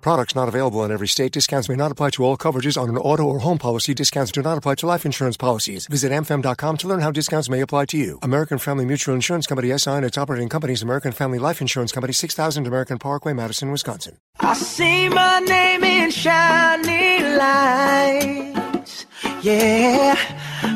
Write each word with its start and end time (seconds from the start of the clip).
Products 0.00 0.34
not 0.34 0.48
available 0.48 0.82
in 0.84 0.90
every 0.90 1.08
state. 1.08 1.32
Discounts 1.32 1.68
may 1.68 1.76
not 1.76 1.92
apply 1.92 2.10
to 2.10 2.24
all 2.24 2.36
coverages 2.36 2.80
on 2.80 2.88
an 2.88 2.96
auto 2.96 3.24
or 3.24 3.40
home 3.40 3.58
policy. 3.58 3.92
Discounts 3.94 4.32
do 4.32 4.40
not 4.42 4.56
apply 4.56 4.76
to 4.76 4.86
life 4.86 5.04
insurance 5.04 5.36
policies. 5.36 5.86
Visit 5.86 6.10
amfam.com 6.12 6.76
to 6.78 6.88
learn 6.88 7.00
how 7.00 7.10
discounts 7.10 7.48
may 7.48 7.60
apply 7.60 7.84
to 7.86 7.98
you. 7.98 8.18
American 8.22 8.58
Family 8.58 8.84
Mutual 8.86 9.14
Insurance 9.14 9.46
Company 9.46 9.76
SI 9.76 9.90
and 9.90 10.04
its 10.04 10.16
operating 10.18 10.48
companies 10.48 10.82
American 10.82 11.12
Family 11.12 11.38
Life 11.38 11.60
Insurance 11.60 11.92
Company 11.92 12.12
6000 12.12 12.66
American 12.66 12.98
Parkway, 12.98 13.32
Madison, 13.32 13.70
Wisconsin. 13.70 14.16
I 14.40 14.54
see 14.54 15.08
my 15.08 15.40
name 15.40 15.84
in 15.84 16.10
shiny 16.10 17.20
lights. 17.36 19.06
Yeah, 19.42 20.16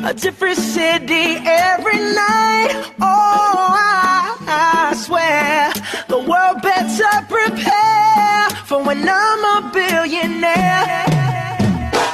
a 0.07 0.13
different 0.13 0.57
city 0.57 1.37
every 1.45 1.97
night. 1.97 2.93
Oh, 3.01 3.73
I, 3.77 4.37
I 4.47 4.95
swear 4.95 5.73
the 6.07 6.19
world 6.19 6.61
better 6.61 7.25
prepare 7.27 8.54
for 8.65 8.81
when 8.83 9.07
I'm 9.07 9.63
a 9.63 9.71
billionaire. 9.71 11.14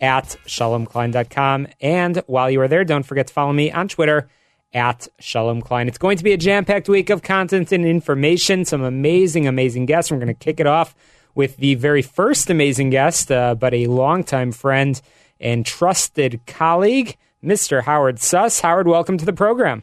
at 0.00 0.36
shalomklein.com. 0.46 1.68
And 1.80 2.22
while 2.26 2.50
you 2.50 2.60
are 2.60 2.68
there, 2.68 2.84
don't 2.84 3.02
forget 3.02 3.26
to 3.28 3.32
follow 3.32 3.52
me 3.52 3.70
on 3.70 3.88
Twitter 3.88 4.28
at 4.72 5.08
Shalom 5.18 5.60
Klein. 5.60 5.88
It's 5.88 5.98
going 5.98 6.16
to 6.16 6.24
be 6.24 6.32
a 6.32 6.36
jam 6.36 6.64
packed 6.64 6.88
week 6.88 7.10
of 7.10 7.22
content 7.22 7.72
and 7.72 7.84
information, 7.84 8.64
some 8.64 8.82
amazing, 8.82 9.46
amazing 9.46 9.86
guests. 9.86 10.10
We're 10.10 10.18
going 10.18 10.28
to 10.28 10.34
kick 10.34 10.60
it 10.60 10.66
off 10.66 10.94
with 11.34 11.56
the 11.56 11.74
very 11.74 12.02
first 12.02 12.50
amazing 12.50 12.90
guest, 12.90 13.30
uh, 13.30 13.54
but 13.54 13.74
a 13.74 13.86
longtime 13.86 14.52
friend 14.52 15.00
and 15.40 15.64
trusted 15.64 16.40
colleague, 16.46 17.16
Mr. 17.42 17.82
Howard 17.82 18.20
Suss. 18.20 18.60
Howard, 18.60 18.86
welcome 18.86 19.18
to 19.18 19.24
the 19.24 19.32
program. 19.32 19.82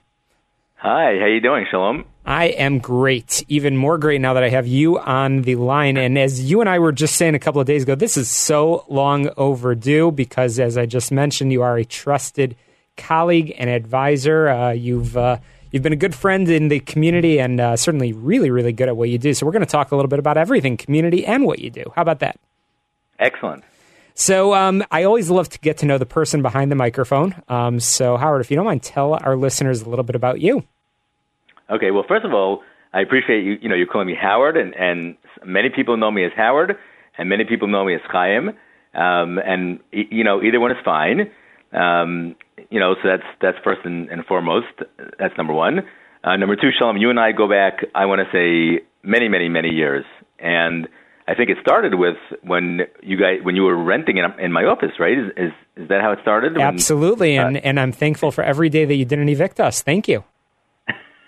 Hi, 0.75 1.17
how 1.19 1.25
you 1.25 1.41
doing, 1.41 1.65
Shalom? 1.69 2.05
I 2.27 2.47
am 2.47 2.79
great, 2.79 3.45
even 3.47 3.77
more 3.77 3.97
great 3.97 4.19
now 4.19 4.33
that 4.33 4.43
I 4.43 4.49
have 4.49 4.67
you 4.67 4.99
on 4.99 5.43
the 5.43 5.55
line. 5.55 5.95
And 5.95 6.19
as 6.19 6.51
you 6.51 6.59
and 6.59 6.69
I 6.69 6.77
were 6.77 6.91
just 6.91 7.15
saying 7.15 7.35
a 7.35 7.39
couple 7.39 7.61
of 7.61 7.67
days 7.67 7.83
ago, 7.83 7.95
this 7.95 8.17
is 8.17 8.29
so 8.29 8.83
long 8.89 9.29
overdue 9.37 10.11
because, 10.11 10.59
as 10.59 10.77
I 10.77 10.85
just 10.87 11.09
mentioned, 11.09 11.53
you 11.53 11.61
are 11.61 11.77
a 11.77 11.85
trusted 11.85 12.57
colleague 12.97 13.55
and 13.57 13.69
advisor. 13.69 14.49
Uh, 14.49 14.71
you've 14.71 15.15
uh, 15.15 15.37
you've 15.71 15.83
been 15.83 15.93
a 15.93 15.97
good 15.97 16.13
friend 16.13 16.49
in 16.49 16.67
the 16.67 16.81
community 16.81 17.39
and 17.39 17.61
uh, 17.61 17.77
certainly 17.77 18.11
really, 18.11 18.51
really 18.51 18.73
good 18.73 18.89
at 18.89 18.97
what 18.97 19.07
you 19.07 19.17
do. 19.17 19.33
So 19.33 19.45
we're 19.45 19.53
going 19.53 19.65
to 19.65 19.71
talk 19.71 19.93
a 19.93 19.95
little 19.95 20.09
bit 20.09 20.19
about 20.19 20.35
everything 20.35 20.75
community 20.75 21.25
and 21.25 21.45
what 21.45 21.59
you 21.59 21.69
do. 21.69 21.85
How 21.95 22.01
about 22.01 22.19
that? 22.19 22.37
Excellent. 23.19 23.63
So 24.15 24.53
um, 24.53 24.83
I 24.91 25.03
always 25.03 25.29
love 25.29 25.47
to 25.47 25.59
get 25.59 25.77
to 25.77 25.85
know 25.85 25.97
the 25.97 26.05
person 26.05 26.41
behind 26.41 26.71
the 26.71 26.75
microphone. 26.75 27.41
Um, 27.47 27.79
so 27.79 28.17
Howard, 28.17 28.41
if 28.41 28.51
you 28.51 28.57
don't 28.57 28.65
mind, 28.65 28.83
tell 28.83 29.13
our 29.13 29.37
listeners 29.37 29.83
a 29.83 29.89
little 29.89 30.03
bit 30.03 30.17
about 30.17 30.41
you. 30.41 30.65
Okay. 31.69 31.91
Well, 31.91 32.05
first 32.07 32.25
of 32.25 32.33
all, 32.33 32.63
I 32.93 33.01
appreciate 33.01 33.43
you. 33.43 33.57
You 33.61 33.69
know, 33.69 33.75
you're 33.75 33.87
calling 33.87 34.07
me 34.07 34.15
Howard, 34.19 34.57
and 34.57 34.73
and 34.75 35.17
many 35.45 35.69
people 35.69 35.97
know 35.97 36.11
me 36.11 36.25
as 36.25 36.31
Howard, 36.35 36.77
and 37.17 37.29
many 37.29 37.43
people 37.45 37.67
know 37.67 37.85
me 37.85 37.95
as 37.95 38.01
Chaim. 38.09 38.49
Um, 38.93 39.37
and 39.37 39.79
you 39.91 40.23
know, 40.23 40.41
either 40.41 40.59
one 40.59 40.71
is 40.71 40.77
fine. 40.83 41.29
Um, 41.73 42.35
you 42.69 42.79
know, 42.79 42.95
so 43.01 43.09
that's 43.09 43.27
that's 43.41 43.57
first 43.63 43.81
and, 43.83 44.09
and 44.09 44.25
foremost. 44.25 44.67
That's 45.19 45.37
number 45.37 45.53
one. 45.53 45.81
Uh, 46.23 46.35
number 46.35 46.55
two, 46.55 46.69
Shalom, 46.77 46.97
you 46.97 47.09
and 47.09 47.19
I 47.19 47.31
go 47.31 47.47
back. 47.47 47.85
I 47.93 48.05
want 48.05 48.21
to 48.21 48.27
say 48.33 48.83
many, 49.03 49.27
many, 49.27 49.49
many 49.49 49.69
years, 49.69 50.05
and 50.39 50.87
I 51.27 51.35
think 51.35 51.49
it 51.49 51.57
started 51.61 51.95
with 51.95 52.17
when 52.41 52.81
you 53.03 53.17
guys 53.17 53.39
when 53.43 53.55
you 53.55 53.63
were 53.63 53.81
renting 53.81 54.17
in, 54.17 54.25
in 54.39 54.51
my 54.51 54.63
office, 54.63 54.91
right? 54.99 55.17
Is, 55.17 55.31
is 55.37 55.51
is 55.75 55.89
that 55.89 56.01
how 56.01 56.13
it 56.13 56.19
started? 56.21 56.53
When, 56.53 56.61
Absolutely, 56.61 57.37
and 57.37 57.57
uh, 57.57 57.61
and 57.63 57.79
I'm 57.79 57.91
thankful 57.91 58.31
for 58.31 58.43
every 58.43 58.69
day 58.69 58.85
that 58.85 58.95
you 58.95 59.05
didn't 59.05 59.29
evict 59.29 59.59
us. 59.59 59.81
Thank 59.81 60.07
you. 60.07 60.23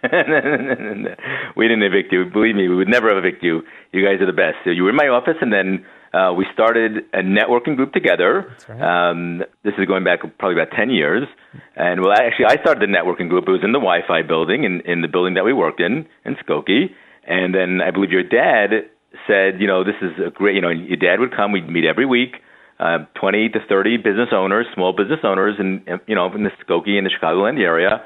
we 1.55 1.67
didn't 1.67 1.83
evict 1.83 2.11
you. 2.11 2.25
Believe 2.25 2.55
me, 2.55 2.67
we 2.67 2.75
would 2.75 2.87
never 2.87 3.17
evict 3.17 3.43
you. 3.43 3.61
You 3.91 4.05
guys 4.05 4.21
are 4.21 4.25
the 4.25 4.33
best. 4.33 4.57
So 4.63 4.69
you 4.69 4.83
were 4.83 4.91
in 4.91 4.95
my 4.95 5.07
office, 5.07 5.35
and 5.41 5.51
then 5.51 5.85
uh, 6.13 6.33
we 6.33 6.45
started 6.53 7.05
a 7.13 7.21
networking 7.21 7.75
group 7.75 7.93
together. 7.93 8.55
Right. 8.67 8.81
Um, 8.81 9.43
this 9.63 9.73
is 9.77 9.85
going 9.85 10.03
back 10.03 10.19
probably 10.37 10.61
about 10.61 10.75
10 10.75 10.89
years. 10.89 11.27
And 11.75 12.01
well, 12.01 12.13
actually, 12.13 12.45
I 12.45 12.61
started 12.61 12.81
the 12.81 12.91
networking 12.91 13.29
group. 13.29 13.47
It 13.47 13.51
was 13.51 13.63
in 13.63 13.73
the 13.73 13.79
Wi 13.79 14.07
Fi 14.07 14.21
building, 14.21 14.63
in, 14.63 14.81
in 14.81 15.01
the 15.01 15.07
building 15.07 15.35
that 15.35 15.43
we 15.43 15.53
worked 15.53 15.81
in, 15.81 16.07
in 16.25 16.35
Skokie. 16.35 16.95
And 17.27 17.53
then 17.53 17.81
I 17.81 17.91
believe 17.91 18.11
your 18.11 18.23
dad 18.23 18.89
said, 19.27 19.59
you 19.59 19.67
know, 19.67 19.83
this 19.83 19.99
is 20.01 20.11
a 20.25 20.31
great, 20.31 20.55
you 20.55 20.61
know, 20.61 20.69
your 20.69 20.97
dad 20.97 21.19
would 21.19 21.35
come, 21.35 21.51
we'd 21.51 21.69
meet 21.69 21.85
every 21.85 22.05
week. 22.05 22.35
Uh, 22.79 22.99
20 23.19 23.49
to 23.49 23.59
30 23.67 23.97
business 23.97 24.29
owners, 24.31 24.65
small 24.73 24.93
business 24.93 25.19
owners, 25.23 25.55
in 25.59 25.83
you 26.07 26.15
know 26.15 26.33
in 26.33 26.45
the 26.45 26.51
Skokie 26.63 26.97
and 26.97 27.05
the 27.05 27.11
Chicagoland 27.11 27.59
area, 27.59 28.01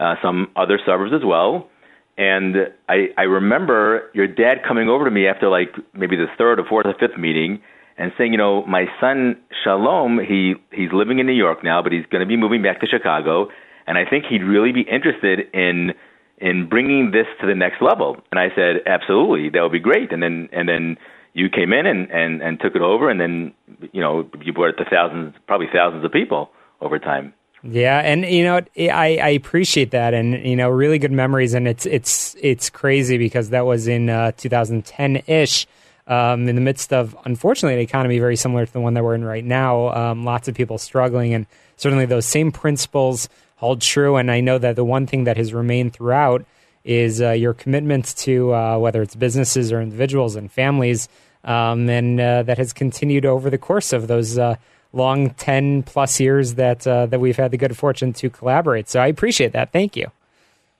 uh, 0.00 0.14
some 0.22 0.48
other 0.56 0.80
suburbs 0.84 1.12
as 1.14 1.24
well. 1.24 1.68
And 2.16 2.56
I, 2.88 3.08
I 3.16 3.22
remember 3.22 4.10
your 4.14 4.26
dad 4.26 4.58
coming 4.66 4.88
over 4.88 5.04
to 5.04 5.10
me 5.10 5.26
after 5.26 5.48
like 5.48 5.74
maybe 5.94 6.16
the 6.16 6.26
third 6.36 6.58
or 6.58 6.64
fourth 6.68 6.86
or 6.86 6.94
fifth 6.98 7.18
meeting 7.18 7.60
and 7.96 8.12
saying, 8.16 8.32
you 8.32 8.38
know, 8.38 8.64
my 8.64 8.86
son 9.00 9.36
Shalom, 9.62 10.18
he 10.18 10.54
he's 10.72 10.88
living 10.92 11.18
in 11.18 11.26
New 11.26 11.34
York 11.34 11.62
now, 11.62 11.82
but 11.82 11.92
he's 11.92 12.06
going 12.10 12.20
to 12.20 12.26
be 12.26 12.36
moving 12.36 12.62
back 12.62 12.80
to 12.80 12.86
Chicago, 12.86 13.48
and 13.86 13.98
I 13.98 14.08
think 14.08 14.24
he'd 14.24 14.42
really 14.42 14.72
be 14.72 14.82
interested 14.82 15.40
in 15.52 15.92
in 16.38 16.68
bringing 16.68 17.10
this 17.10 17.26
to 17.42 17.46
the 17.46 17.54
next 17.54 17.82
level. 17.82 18.16
And 18.30 18.40
I 18.40 18.48
said, 18.56 18.80
absolutely, 18.86 19.50
that 19.50 19.60
would 19.60 19.72
be 19.72 19.80
great. 19.80 20.12
And 20.12 20.22
then 20.22 20.48
and 20.52 20.66
then 20.68 20.96
you 21.34 21.50
came 21.50 21.72
in 21.72 21.86
and 21.86 22.10
and 22.10 22.42
and 22.42 22.58
took 22.58 22.74
it 22.74 22.82
over, 22.82 23.10
and 23.10 23.20
then 23.20 23.52
you 23.92 24.00
know 24.00 24.28
you 24.42 24.52
brought 24.52 24.70
it 24.70 24.84
to 24.84 24.88
thousands, 24.90 25.34
probably 25.46 25.68
thousands 25.72 26.04
of 26.04 26.10
people 26.10 26.50
over 26.80 26.98
time. 26.98 27.34
Yeah, 27.62 27.98
and 27.98 28.24
you 28.24 28.42
know, 28.42 28.62
I, 28.78 29.18
I 29.22 29.28
appreciate 29.30 29.90
that, 29.90 30.14
and 30.14 30.46
you 30.46 30.56
know, 30.56 30.70
really 30.70 30.98
good 30.98 31.12
memories, 31.12 31.52
and 31.52 31.68
it's 31.68 31.84
it's 31.84 32.34
it's 32.40 32.70
crazy 32.70 33.18
because 33.18 33.50
that 33.50 33.66
was 33.66 33.86
in 33.86 34.08
uh, 34.08 34.32
2010 34.32 35.22
ish, 35.26 35.66
um, 36.06 36.48
in 36.48 36.54
the 36.54 36.62
midst 36.62 36.90
of 36.92 37.14
unfortunately 37.26 37.74
an 37.74 37.80
economy 37.80 38.18
very 38.18 38.36
similar 38.36 38.64
to 38.64 38.72
the 38.72 38.80
one 38.80 38.94
that 38.94 39.04
we're 39.04 39.14
in 39.14 39.24
right 39.24 39.44
now. 39.44 39.88
Um, 39.90 40.24
lots 40.24 40.48
of 40.48 40.54
people 40.54 40.78
struggling, 40.78 41.34
and 41.34 41.46
certainly 41.76 42.06
those 42.06 42.24
same 42.24 42.50
principles 42.50 43.28
hold 43.56 43.82
true. 43.82 44.16
And 44.16 44.30
I 44.30 44.40
know 44.40 44.56
that 44.56 44.74
the 44.74 44.84
one 44.84 45.06
thing 45.06 45.24
that 45.24 45.36
has 45.36 45.52
remained 45.52 45.92
throughout 45.92 46.46
is 46.82 47.20
uh, 47.20 47.32
your 47.32 47.52
commitment 47.52 48.16
to 48.16 48.54
uh, 48.54 48.78
whether 48.78 49.02
it's 49.02 49.14
businesses 49.14 49.70
or 49.70 49.82
individuals 49.82 50.34
and 50.34 50.50
families, 50.50 51.10
um, 51.44 51.90
and 51.90 52.18
uh, 52.18 52.42
that 52.42 52.56
has 52.56 52.72
continued 52.72 53.26
over 53.26 53.50
the 53.50 53.58
course 53.58 53.92
of 53.92 54.08
those 54.08 54.38
uh, 54.38 54.56
long 54.92 55.30
10 55.30 55.84
plus 55.84 56.20
years 56.20 56.54
that 56.54 56.86
uh, 56.86 57.06
that 57.06 57.20
we've 57.20 57.36
had 57.36 57.50
the 57.50 57.56
good 57.56 57.76
fortune 57.76 58.12
to 58.14 58.30
collaborate. 58.30 58.88
So 58.88 59.00
I 59.00 59.06
appreciate 59.06 59.52
that. 59.52 59.72
Thank 59.72 59.96
you. 59.96 60.06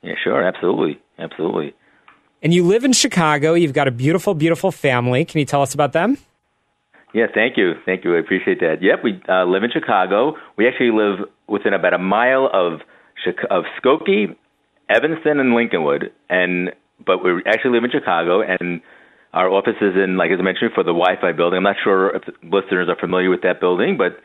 Yeah, 0.02 0.14
sure, 0.22 0.42
absolutely, 0.42 1.00
absolutely. 1.18 1.74
And 2.42 2.54
you 2.54 2.64
live 2.64 2.84
in 2.84 2.92
Chicago. 2.92 3.54
You've 3.54 3.74
got 3.74 3.86
a 3.86 3.90
beautiful, 3.90 4.34
beautiful 4.34 4.72
family. 4.72 5.24
Can 5.24 5.40
you 5.40 5.44
tell 5.44 5.62
us 5.62 5.74
about 5.74 5.92
them? 5.92 6.16
Yeah, 7.12 7.26
thank 7.32 7.56
you, 7.56 7.74
thank 7.84 8.04
you. 8.04 8.16
I 8.16 8.20
appreciate 8.20 8.60
that. 8.60 8.76
Yep, 8.80 9.00
we 9.02 9.20
uh, 9.28 9.44
live 9.44 9.64
in 9.64 9.70
Chicago. 9.70 10.36
We 10.56 10.68
actually 10.68 10.92
live 10.92 11.28
within 11.48 11.74
about 11.74 11.92
a 11.92 11.98
mile 11.98 12.48
of 12.52 12.80
of 13.50 13.64
Skokie, 13.82 14.34
Evanston, 14.88 15.40
and 15.40 15.52
Lincolnwood, 15.52 16.10
and 16.30 16.72
but 17.04 17.22
we 17.22 17.42
actually 17.46 17.72
live 17.72 17.84
in 17.84 17.90
Chicago 17.90 18.42
and 18.42 18.80
our 19.32 19.48
office 19.48 19.76
is 19.80 19.94
in, 19.96 20.16
like 20.16 20.30
as 20.30 20.38
I 20.38 20.42
mentioned, 20.42 20.72
for 20.74 20.82
the 20.82 20.92
Wi-Fi 20.92 21.32
building. 21.32 21.58
I'm 21.58 21.62
not 21.62 21.76
sure 21.82 22.16
if 22.16 22.22
listeners 22.42 22.88
are 22.88 22.96
familiar 22.96 23.30
with 23.30 23.42
that 23.42 23.60
building, 23.60 23.96
but 23.96 24.18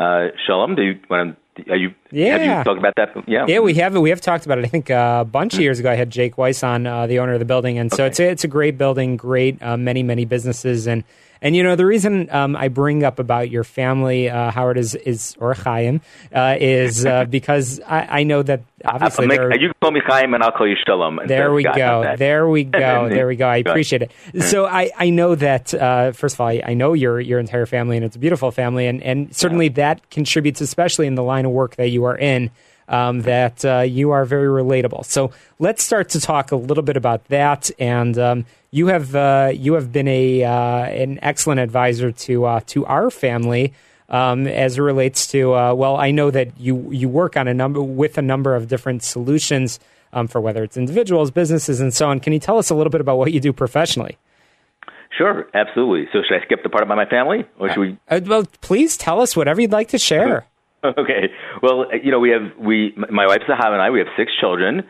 uh, 0.00 0.28
Shalom, 0.46 0.74
do 0.74 0.82
you 0.82 1.00
want 1.10 1.36
to? 1.56 1.70
Are 1.70 1.76
you? 1.76 1.94
Yeah. 2.10 2.36
Have 2.36 2.42
you 2.42 2.64
talked 2.64 2.78
about 2.78 2.94
that? 2.96 3.14
Yeah. 3.26 3.46
Yeah, 3.48 3.60
we 3.60 3.72
have. 3.74 3.96
We 3.96 4.10
have 4.10 4.20
talked 4.20 4.44
about 4.44 4.58
it. 4.58 4.64
I 4.66 4.68
think 4.68 4.90
uh, 4.90 5.18
a 5.22 5.24
bunch 5.24 5.54
of 5.54 5.60
years 5.60 5.80
ago, 5.80 5.90
I 5.90 5.94
had 5.94 6.10
Jake 6.10 6.36
Weiss 6.36 6.62
on, 6.62 6.86
uh, 6.86 7.06
the 7.06 7.18
owner 7.18 7.32
of 7.32 7.38
the 7.38 7.46
building, 7.46 7.78
and 7.78 7.90
so 7.90 8.04
Okay. 8.04 8.10
it's 8.10 8.20
a, 8.20 8.28
it's 8.30 8.44
a 8.44 8.48
great 8.48 8.76
building, 8.76 9.16
great 9.16 9.62
uh, 9.62 9.76
many 9.78 10.02
many 10.02 10.26
businesses, 10.26 10.86
and 10.86 11.02
And 11.42 11.54
you 11.54 11.62
know, 11.62 11.76
the 11.76 11.86
reason 11.86 12.28
um, 12.30 12.56
I 12.56 12.68
bring 12.68 13.04
up 13.04 13.18
about 13.18 13.50
your 13.50 13.64
family, 13.64 14.28
uh, 14.28 14.50
Howard, 14.50 14.78
is 14.78 14.94
is 14.94 15.36
or 15.38 15.54
Chaim, 15.54 16.00
uh, 16.34 16.56
is 16.58 17.04
uh, 17.04 17.24
because 17.30 17.80
I, 17.80 18.20
I, 18.20 18.22
know 18.22 18.42
that 18.42 18.62
obviously 18.84 19.26
make, 19.26 19.40
you 19.60 19.72
call 19.80 19.90
me 19.90 20.00
Chaim 20.04 20.34
and 20.34 20.42
I'll 20.42 20.52
call 20.52 20.68
you 20.68 20.76
Shalom. 20.86 21.20
There 21.26 21.52
we, 21.52 21.62
go. 21.62 22.14
There 22.16 22.48
we 22.48 22.64
go. 22.64 23.08
There 23.08 23.26
we 23.26 23.36
go. 23.36 23.46
I 23.46 23.58
appreciate 23.58 24.02
it. 24.02 24.42
So 24.42 24.66
I, 24.66 24.90
I 24.96 25.10
know 25.10 25.34
that 25.34 25.74
uh, 25.74 26.12
first 26.12 26.36
of 26.36 26.40
all, 26.40 26.48
I, 26.48 26.62
I, 26.64 26.74
know 26.74 26.92
your 26.92 27.20
your 27.20 27.38
entire 27.38 27.66
family 27.66 27.96
and 27.96 28.04
it's 28.04 28.16
a 28.16 28.18
beautiful 28.18 28.50
family, 28.50 28.86
and 28.86 29.02
and 29.02 29.34
certainly 29.34 29.66
yeah. 29.66 29.74
that 29.74 30.10
contributes, 30.10 30.60
especially 30.60 31.06
in 31.06 31.14
the 31.14 31.22
line 31.22 31.44
of 31.44 31.52
work 31.52 31.76
that 31.76 31.88
you 31.88 32.04
are 32.04 32.16
in 32.16 32.50
um, 32.88 33.22
that 33.22 33.64
uh, 33.64 33.80
you 33.80 34.10
are 34.10 34.24
very 34.24 34.48
relatable. 34.48 35.04
So 35.04 35.30
let's 35.58 35.82
start 35.82 36.10
to 36.10 36.20
talk 36.20 36.52
a 36.52 36.56
little 36.56 36.82
bit 36.82 36.96
about 36.96 37.24
that. 37.26 37.70
And 37.78 38.18
um, 38.18 38.46
you 38.70 38.88
have 38.88 39.14
uh, 39.14 39.52
you 39.54 39.74
have 39.74 39.92
been 39.92 40.08
a 40.08 40.44
uh, 40.44 40.84
an 40.84 41.18
excellent 41.22 41.60
advisor 41.60 42.12
to 42.12 42.44
uh, 42.44 42.60
to 42.66 42.86
our 42.86 43.10
family. 43.10 43.72
Um, 44.08 44.46
as 44.46 44.78
it 44.78 44.82
relates 44.82 45.26
to 45.28 45.54
uh, 45.54 45.74
well, 45.74 45.96
I 45.96 46.12
know 46.12 46.30
that 46.30 46.60
you 46.60 46.92
you 46.92 47.08
work 47.08 47.36
on 47.36 47.48
a 47.48 47.54
number 47.54 47.82
with 47.82 48.18
a 48.18 48.22
number 48.22 48.54
of 48.54 48.68
different 48.68 49.02
solutions 49.02 49.80
um, 50.12 50.28
for 50.28 50.40
whether 50.40 50.62
it's 50.62 50.76
individuals, 50.76 51.32
businesses, 51.32 51.80
and 51.80 51.92
so 51.92 52.08
on. 52.08 52.20
Can 52.20 52.32
you 52.32 52.38
tell 52.38 52.58
us 52.58 52.70
a 52.70 52.74
little 52.74 52.90
bit 52.90 53.00
about 53.00 53.18
what 53.18 53.32
you 53.32 53.40
do 53.40 53.52
professionally? 53.52 54.16
Sure, 55.16 55.48
absolutely. 55.54 56.08
So 56.12 56.20
should 56.26 56.40
I 56.40 56.44
skip 56.44 56.62
the 56.62 56.68
part 56.68 56.84
about 56.84 56.96
my 56.96 57.06
family, 57.06 57.46
or 57.58 57.70
should 57.70 57.80
we? 57.80 57.98
Uh, 58.08 58.20
well, 58.24 58.44
please 58.60 58.96
tell 58.96 59.20
us 59.20 59.36
whatever 59.36 59.60
you'd 59.60 59.72
like 59.72 59.88
to 59.88 59.98
share. 59.98 60.46
Okay. 60.98 61.30
Well, 61.62 61.86
you 62.02 62.10
know, 62.10 62.20
we 62.20 62.30
have 62.30 62.56
we 62.58 62.94
my 63.10 63.26
wife 63.26 63.42
Zahav 63.48 63.72
and 63.72 63.82
I 63.82 63.90
we 63.90 63.98
have 63.98 64.08
six 64.16 64.32
children, 64.40 64.80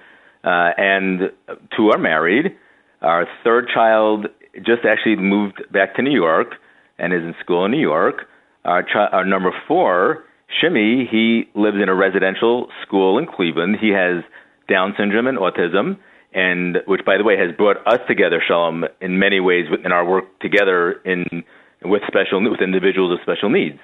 uh, 0.45 0.71
and 0.77 1.31
two 1.77 1.91
are 1.91 1.99
married. 1.99 2.55
Our 3.03 3.27
third 3.45 3.69
child 3.73 4.27
just 4.57 4.85
actually 4.89 5.17
moved 5.17 5.63
back 5.73 5.95
to 5.97 6.03
New 6.03 6.15
York 6.15 6.55
and 6.99 7.13
is 7.13 7.23
in 7.23 7.35
school 7.41 7.65
in 7.65 7.71
New 7.71 7.81
York. 7.81 8.27
Our, 8.65 8.83
chi- 8.83 9.11
our 9.13 9.25
number 9.25 9.53
four, 9.69 10.25
Shimi, 10.61 11.09
he 11.09 11.45
lives 11.55 11.77
in 11.81 11.89
a 11.89 11.95
residential 11.95 12.69
school 12.83 13.19
in 13.19 13.27
Cleveland. 13.27 13.77
He 13.81 13.91
has 13.91 14.25
Down 14.69 14.95
syndrome 14.99 15.27
and 15.27 15.39
autism, 15.39 15.99
and 16.35 16.79
which, 16.87 17.03
by 17.05 17.17
the 17.19 17.25
way, 17.25 17.37
has 17.39 17.55
brought 17.57 17.77
us 17.87 18.01
together, 18.09 18.43
Shalom, 18.47 18.85
in 19.01 19.19
many 19.19 19.41
ways 19.41 19.67
in 19.85 19.93
our 19.93 20.05
work 20.05 20.25
together 20.41 21.01
in 21.05 21.45
with 21.85 22.03
special 22.09 22.43
with 22.51 22.61
individuals 22.61 23.11
with 23.13 23.21
special 23.23 23.51
needs. 23.51 23.79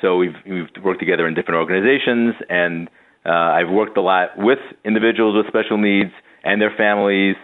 So 0.00 0.16
we've 0.16 0.36
we've 0.46 0.68
worked 0.84 1.00
together 1.00 1.26
in 1.26 1.34
different 1.34 1.58
organizations, 1.58 2.34
and 2.48 2.88
uh, 3.24 3.30
I've 3.30 3.70
worked 3.70 3.96
a 3.96 4.02
lot 4.02 4.36
with 4.36 4.58
individuals 4.84 5.36
with 5.36 5.46
special 5.48 5.78
needs 5.78 6.12
and 6.44 6.60
their 6.60 6.72
families, 6.76 7.36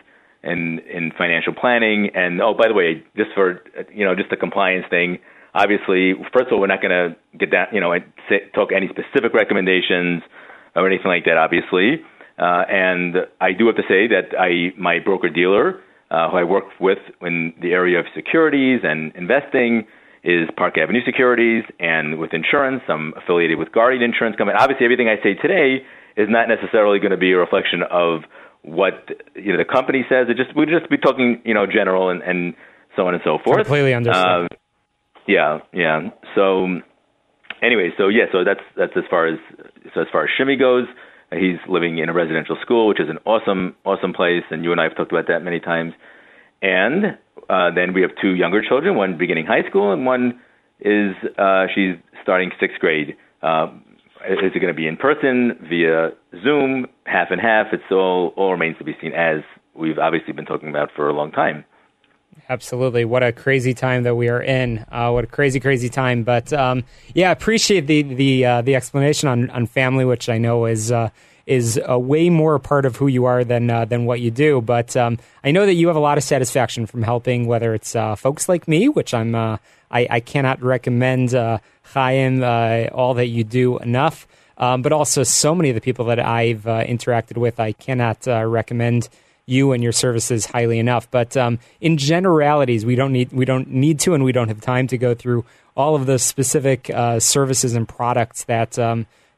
and 0.43 0.81
in 0.81 1.13
financial 1.17 1.55
planning. 1.55 2.11
And 2.15 2.41
oh, 2.41 2.55
by 2.55 2.69
the 2.69 2.75
way, 2.75 3.03
just 3.17 3.31
for 3.35 3.63
you 3.93 4.05
know, 4.05 4.15
just 4.15 4.31
the 4.31 4.37
compliance 4.37 4.87
thing. 4.91 5.19
Obviously, 5.55 6.15
first 6.33 6.47
of 6.47 6.55
all, 6.55 6.61
we're 6.61 6.67
not 6.67 6.81
going 6.81 6.91
to 6.97 7.39
get 7.39 7.51
that 7.51 7.73
you 7.73 7.81
know 7.81 7.95
talk 8.55 8.71
any 8.75 8.89
specific 8.89 9.35
recommendations 9.35 10.23
or 10.75 10.87
anything 10.87 11.09
like 11.09 11.25
that. 11.25 11.37
Obviously, 11.37 12.03
uh, 12.39 12.65
and 12.69 13.17
I 13.41 13.53
do 13.53 13.67
have 13.67 13.77
to 13.77 13.83
say 13.89 14.09
that 14.09 14.39
I 14.39 14.73
my 14.79 14.99
broker 14.99 15.29
dealer, 15.29 15.81
uh, 16.11 16.31
who 16.31 16.37
I 16.39 16.45
work 16.45 16.65
with 16.81 16.99
in 17.21 17.55
the 17.61 17.73
area 17.73 18.01
of 18.01 18.07
securities 18.15 18.81
and 18.83 19.15
investing 19.15 19.87
is 20.25 20.49
Park 20.57 20.79
Avenue 20.79 21.01
Securities, 21.05 21.65
and 21.81 22.19
with 22.19 22.33
insurance, 22.33 22.83
I'm 22.89 23.13
affiliated 23.17 23.59
with 23.59 23.73
Guardian 23.73 24.03
Insurance 24.03 24.37
Company. 24.37 24.57
Obviously, 24.59 24.85
everything 24.85 25.09
I 25.09 25.23
say 25.23 25.35
today 25.35 25.85
is 26.17 26.29
not 26.31 26.49
necessarily 26.49 26.99
going 26.99 27.11
to 27.11 27.17
be 27.17 27.33
a 27.33 27.39
reflection 27.39 27.83
of 27.91 28.23
what 28.63 29.09
you 29.35 29.53
know 29.53 29.59
the 29.59 29.65
company 29.65 30.05
says. 30.09 30.29
It 30.29 30.37
just 30.37 30.57
we'd 30.57 30.69
just 30.69 30.89
be 30.89 30.97
talking 30.97 31.43
you 31.45 31.55
know 31.55 31.67
general 31.67 32.11
and, 32.11 32.23
and 32.23 32.55
so 32.97 33.07
on 33.07 33.15
and 33.15 33.23
so 33.25 33.39
forth. 33.45 33.67
Completely 33.67 33.95
understand. 33.95 34.49
Uh, 34.53 34.57
yeah, 35.27 35.59
yeah. 35.73 36.11
So 36.35 36.67
anyway, 37.63 37.91
so 37.99 38.09
yeah, 38.09 38.27
so 38.31 38.45
that's 38.45 38.63
that's 38.77 38.93
as 38.97 39.05
far 39.11 39.27
as 39.27 39.39
so 39.95 40.03
as 40.03 40.07
far 40.13 40.25
as 40.25 40.31
Shimmy 40.37 40.57
goes. 40.57 40.87
He's 41.33 41.57
living 41.67 41.97
in 41.97 42.11
a 42.11 42.13
residential 42.13 42.59
school, 42.61 42.89
which 42.89 43.01
is 43.01 43.09
an 43.09 43.17
awesome, 43.25 43.75
awesome 43.87 44.13
place, 44.13 44.45
and 44.51 44.63
you 44.63 44.71
and 44.71 44.79
I 44.79 44.85
have 44.85 44.95
talked 44.95 45.13
about 45.13 45.29
that 45.29 45.41
many 45.41 45.61
times. 45.61 45.95
And 46.61 47.17
uh, 47.49 47.71
then 47.75 47.93
we 47.93 48.03
have 48.03 48.11
two 48.21 48.35
younger 48.35 48.63
children, 48.63 48.97
one 48.97 49.19
beginning 49.19 49.47
high 49.47 49.69
school, 49.69 49.93
and 49.93 50.07
one 50.07 50.41
is 50.81 51.15
uh, 51.39 51.67
she's 51.75 51.97
starting 52.23 52.51
sixth 52.61 52.79
grade. 52.79 53.17
Uh, 53.43 53.69
is 54.29 54.39
it 54.55 54.61
going 54.61 54.73
to 54.73 54.75
be 54.75 54.87
in 54.87 54.97
person, 54.97 55.59
via 55.69 56.11
Zoom, 56.45 56.87
half 57.05 57.29
and 57.31 57.41
half? 57.41 57.69
It's 57.73 57.83
all 57.91 58.33
all 58.37 58.53
remains 58.53 58.79
to 58.79 58.85
be 58.85 58.97
seen, 59.01 59.13
as 59.13 59.43
we've 59.75 59.99
obviously 59.99 60.33
been 60.33 60.47
talking 60.47 60.69
about 60.69 60.91
for 60.95 61.09
a 61.09 61.13
long 61.13 61.33
time. 61.33 61.65
Absolutely, 62.49 63.05
what 63.05 63.23
a 63.23 63.33
crazy 63.33 63.75
time 63.75 64.05
that 64.05 64.15
we 64.15 64.29
are 64.29 64.43
in. 64.43 64.85
Uh, 64.91 65.11
what 65.11 65.25
a 65.25 65.27
crazy, 65.27 65.61
crazy 65.61 65.89
time. 65.89 66.23
But 66.23 66.53
um, 66.53 66.85
yeah, 67.15 67.31
appreciate 67.31 67.87
the 67.87 68.03
the 68.03 68.45
uh, 68.45 68.63
the 68.63 68.75
explanation 68.75 69.29
on 69.29 69.51
on 69.51 69.67
family, 69.67 70.05
which 70.05 70.29
I 70.29 70.39
know 70.39 70.67
is 70.67 70.91
uh, 70.91 71.11
is 71.47 71.81
a 71.85 71.99
way 71.99 72.31
more 72.31 72.55
a 72.55 72.61
part 72.61 72.85
of 72.85 72.97
who 72.97 73.07
you 73.07 73.25
are 73.25 73.45
than 73.45 73.71
uh, 73.71 73.85
than 73.85 74.05
what 74.05 74.21
you 74.21 74.31
do. 74.31 74.61
But 74.61 74.97
um, 74.97 75.19
I 75.43 75.51
know 75.51 75.67
that 75.67 75.75
you 75.75 75.89
have 75.89 75.97
a 75.97 76.01
lot 76.01 76.19
of 76.19 76.25
satisfaction 76.25 76.87
from 76.87 77.03
helping, 77.03 77.47
whether 77.47 77.75
it's 77.75 77.97
uh, 77.97 78.17
folks 78.17 78.49
like 78.49 78.69
me, 78.69 78.89
which 78.89 79.15
I'm 79.15 79.35
uh, 79.35 79.59
I, 79.91 80.07
I, 80.09 80.21
cannot 80.21 80.63
recommend 80.63 81.35
uh, 81.35 81.59
Chaim 81.83 82.43
uh, 82.43 82.87
all 82.93 83.15
that 83.15 83.27
you 83.27 83.45
do 83.45 83.79
enough, 83.79 84.27
um, 84.57 84.83
but 84.83 84.93
also 84.93 85.23
so 85.23 85.55
many 85.55 85.69
of 85.69 85.75
the 85.75 85.81
people 85.81 86.07
that 86.07 86.19
I've 86.19 86.67
uh, 86.67 86.85
interacted 86.85 87.37
with, 87.37 87.61
I 87.61 87.73
cannot 87.73 88.27
uh, 88.27 88.45
recommend 88.45 89.09
you 89.45 89.73
and 89.73 89.83
your 89.83 89.93
services 89.93 90.47
highly 90.47 90.79
enough. 90.79 91.11
But 91.11 91.37
um, 91.37 91.59
in 91.81 91.99
generalities, 91.99 92.87
we 92.87 92.95
don't 92.95 93.13
need 93.13 93.33
we 93.33 93.45
don't 93.45 93.69
need 93.69 94.01
to, 94.01 94.15
and 94.15 94.25
we 94.25 94.33
don't 94.33 94.49
have 94.49 94.61
time 94.61 94.87
to 94.89 94.99
go 94.99 95.15
through 95.15 95.45
all 95.77 95.95
of 95.95 96.07
the 96.07 96.19
specific 96.19 96.91
services 97.19 97.75
and 97.75 97.89
products 97.89 98.45
that. 98.45 98.79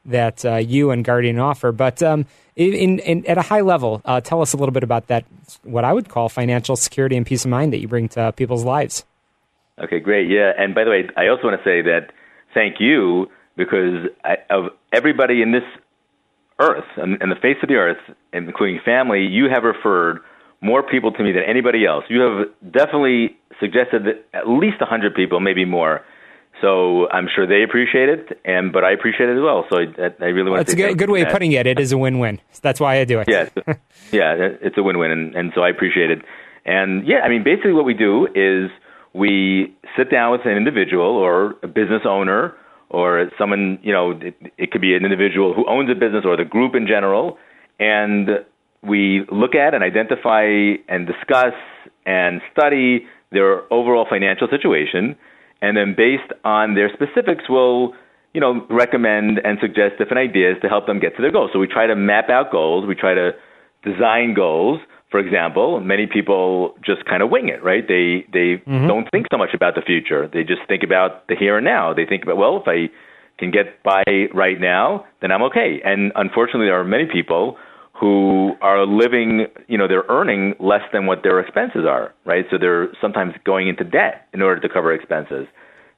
That 0.05 0.45
uh, 0.45 0.55
you 0.57 0.91
and 0.91 1.03
Guardian 1.03 1.39
offer. 1.39 1.71
But 1.71 2.03
um, 2.03 2.25
in, 2.55 2.99
in, 2.99 3.25
at 3.25 3.37
a 3.37 3.41
high 3.41 3.61
level, 3.61 4.01
uh, 4.05 4.21
tell 4.21 4.41
us 4.41 4.53
a 4.53 4.57
little 4.57 4.71
bit 4.71 4.83
about 4.83 5.07
that, 5.07 5.25
what 5.63 5.83
I 5.83 5.91
would 5.91 6.09
call 6.09 6.29
financial 6.29 6.75
security 6.75 7.17
and 7.17 7.25
peace 7.25 7.43
of 7.43 7.51
mind 7.51 7.73
that 7.73 7.79
you 7.79 7.87
bring 7.87 8.07
to 8.09 8.31
people's 8.33 8.63
lives. 8.63 9.03
Okay, 9.79 9.99
great. 9.99 10.29
Yeah, 10.29 10.51
and 10.57 10.73
by 10.73 10.83
the 10.83 10.89
way, 10.89 11.09
I 11.17 11.27
also 11.27 11.43
want 11.43 11.59
to 11.59 11.63
say 11.63 11.81
that 11.81 12.11
thank 12.53 12.79
you 12.79 13.29
because 13.57 14.07
I, 14.23 14.37
of 14.49 14.71
everybody 14.93 15.41
in 15.41 15.51
this 15.51 15.63
earth 16.59 16.85
and, 16.95 17.21
and 17.21 17.31
the 17.31 17.35
face 17.35 17.57
of 17.61 17.67
the 17.67 17.75
earth, 17.75 17.97
including 18.31 18.79
family, 18.85 19.25
you 19.25 19.49
have 19.53 19.63
referred 19.63 20.19
more 20.61 20.81
people 20.81 21.11
to 21.11 21.23
me 21.23 21.31
than 21.31 21.43
anybody 21.43 21.85
else. 21.85 22.05
You 22.09 22.21
have 22.21 22.71
definitely 22.71 23.37
suggested 23.59 24.05
that 24.05 24.25
at 24.33 24.47
least 24.47 24.77
a 24.81 24.85
hundred 24.85 25.13
people, 25.15 25.39
maybe 25.39 25.65
more, 25.65 26.01
so 26.61 27.09
I'm 27.09 27.27
sure 27.33 27.45
they 27.45 27.63
appreciate 27.63 28.09
it, 28.09 28.39
and 28.45 28.71
but 28.71 28.83
I 28.83 28.91
appreciate 28.91 29.29
it 29.29 29.37
as 29.37 29.41
well. 29.41 29.65
So 29.69 29.77
I, 29.77 30.23
I 30.23 30.27
really 30.29 30.49
want. 30.49 30.59
That's 30.59 30.73
a 30.73 30.75
good, 30.75 30.97
good 30.97 31.09
way 31.09 31.21
of 31.21 31.29
putting 31.29 31.51
it. 31.51 31.67
It 31.67 31.79
is 31.79 31.91
a 31.91 31.97
win-win. 31.97 32.39
That's 32.61 32.79
why 32.79 32.99
I 32.99 33.05
do 33.05 33.19
it. 33.25 33.27
Yeah, 34.11 34.35
yeah, 34.35 34.49
it's 34.61 34.77
a 34.77 34.83
win-win, 34.83 35.11
and, 35.11 35.35
and 35.35 35.51
so 35.55 35.61
I 35.61 35.69
appreciate 35.69 36.11
it. 36.11 36.19
And 36.63 37.07
yeah, 37.07 37.19
I 37.23 37.29
mean, 37.29 37.43
basically, 37.43 37.73
what 37.73 37.85
we 37.85 37.93
do 37.93 38.27
is 38.35 38.69
we 39.13 39.75
sit 39.97 40.11
down 40.11 40.31
with 40.31 40.41
an 40.45 40.55
individual 40.55 41.07
or 41.07 41.55
a 41.63 41.67
business 41.67 42.03
owner 42.07 42.53
or 42.89 43.29
someone. 43.37 43.79
You 43.81 43.93
know, 43.93 44.11
it, 44.11 44.35
it 44.57 44.71
could 44.71 44.81
be 44.81 44.95
an 44.95 45.03
individual 45.03 45.53
who 45.53 45.67
owns 45.67 45.89
a 45.89 45.95
business 45.95 46.23
or 46.23 46.37
the 46.37 46.45
group 46.45 46.75
in 46.75 46.87
general, 46.87 47.37
and 47.79 48.29
we 48.83 49.25
look 49.31 49.55
at 49.55 49.73
and 49.73 49.83
identify 49.83 50.45
and 50.87 51.07
discuss 51.07 51.53
and 52.05 52.41
study 52.51 53.07
their 53.31 53.71
overall 53.73 54.05
financial 54.09 54.47
situation 54.47 55.15
and 55.61 55.77
then 55.77 55.95
based 55.95 56.31
on 56.43 56.75
their 56.75 56.89
specifics, 56.93 57.45
we'll 57.49 57.93
you 58.33 58.41
know 58.41 58.65
recommend 58.69 59.39
and 59.43 59.57
suggest 59.61 59.97
different 59.97 60.29
ideas 60.29 60.57
to 60.61 60.67
help 60.67 60.87
them 60.87 60.99
get 60.99 61.15
to 61.15 61.21
their 61.21 61.31
goals. 61.31 61.51
So 61.53 61.59
we 61.59 61.67
try 61.67 61.87
to 61.87 61.95
map 61.95 62.29
out 62.29 62.51
goals. 62.51 62.85
We 62.87 62.95
try 62.95 63.13
to 63.13 63.31
design 63.83 64.33
goals. 64.33 64.79
For 65.11 65.19
example, 65.19 65.79
many 65.79 66.07
people 66.07 66.75
just 66.83 67.05
kind 67.05 67.23
of 67.23 67.29
wing 67.29 67.47
it, 67.47 67.63
right? 67.63 67.87
They 67.87 68.25
they 68.33 68.61
mm-hmm. 68.61 68.87
don't 68.87 69.07
think 69.11 69.27
so 69.31 69.37
much 69.37 69.53
about 69.53 69.75
the 69.75 69.81
future. 69.81 70.27
They 70.31 70.43
just 70.43 70.61
think 70.67 70.83
about 70.83 71.27
the 71.27 71.35
here 71.35 71.57
and 71.57 71.65
now. 71.65 71.93
They 71.93 72.05
think 72.05 72.23
about 72.23 72.37
well, 72.37 72.57
if 72.57 72.67
I 72.67 72.91
can 73.37 73.51
get 73.51 73.83
by 73.83 74.03
right 74.33 74.59
now, 74.59 75.05
then 75.21 75.31
I'm 75.31 75.43
okay. 75.43 75.81
And 75.83 76.11
unfortunately, 76.15 76.67
there 76.67 76.79
are 76.79 76.85
many 76.85 77.05
people 77.05 77.57
who 77.99 78.53
are 78.61 78.85
living, 78.85 79.47
you 79.67 79.77
know, 79.77 79.87
they're 79.87 80.05
earning 80.09 80.53
less 80.59 80.81
than 80.91 81.05
what 81.05 81.23
their 81.23 81.39
expenses 81.39 81.85
are, 81.87 82.13
right? 82.25 82.45
So 82.51 82.57
they're 82.59 82.89
sometimes 82.99 83.33
going 83.45 83.69
into 83.69 83.83
debt 83.83 84.27
in 84.33 84.41
order 84.41 84.59
to 84.59 84.69
cover 84.69 84.93
expenses. 84.93 85.47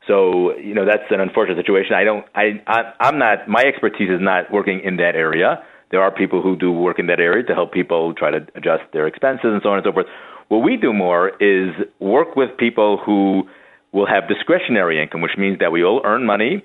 So, 0.08 0.56
you 0.58 0.74
know, 0.74 0.86
that's 0.86 1.10
an 1.10 1.20
unfortunate 1.20 1.58
situation. 1.58 1.96
I 1.96 2.04
don't, 2.04 2.26
I, 2.36 2.62
I 2.68 2.94
I'm 3.00 3.18
not, 3.18 3.48
my 3.48 3.64
expertise 3.64 4.10
is 4.10 4.22
not 4.22 4.52
working 4.52 4.80
in 4.84 4.98
that 4.98 5.16
area. 5.16 5.64
There 5.90 6.02
are 6.02 6.12
people 6.12 6.42
who 6.42 6.56
do 6.56 6.72
work 6.72 7.00
in 7.00 7.08
that 7.08 7.20
area 7.20 7.44
to 7.44 7.54
help 7.54 7.74
people 7.74 8.14
try 8.14 8.32
to 8.32 8.46
adjust 8.56 8.84
their 8.94 9.08
expenses 9.08 9.46
and 9.46 9.62
so 9.64 9.70
on 9.70 9.78
and 9.78 9.86
so 9.86 9.92
forth. 9.92 10.06
What 10.50 10.60
we 10.60 10.78
do 10.78 10.94
more 10.94 11.30
is 11.42 11.74
work 12.00 12.36
with 12.36 12.56
people 12.58 13.02
who 13.04 13.50
will 13.92 14.06
have 14.06 14.28
discretionary 14.28 15.02
income, 15.02 15.22
which 15.22 15.38
means 15.38 15.60
that 15.60 15.72
we 15.72 15.84
all 15.84 16.02
earn 16.06 16.26
money 16.26 16.64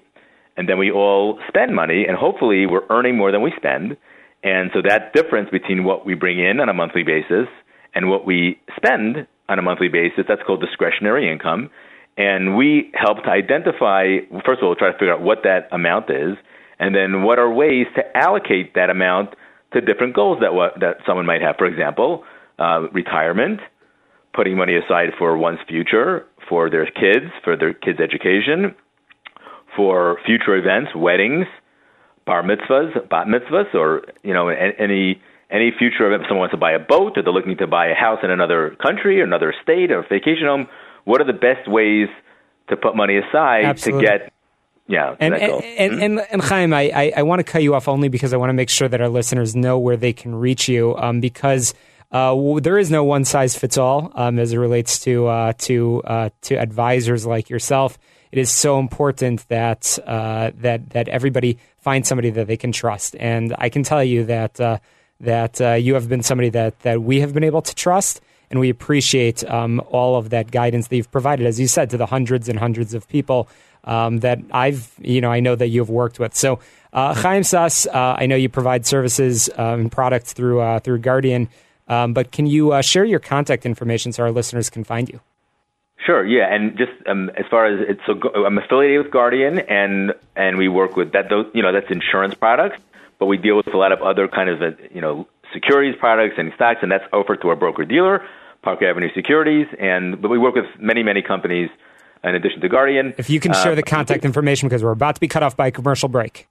and 0.57 0.69
then 0.69 0.79
we 0.79 0.91
all 0.91 1.39
spend 1.49 1.75
money, 1.75 2.05
and 2.07 2.17
hopefully 2.17 2.67
we're 2.67 2.87
earning 2.91 3.17
more 3.17 3.33
than 3.33 3.41
we 3.41 3.53
spend 3.57 3.97
and 4.43 4.71
so 4.75 4.83
that 4.83 5.13
difference 5.13 5.51
between 5.51 5.85
what 5.85 6.05
we 6.05 6.15
bring 6.15 6.39
in 6.39 6.61
on 6.61 6.69
a 6.69 6.75
monthly 6.75 7.03
basis 7.03 7.49
and 7.95 8.09
what 8.09 8.27
we 8.27 8.59
spend 8.77 9.27
on 9.49 9.59
a 9.59 9.63
monthly 9.63 9.89
basis, 9.89 10.25
that's 10.27 10.43
called 10.47 10.61
discretionary 10.61 11.31
income. 11.31 11.71
and 12.17 12.57
we 12.57 12.91
help 12.95 13.23
to 13.25 13.31
identify. 13.31 14.19
First 14.45 14.61
of 14.61 14.65
all, 14.65 14.75
try 14.75 14.93
to 14.93 14.99
figure 14.99 15.15
out 15.15 15.23
what 15.23 15.43
that 15.45 15.69
amount 15.73 16.11
is, 16.11 16.37
and 16.79 16.95
then 16.95 17.23
what 17.23 17.39
are 17.39 17.51
ways 17.51 17.87
to 17.97 18.03
allocate 18.17 18.75
that 18.75 18.91
amount 18.91 19.35
to 19.73 19.81
different 19.81 20.15
goals 20.15 20.39
that 20.41 20.53
that 20.81 20.97
someone 21.07 21.27
might 21.27 21.41
have. 21.41 21.57
For 21.57 21.67
example, 21.67 22.25
uh, 22.59 22.89
retirement, 22.93 23.61
putting 24.35 24.57
money 24.57 24.77
aside 24.77 25.11
for 25.19 25.37
one's 25.37 25.61
future, 25.69 26.27
for 26.49 26.69
their 26.69 26.87
kids, 26.87 27.33
for 27.45 27.57
their 27.57 27.73
kids' 27.73 28.01
education, 28.01 28.75
for 29.77 30.19
future 30.27 30.55
events, 30.57 30.91
weddings, 30.95 31.47
bar 32.25 32.43
mitzvahs, 32.43 33.09
bat 33.09 33.27
mitzvahs, 33.27 33.75
or 33.75 34.03
you 34.23 34.35
know 34.35 34.49
any 34.49 35.21
any 35.51 35.73
future 35.77 36.07
event. 36.07 36.23
If 36.23 36.29
someone 36.29 36.41
wants 36.41 36.53
to 36.53 36.59
buy 36.59 36.73
a 36.73 36.79
boat, 36.79 37.17
or 37.17 37.23
they're 37.23 37.33
looking 37.33 37.57
to 37.59 37.67
buy 37.67 37.89
a 37.89 37.95
house 37.95 38.21
in 38.23 38.31
another 38.31 38.77
country, 38.83 39.21
or 39.21 39.25
another 39.25 39.55
state, 39.63 39.91
or 39.91 40.01
a 40.01 40.09
vacation 40.09 40.47
home. 40.47 40.67
What 41.05 41.21
are 41.21 41.27
the 41.27 41.33
best 41.33 41.69
ways 41.69 42.09
to 42.69 42.77
put 42.77 42.95
money 42.95 43.19
aside 43.19 43.65
Absolutely. 43.65 44.07
to 44.07 44.13
get 44.13 44.33
yeah, 44.89 45.15
and 45.21 45.35
and, 45.35 45.65
and, 45.65 46.03
and, 46.03 46.21
and 46.31 46.43
Chaim, 46.43 46.75
I, 46.75 46.91
I, 46.95 47.13
I 47.19 47.23
want 47.23 47.39
to 47.39 47.45
cut 47.45 47.63
you 47.63 47.75
off 47.75 47.89
only 47.89 48.09
because 48.09 48.35
I 48.35 48.37
want 48.37 48.51
to 48.51 48.55
make 48.55 48.69
sure 48.69 48.89
that 48.89 49.01
our 49.01 49.09
listeners 49.09 49.55
know 49.55 49.79
where 49.79 49.97
they 49.97 50.13
can 50.13 50.35
reach 50.35 50.69
you. 50.69 50.97
Um, 50.97 51.21
because 51.21 51.73
uh, 52.11 52.59
there 52.61 52.79
is 52.79 52.91
no 52.91 53.05
one 53.05 53.25
size 53.25 53.57
fits 53.57 53.79
all 53.79 54.13
um, 54.17 54.39
as 54.39 54.53
it 54.53 54.59
relates 54.59 54.99
to 55.05 55.29
uh, 55.29 55.53
to 55.59 56.03
uh, 56.03 56.31
to 56.43 56.57
advisors 56.57 57.25
like 57.25 57.49
yourself. 57.49 57.97
It 58.33 58.39
is 58.39 58.51
so 58.51 58.79
important 58.79 59.47
that 59.49 59.99
uh, 60.07 60.51
that 60.57 60.91
that 60.91 61.09
everybody 61.09 61.59
finds 61.79 62.09
somebody 62.09 62.31
that 62.31 62.47
they 62.47 62.57
can 62.57 62.73
trust, 62.73 63.15
and 63.21 63.55
I 63.59 63.69
can 63.69 63.83
tell 63.83 64.03
you 64.03 64.25
that 64.25 64.59
uh, 64.59 64.79
that 65.21 65.61
uh, 65.61 65.75
you 65.75 65.95
have 65.95 66.09
been 66.09 66.23
somebody 66.23 66.49
that 66.51 66.81
that 66.81 67.03
we 67.03 67.21
have 67.21 67.35
been 67.35 67.45
able 67.45 67.63
to 67.63 67.75
trust. 67.75 68.21
And 68.51 68.61
we 68.61 68.69
appreciate 68.69 69.43
um, 69.49 69.81
all 69.89 70.17
of 70.17 70.29
that 70.29 70.51
guidance 70.51 70.89
that 70.89 70.97
you've 70.97 71.11
provided, 71.11 71.47
as 71.47 71.59
you 71.59 71.67
said, 71.67 71.89
to 71.89 71.97
the 71.97 72.05
hundreds 72.05 72.51
and 72.51 72.59
hundreds 72.59 72.93
of 72.93 73.09
people 73.09 73.49
um, 73.85 74.19
that 74.19 74.41
I've, 74.51 74.93
you 75.01 75.23
know, 75.23 75.33
I 75.33 75.41
know 75.41 75.57
that 75.57 75.69
you've 75.69 75.89
worked 75.89 76.19
with. 76.19 76.35
So, 76.35 76.61
uh, 76.93 77.15
Chaim 77.15 77.45
Suss, 77.45 77.87
uh, 77.87 78.17
I 78.19 78.27
know 78.27 78.37
you 78.37 78.51
provide 78.51 78.85
services 78.85 79.49
um, 79.57 79.81
and 79.81 79.93
products 79.93 80.35
through 80.35 80.61
uh, 80.61 80.81
through 80.81 80.99
Guardian, 80.99 81.49
um, 81.89 82.13
but 82.13 82.31
can 82.31 82.47
you 82.47 82.73
uh, 82.73 82.83
share 82.83 83.07
your 83.07 83.21
contact 83.21 83.65
information 83.65 84.13
so 84.13 84.23
our 84.23 84.31
listeners 84.31 84.69
can 84.69 84.85
find 84.85 85.09
you? 85.09 85.21
Sure. 86.05 86.27
Yeah, 86.27 86.53
and 86.53 86.77
just 86.77 86.91
um, 87.07 87.31
as 87.37 87.45
far 87.49 87.67
as 87.67 87.87
it's 87.89 88.01
so, 88.07 88.19
I'm 88.45 88.59
affiliated 88.59 89.05
with 89.05 89.13
Guardian, 89.13 89.61
and 89.61 90.15
and 90.35 90.57
we 90.57 90.67
work 90.69 90.97
with 90.97 91.13
that. 91.13 91.29
Those, 91.29 91.47
you 91.55 91.63
know, 91.63 91.73
that's 91.73 91.91
insurance 91.91 92.35
products, 92.35 92.79
but 93.19 93.27
we 93.27 93.37
deal 93.37 93.57
with 93.57 93.73
a 93.73 93.77
lot 93.77 93.93
of 93.93 94.03
other 94.03 94.27
kind 94.27 94.49
of 94.49 94.63
uh, 94.63 94.71
you 94.93 95.01
know 95.01 95.29
securities 95.53 95.95
products 96.01 96.35
and 96.39 96.53
stocks, 96.55 96.81
and 96.83 96.91
that's 96.91 97.05
offered 97.13 97.41
to 97.43 97.51
our 97.51 97.57
broker 97.57 97.85
dealer, 97.85 98.27
Park 98.63 98.83
Avenue 98.83 99.11
Securities, 99.15 99.69
and 99.79 100.21
but 100.21 100.29
we 100.29 100.39
work 100.39 100.57
with 100.57 100.67
many 100.81 101.05
many 101.05 101.23
companies 101.23 101.71
in 102.25 102.35
addition 102.35 102.61
to 102.61 102.69
Guardian. 102.69 103.15
If 103.17 103.31
you 103.31 103.39
can 103.39 103.53
share 103.53 103.73
uh, 103.73 103.77
the 103.77 103.83
contact 103.83 104.25
information 104.25 104.69
because 104.69 104.83
we're 104.83 104.91
about 104.91 105.15
to 105.17 105.21
be 105.21 105.29
cut 105.29 105.45
off 105.45 105.57
by 105.57 105.69
a 105.69 105.71
commercial 105.71 106.09
break. 106.09 106.49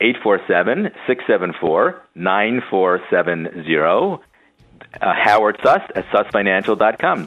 847 0.00 0.90
674 1.06 2.02
9470. 2.14 4.22
Uh, 5.00 5.12
Howard 5.24 5.58
Suss 5.64 5.82
at 5.96 6.04
sussfinancial.com. 6.06 7.26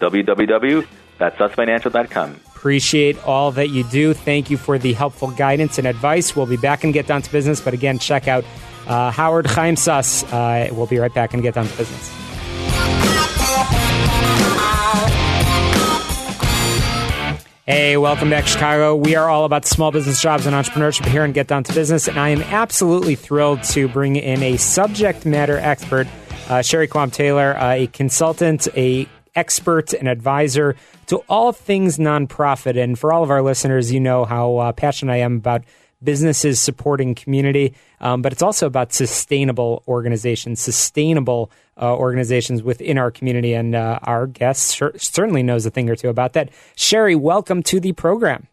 www.sussfinancial.com. 1.20 2.40
Appreciate 2.56 3.24
all 3.26 3.52
that 3.52 3.70
you 3.70 3.84
do. 3.86 4.14
Thank 4.14 4.50
you 4.50 4.58
for 4.58 4.78
the 4.78 4.94
helpful 4.94 5.32
guidance 5.32 5.78
and 5.78 5.88
advice. 5.88 6.36
We'll 6.36 6.48
be 6.48 6.58
back 6.58 6.84
and 6.84 6.94
get 6.94 7.08
down 7.08 7.22
to 7.22 7.32
business. 7.32 7.62
But 7.62 7.74
again, 7.74 8.00
check 8.00 8.28
out 8.28 8.44
uh, 8.88 9.12
Howard 9.12 9.48
Chaim 9.48 9.76
Suss. 9.76 10.24
Uh, 10.32 10.70
we'll 10.72 10.88
be 10.88 10.98
right 10.98 11.14
back 11.14 11.34
and 11.34 11.44
get 11.44 11.54
down 11.54 11.68
to 11.68 11.78
business. 11.78 12.14
Hey, 17.66 17.98
welcome 17.98 18.30
back, 18.30 18.48
Chicago. 18.48 18.96
We 18.96 19.16
are 19.16 19.30
all 19.30 19.44
about 19.44 19.66
small 19.66 19.92
business 19.92 20.22
jobs 20.22 20.46
and 20.46 20.56
entrepreneurship 20.56 21.06
here 21.06 21.26
and 21.26 21.34
Get 21.34 21.48
Down 21.48 21.66
to 21.66 21.74
Business. 21.74 22.08
And 22.08 22.18
I 22.18 22.30
am 22.30 22.42
absolutely 22.44 23.16
thrilled 23.16 23.62
to 23.64 23.90
bring 23.90 24.16
in 24.16 24.42
a 24.42 24.56
subject 24.56 25.26
matter 25.26 25.58
expert, 25.58 26.08
uh, 26.48 26.62
Sherry 26.62 26.88
Quam 26.88 27.12
Taylor, 27.12 27.58
uh, 27.58 27.74
a 27.74 27.88
consultant, 27.88 28.70
a 28.78 29.06
expert, 29.36 29.94
and 29.94 30.08
advisor 30.08 30.78
to 31.08 31.18
all 31.30 31.52
things 31.52 31.98
nonprofit. 31.98 32.82
And 32.82 32.98
for 32.98 33.12
all 33.12 33.24
of 33.24 33.32
our 33.32 33.42
listeners, 33.42 33.92
you 33.92 34.00
know 34.00 34.26
how 34.26 34.58
uh, 34.58 34.72
passionate 34.72 35.14
I 35.14 35.18
am 35.18 35.38
about 35.38 35.64
businesses 36.04 36.60
supporting 36.60 37.16
community, 37.16 37.74
um, 38.02 38.22
but 38.22 38.32
it's 38.32 38.44
also 38.44 38.68
about 38.68 38.94
sustainable 38.94 39.84
organizations, 39.88 40.62
sustainable 40.62 41.50
uh, 41.82 41.96
organizations 41.96 42.62
within 42.62 42.98
our 42.98 43.10
community. 43.10 43.54
And 43.54 43.74
uh, 43.74 44.00
our 44.04 44.28
guest 44.28 44.80
certainly 44.98 45.44
knows 45.44 45.66
a 45.66 45.72
thing 45.72 45.90
or 45.90 45.96
two 45.96 46.10
about 46.10 46.34
that. 46.34 46.50
Sherry, 46.76 47.16
welcome 47.16 47.64
to 47.64 47.80
the 47.80 47.94
program. 47.94 48.48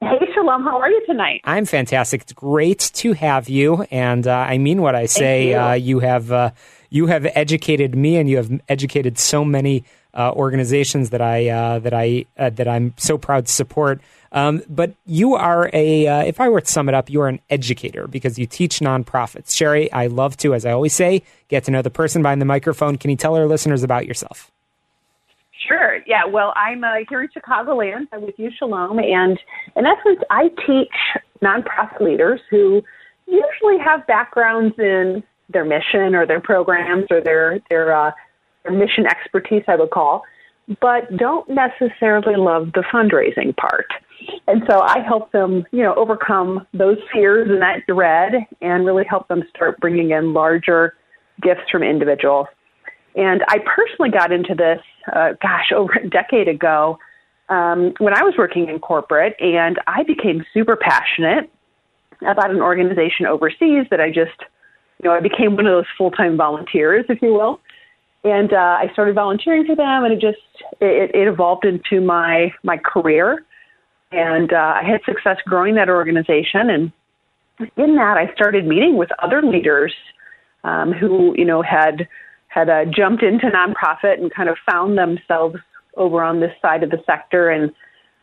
Hey, 0.00 0.18
Shalom. 0.34 0.62
How 0.62 0.78
are 0.78 0.90
you 0.90 1.02
tonight? 1.06 1.40
I'm 1.44 1.64
fantastic. 1.64 2.22
It's 2.22 2.32
great 2.34 2.90
to 2.94 3.14
have 3.14 3.48
you, 3.48 3.82
and 3.90 4.26
uh, 4.26 4.30
I 4.30 4.58
mean 4.58 4.82
what 4.82 4.94
I 4.94 5.06
say. 5.06 5.50
You. 5.50 5.56
Uh, 5.56 5.72
you. 5.72 6.00
have 6.00 6.30
uh, 6.30 6.50
you 6.96 7.06
have 7.06 7.26
educated 7.34 7.94
me, 7.94 8.16
and 8.16 8.28
you 8.28 8.38
have 8.38 8.50
educated 8.68 9.18
so 9.18 9.44
many 9.44 9.84
uh, 10.14 10.32
organizations 10.32 11.10
that 11.10 11.20
I 11.20 11.44
that 11.78 11.94
I 11.94 12.24
that 12.36 12.66
I'm 12.66 12.94
so 12.96 13.18
proud 13.18 13.46
to 13.46 13.52
support. 13.52 14.00
Um, 14.32 14.62
but 14.68 14.92
you 15.06 15.34
are 15.34 15.70
a, 15.72 16.06
uh, 16.06 16.22
if 16.24 16.40
I 16.40 16.50
were 16.50 16.60
to 16.60 16.66
sum 16.66 16.90
it 16.90 16.94
up, 16.94 17.08
you 17.08 17.22
are 17.22 17.28
an 17.28 17.40
educator 17.48 18.06
because 18.06 18.38
you 18.38 18.46
teach 18.46 18.80
nonprofits. 18.80 19.56
Sherry, 19.56 19.90
I 19.92 20.08
love 20.08 20.36
to, 20.38 20.52
as 20.52 20.66
I 20.66 20.72
always 20.72 20.92
say, 20.92 21.22
get 21.48 21.64
to 21.64 21.70
know 21.70 21.80
the 21.80 21.90
person 21.90 22.20
behind 22.20 22.42
the 22.42 22.46
microphone. 22.46 22.98
Can 22.98 23.10
you 23.10 23.16
tell 23.16 23.34
our 23.34 23.46
listeners 23.46 23.82
about 23.82 24.06
yourself? 24.06 24.50
Sure. 25.66 26.00
Yeah. 26.06 26.26
Well, 26.26 26.52
I'm 26.54 26.84
uh, 26.84 26.96
here 27.08 27.22
in 27.22 27.28
Chicagoland. 27.28 28.08
I'm 28.12 28.22
with 28.22 28.38
you, 28.38 28.50
Shalom. 28.58 28.98
And 28.98 29.38
in 29.74 29.86
essence, 29.86 30.20
I 30.30 30.48
teach 30.66 30.92
nonprofit 31.42 32.00
leaders 32.00 32.40
who 32.50 32.82
usually 33.26 33.78
have 33.82 34.06
backgrounds 34.06 34.74
in 34.78 35.22
their 35.48 35.64
mission 35.64 36.14
or 36.14 36.26
their 36.26 36.40
programs 36.40 37.06
or 37.10 37.20
their, 37.20 37.60
their, 37.70 37.94
uh, 37.94 38.10
their 38.64 38.72
mission 38.72 39.06
expertise, 39.06 39.62
I 39.68 39.76
would 39.76 39.90
call, 39.90 40.22
but 40.80 41.16
don't 41.16 41.48
necessarily 41.48 42.36
love 42.36 42.72
the 42.74 42.82
fundraising 42.92 43.56
part. 43.56 43.86
And 44.48 44.62
so 44.68 44.80
I 44.80 45.00
help 45.06 45.30
them, 45.32 45.64
you 45.70 45.82
know, 45.82 45.94
overcome 45.94 46.66
those 46.72 46.98
fears 47.12 47.48
and 47.48 47.62
that 47.62 47.86
dread 47.86 48.32
and 48.60 48.84
really 48.84 49.04
help 49.04 49.28
them 49.28 49.42
start 49.54 49.78
bringing 49.80 50.10
in 50.10 50.32
larger 50.32 50.94
gifts 51.42 51.70
from 51.70 51.82
individuals. 51.82 52.46
And 53.14 53.42
I 53.48 53.58
personally 53.58 54.10
got 54.10 54.32
into 54.32 54.54
this, 54.54 54.80
uh, 55.12 55.32
gosh, 55.40 55.70
over 55.74 55.92
a 55.94 56.08
decade 56.08 56.48
ago 56.48 56.98
um, 57.48 57.94
when 57.98 58.14
I 58.14 58.22
was 58.22 58.34
working 58.36 58.68
in 58.68 58.78
corporate, 58.80 59.36
and 59.38 59.78
I 59.86 60.02
became 60.02 60.44
super 60.52 60.76
passionate 60.76 61.50
about 62.22 62.50
an 62.50 62.60
organization 62.60 63.26
overseas 63.26 63.86
that 63.90 64.00
I 64.00 64.08
just, 64.08 64.42
you 65.02 65.08
know, 65.08 65.14
I 65.14 65.20
became 65.20 65.56
one 65.56 65.66
of 65.66 65.72
those 65.72 65.86
full 65.96 66.10
time 66.10 66.36
volunteers, 66.36 67.04
if 67.08 67.20
you 67.22 67.32
will. 67.32 67.60
And 68.24 68.52
uh, 68.52 68.56
I 68.56 68.90
started 68.92 69.14
volunteering 69.14 69.66
for 69.66 69.76
them, 69.76 70.04
and 70.04 70.12
it 70.12 70.20
just 70.20 70.38
it, 70.80 71.14
it 71.14 71.28
evolved 71.28 71.64
into 71.64 72.04
my 72.04 72.52
my 72.64 72.76
career 72.76 73.44
and 74.12 74.52
uh, 74.52 74.74
I 74.76 74.82
had 74.82 75.00
success 75.04 75.38
growing 75.46 75.74
that 75.74 75.88
organization. 75.88 76.70
And 76.70 76.92
in 77.76 77.96
that, 77.96 78.16
I 78.16 78.32
started 78.34 78.66
meeting 78.66 78.96
with 78.96 79.10
other 79.22 79.42
leaders 79.42 79.92
um, 80.64 80.92
who, 80.92 81.34
you 81.36 81.44
know, 81.44 81.62
had 81.62 82.08
had 82.48 82.70
uh, 82.70 82.84
jumped 82.86 83.22
into 83.22 83.46
nonprofit 83.48 84.18
and 84.18 84.32
kind 84.32 84.48
of 84.48 84.56
found 84.70 84.96
themselves 84.96 85.56
over 85.96 86.22
on 86.22 86.40
this 86.40 86.52
side 86.62 86.82
of 86.82 86.90
the 86.90 87.02
sector 87.04 87.50
and 87.50 87.70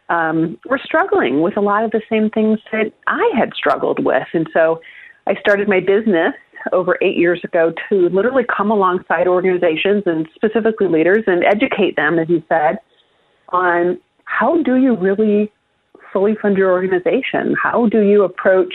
um, 0.10 0.58
were 0.68 0.80
struggling 0.84 1.42
with 1.42 1.56
a 1.56 1.62
lot 1.62 1.84
of 1.84 1.92
the 1.92 2.02
same 2.10 2.30
things 2.32 2.60
that 2.72 2.92
I 3.06 3.32
had 3.38 3.54
struggled 3.54 4.04
with. 4.04 4.28
And 4.34 4.50
so 4.52 4.82
I 5.28 5.36
started 5.36 5.68
my 5.68 5.80
business 5.80 6.34
over 6.72 6.98
eight 7.02 7.18
years 7.18 7.42
ago 7.44 7.74
to 7.90 8.10
literally 8.10 8.44
come 8.46 8.72
alongside 8.72 9.28
organizations 9.28 10.04
and 10.06 10.28
specifically 10.36 10.88
leaders 10.88 11.24
and 11.28 11.44
educate 11.44 11.96
them, 11.96 12.20
as 12.20 12.30
you 12.30 12.44
said, 12.48 12.78
on 13.50 14.00
how 14.26 14.62
do 14.64 14.76
you 14.78 14.96
really 14.96 15.52
fully 16.12 16.36
fund 16.42 16.58
your 16.58 16.72
organization? 16.72 17.56
How 17.62 17.88
do 17.88 18.02
you 18.02 18.24
approach 18.24 18.74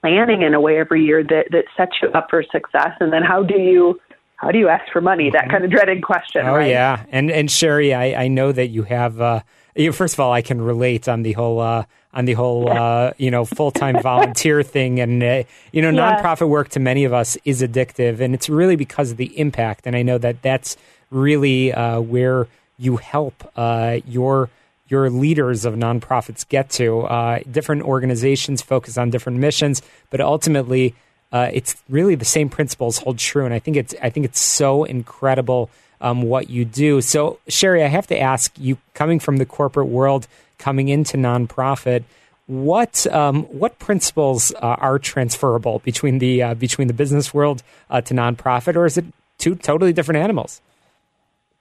planning 0.00 0.42
in 0.42 0.54
a 0.54 0.60
way 0.60 0.78
every 0.78 1.04
year 1.04 1.22
that, 1.22 1.46
that 1.50 1.64
sets 1.76 1.96
you 2.02 2.08
up 2.12 2.28
for 2.30 2.42
success? 2.50 2.92
And 3.00 3.12
then 3.12 3.22
how 3.22 3.42
do 3.42 3.58
you 3.58 4.00
how 4.36 4.50
do 4.50 4.58
you 4.58 4.70
ask 4.70 4.90
for 4.90 5.02
money? 5.02 5.28
That 5.30 5.50
kind 5.50 5.64
of 5.64 5.70
dreaded 5.70 6.02
question. 6.02 6.46
Oh 6.46 6.54
right? 6.54 6.70
yeah, 6.70 7.04
and 7.10 7.30
and 7.30 7.50
Sherry, 7.50 7.92
I, 7.92 8.24
I 8.24 8.28
know 8.28 8.52
that 8.52 8.68
you 8.68 8.84
have. 8.84 9.20
Uh, 9.20 9.40
you, 9.74 9.92
first 9.92 10.14
of 10.14 10.20
all, 10.20 10.32
I 10.32 10.42
can 10.42 10.60
relate 10.60 11.08
on 11.08 11.22
the 11.22 11.32
whole 11.32 11.60
uh, 11.60 11.84
on 12.12 12.24
the 12.24 12.32
whole 12.34 12.68
uh, 12.68 13.12
you 13.18 13.30
know 13.30 13.44
full 13.44 13.70
time 13.70 14.00
volunteer 14.02 14.62
thing, 14.62 15.00
and 15.00 15.22
uh, 15.22 15.42
you 15.72 15.82
know 15.82 15.90
Yeah. 15.90 16.20
nonprofit 16.22 16.48
work 16.48 16.68
to 16.70 16.80
many 16.80 17.04
of 17.04 17.12
us 17.12 17.36
is 17.44 17.62
addictive, 17.62 18.20
and 18.20 18.34
it's 18.34 18.48
really 18.48 18.76
because 18.76 19.10
of 19.12 19.16
the 19.16 19.38
impact. 19.38 19.86
And 19.86 19.94
I 19.96 20.02
know 20.02 20.18
that 20.18 20.42
that's 20.42 20.76
really 21.10 21.72
uh, 21.72 22.00
where 22.00 22.48
you 22.78 22.96
help 22.96 23.50
uh, 23.56 23.98
your 24.06 24.48
your 24.88 25.08
leaders 25.08 25.64
of 25.64 25.74
nonprofits 25.74 26.48
get 26.48 26.68
to. 26.70 27.02
Uh, 27.02 27.38
different 27.50 27.82
organizations 27.82 28.60
focus 28.60 28.98
on 28.98 29.10
different 29.10 29.38
missions, 29.38 29.82
but 30.10 30.20
ultimately, 30.20 30.94
uh, 31.32 31.48
it's 31.52 31.80
really 31.88 32.16
the 32.16 32.24
same 32.24 32.48
principles 32.48 32.98
hold 32.98 33.16
true. 33.18 33.44
And 33.44 33.54
I 33.54 33.60
think 33.60 33.76
it's 33.76 33.94
I 34.02 34.10
think 34.10 34.26
it's 34.26 34.40
so 34.40 34.82
incredible 34.82 35.70
um, 36.00 36.22
what 36.22 36.50
you 36.50 36.64
do. 36.64 37.00
So, 37.00 37.38
Sherry, 37.48 37.84
I 37.84 37.88
have 37.88 38.06
to 38.08 38.18
ask 38.18 38.52
you, 38.58 38.78
coming 38.94 39.20
from 39.20 39.36
the 39.36 39.46
corporate 39.46 39.88
world, 39.88 40.26
coming 40.58 40.88
into 40.88 41.16
nonprofit, 41.16 42.04
what 42.46 43.06
um, 43.12 43.44
what 43.44 43.78
principles 43.78 44.52
uh, 44.54 44.58
are 44.78 44.98
transferable 44.98 45.78
between 45.80 46.18
the 46.18 46.42
uh, 46.42 46.54
between 46.54 46.88
the 46.88 46.94
business 46.94 47.32
world 47.32 47.62
uh, 47.90 48.00
to 48.00 48.14
nonprofit, 48.14 48.74
or 48.74 48.86
is 48.86 48.98
it 48.98 49.04
two 49.38 49.54
totally 49.54 49.92
different 49.92 50.20
animals? 50.20 50.60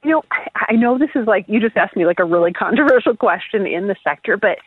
You 0.04 0.12
know, 0.12 0.24
I, 0.56 0.74
know 0.74 0.98
this 0.98 1.10
is 1.14 1.28
like 1.28 1.46
you 1.48 1.60
just 1.60 1.78
asked 1.78 1.96
me 1.96 2.06
like 2.06 2.20
a 2.20 2.24
really 2.24 2.54
controversial 2.66 3.16
question 3.16 3.68
in 3.68 3.88
the 3.88 3.96
sector, 4.04 4.36
but 4.36 4.58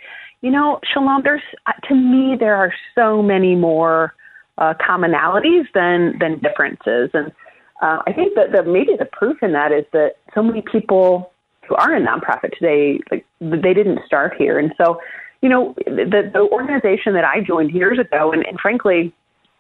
you 0.43 0.51
know, 0.51 0.79
Shalom, 0.93 1.23
there's 1.25 1.43
uh, 1.67 1.73
to 1.89 1.95
me 1.95 2.37
there 2.39 2.55
are 2.55 2.73
so 2.95 3.21
many 3.21 3.57
more 3.57 4.15
uh, 4.59 4.75
commonalities 4.75 5.67
than 5.75 6.19
than 6.21 6.39
differences, 6.39 7.11
and 7.15 7.33
uh, 7.83 8.01
I 8.07 8.13
think 8.13 8.35
that 8.37 8.53
the 8.53 8.63
maybe 8.63 8.97
the 8.99 9.05
proof 9.05 9.43
in 9.43 9.53
that 9.53 9.73
is 9.73 9.85
that 9.93 10.17
so 10.35 10.43
many 10.43 10.63
people 10.63 11.33
who 11.69 11.75
are 11.75 11.95
in 11.95 12.07
nonprofit 12.07 12.57
today, 12.59 13.01
like 13.11 13.27
they 13.41 13.75
didn't 13.75 14.01
start 14.07 14.35
here, 14.39 14.59
and 14.59 14.73
so 14.79 15.01
you 15.43 15.49
know, 15.49 15.75
the 15.85 16.31
the 16.33 16.49
organization 16.53 17.13
that 17.15 17.25
I 17.25 17.41
joined 17.41 17.73
years 17.73 17.99
ago, 17.99 18.33
and, 18.33 18.47
and 18.47 18.59
frankly, 18.61 19.13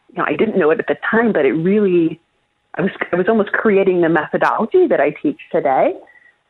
you 0.08 0.18
know, 0.18 0.24
I 0.24 0.36
didn't 0.36 0.56
know 0.56 0.70
it 0.70 0.78
at 0.78 0.86
the 0.86 0.96
time, 1.10 1.32
but 1.32 1.44
it 1.44 1.52
really 1.52 2.20
I 2.74 2.82
was 2.82 2.90
I 3.12 3.16
was 3.16 3.28
almost 3.28 3.52
creating 3.52 4.00
the 4.00 4.08
methodology 4.08 4.86
that 4.86 5.00
I 5.00 5.10
teach 5.10 5.40
today. 5.50 5.94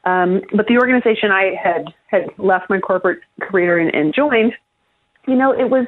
Um, 0.04 0.42
but 0.54 0.66
the 0.66 0.78
organization 0.78 1.30
I 1.30 1.54
had 1.62 1.86
had 2.08 2.26
left 2.38 2.68
my 2.68 2.78
corporate 2.78 3.20
career 3.40 3.78
and, 3.78 3.94
and 3.94 4.14
joined, 4.14 4.52
you 5.26 5.34
know, 5.34 5.52
it 5.52 5.70
was 5.70 5.86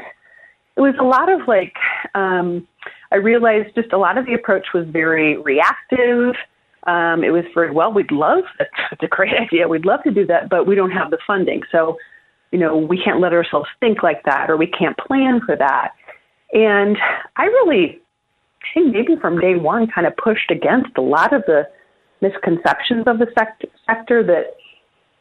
it 0.77 0.81
was 0.81 0.95
a 0.99 1.05
lot 1.05 1.31
of 1.31 1.47
like 1.47 1.75
um, 2.15 2.67
I 3.15 3.19
realized 3.19 3.77
just 3.77 3.93
a 3.93 3.99
lot 3.99 4.19
of 4.19 4.27
the 4.27 4.35
approach 4.35 4.67
was 4.75 4.87
very 4.89 5.37
reactive. 5.37 6.35
Um, 6.89 7.23
it 7.23 7.31
was 7.31 7.45
very 7.55 7.71
well. 7.71 7.93
We'd 7.93 8.11
love 8.11 8.43
it's 8.59 9.03
a 9.03 9.07
great 9.07 9.33
idea. 9.35 9.69
We'd 9.69 9.87
love 9.87 10.03
to 10.03 10.11
do 10.11 10.27
that, 10.27 10.51
but 10.51 10.67
we 10.67 10.75
don't 10.75 10.91
have 10.91 11.13
the 11.13 11.19
funding. 11.25 11.63
So, 11.71 11.97
you 12.51 12.59
know, 12.59 12.77
we 12.77 13.01
can't 13.01 13.21
let 13.21 13.33
ourselves 13.33 13.69
think 13.79 14.03
like 14.03 14.25
that, 14.25 14.51
or 14.51 14.57
we 14.57 14.67
can't 14.67 14.97
plan 14.99 15.41
for 15.47 15.55
that. 15.57 15.93
And 16.53 16.99
I 17.37 17.45
really 17.45 18.01
I 18.63 18.67
think 18.75 18.95
maybe 18.95 19.15
from 19.21 19.39
day 19.39 19.55
one 19.55 19.87
kind 19.87 20.07
of 20.07 20.17
pushed 20.17 20.51
against 20.51 20.97
a 20.97 21.03
lot 21.03 21.33
of 21.33 21.43
the 21.47 21.69
misconceptions 22.21 23.05
of 23.07 23.19
the 23.19 23.27
sect- 23.39 23.67
sector 23.87 24.25
that 24.25 24.57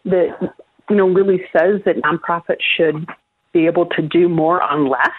that 0.06 0.54
you 0.90 0.96
know 0.96 1.08
really 1.08 1.44
says 1.56 1.82
that 1.86 1.98
nonprofits 1.98 2.64
should 2.76 3.06
be 3.54 3.68
able 3.68 3.86
to 3.86 4.02
do 4.02 4.28
more 4.28 4.64
on 4.64 4.90
less. 4.90 5.12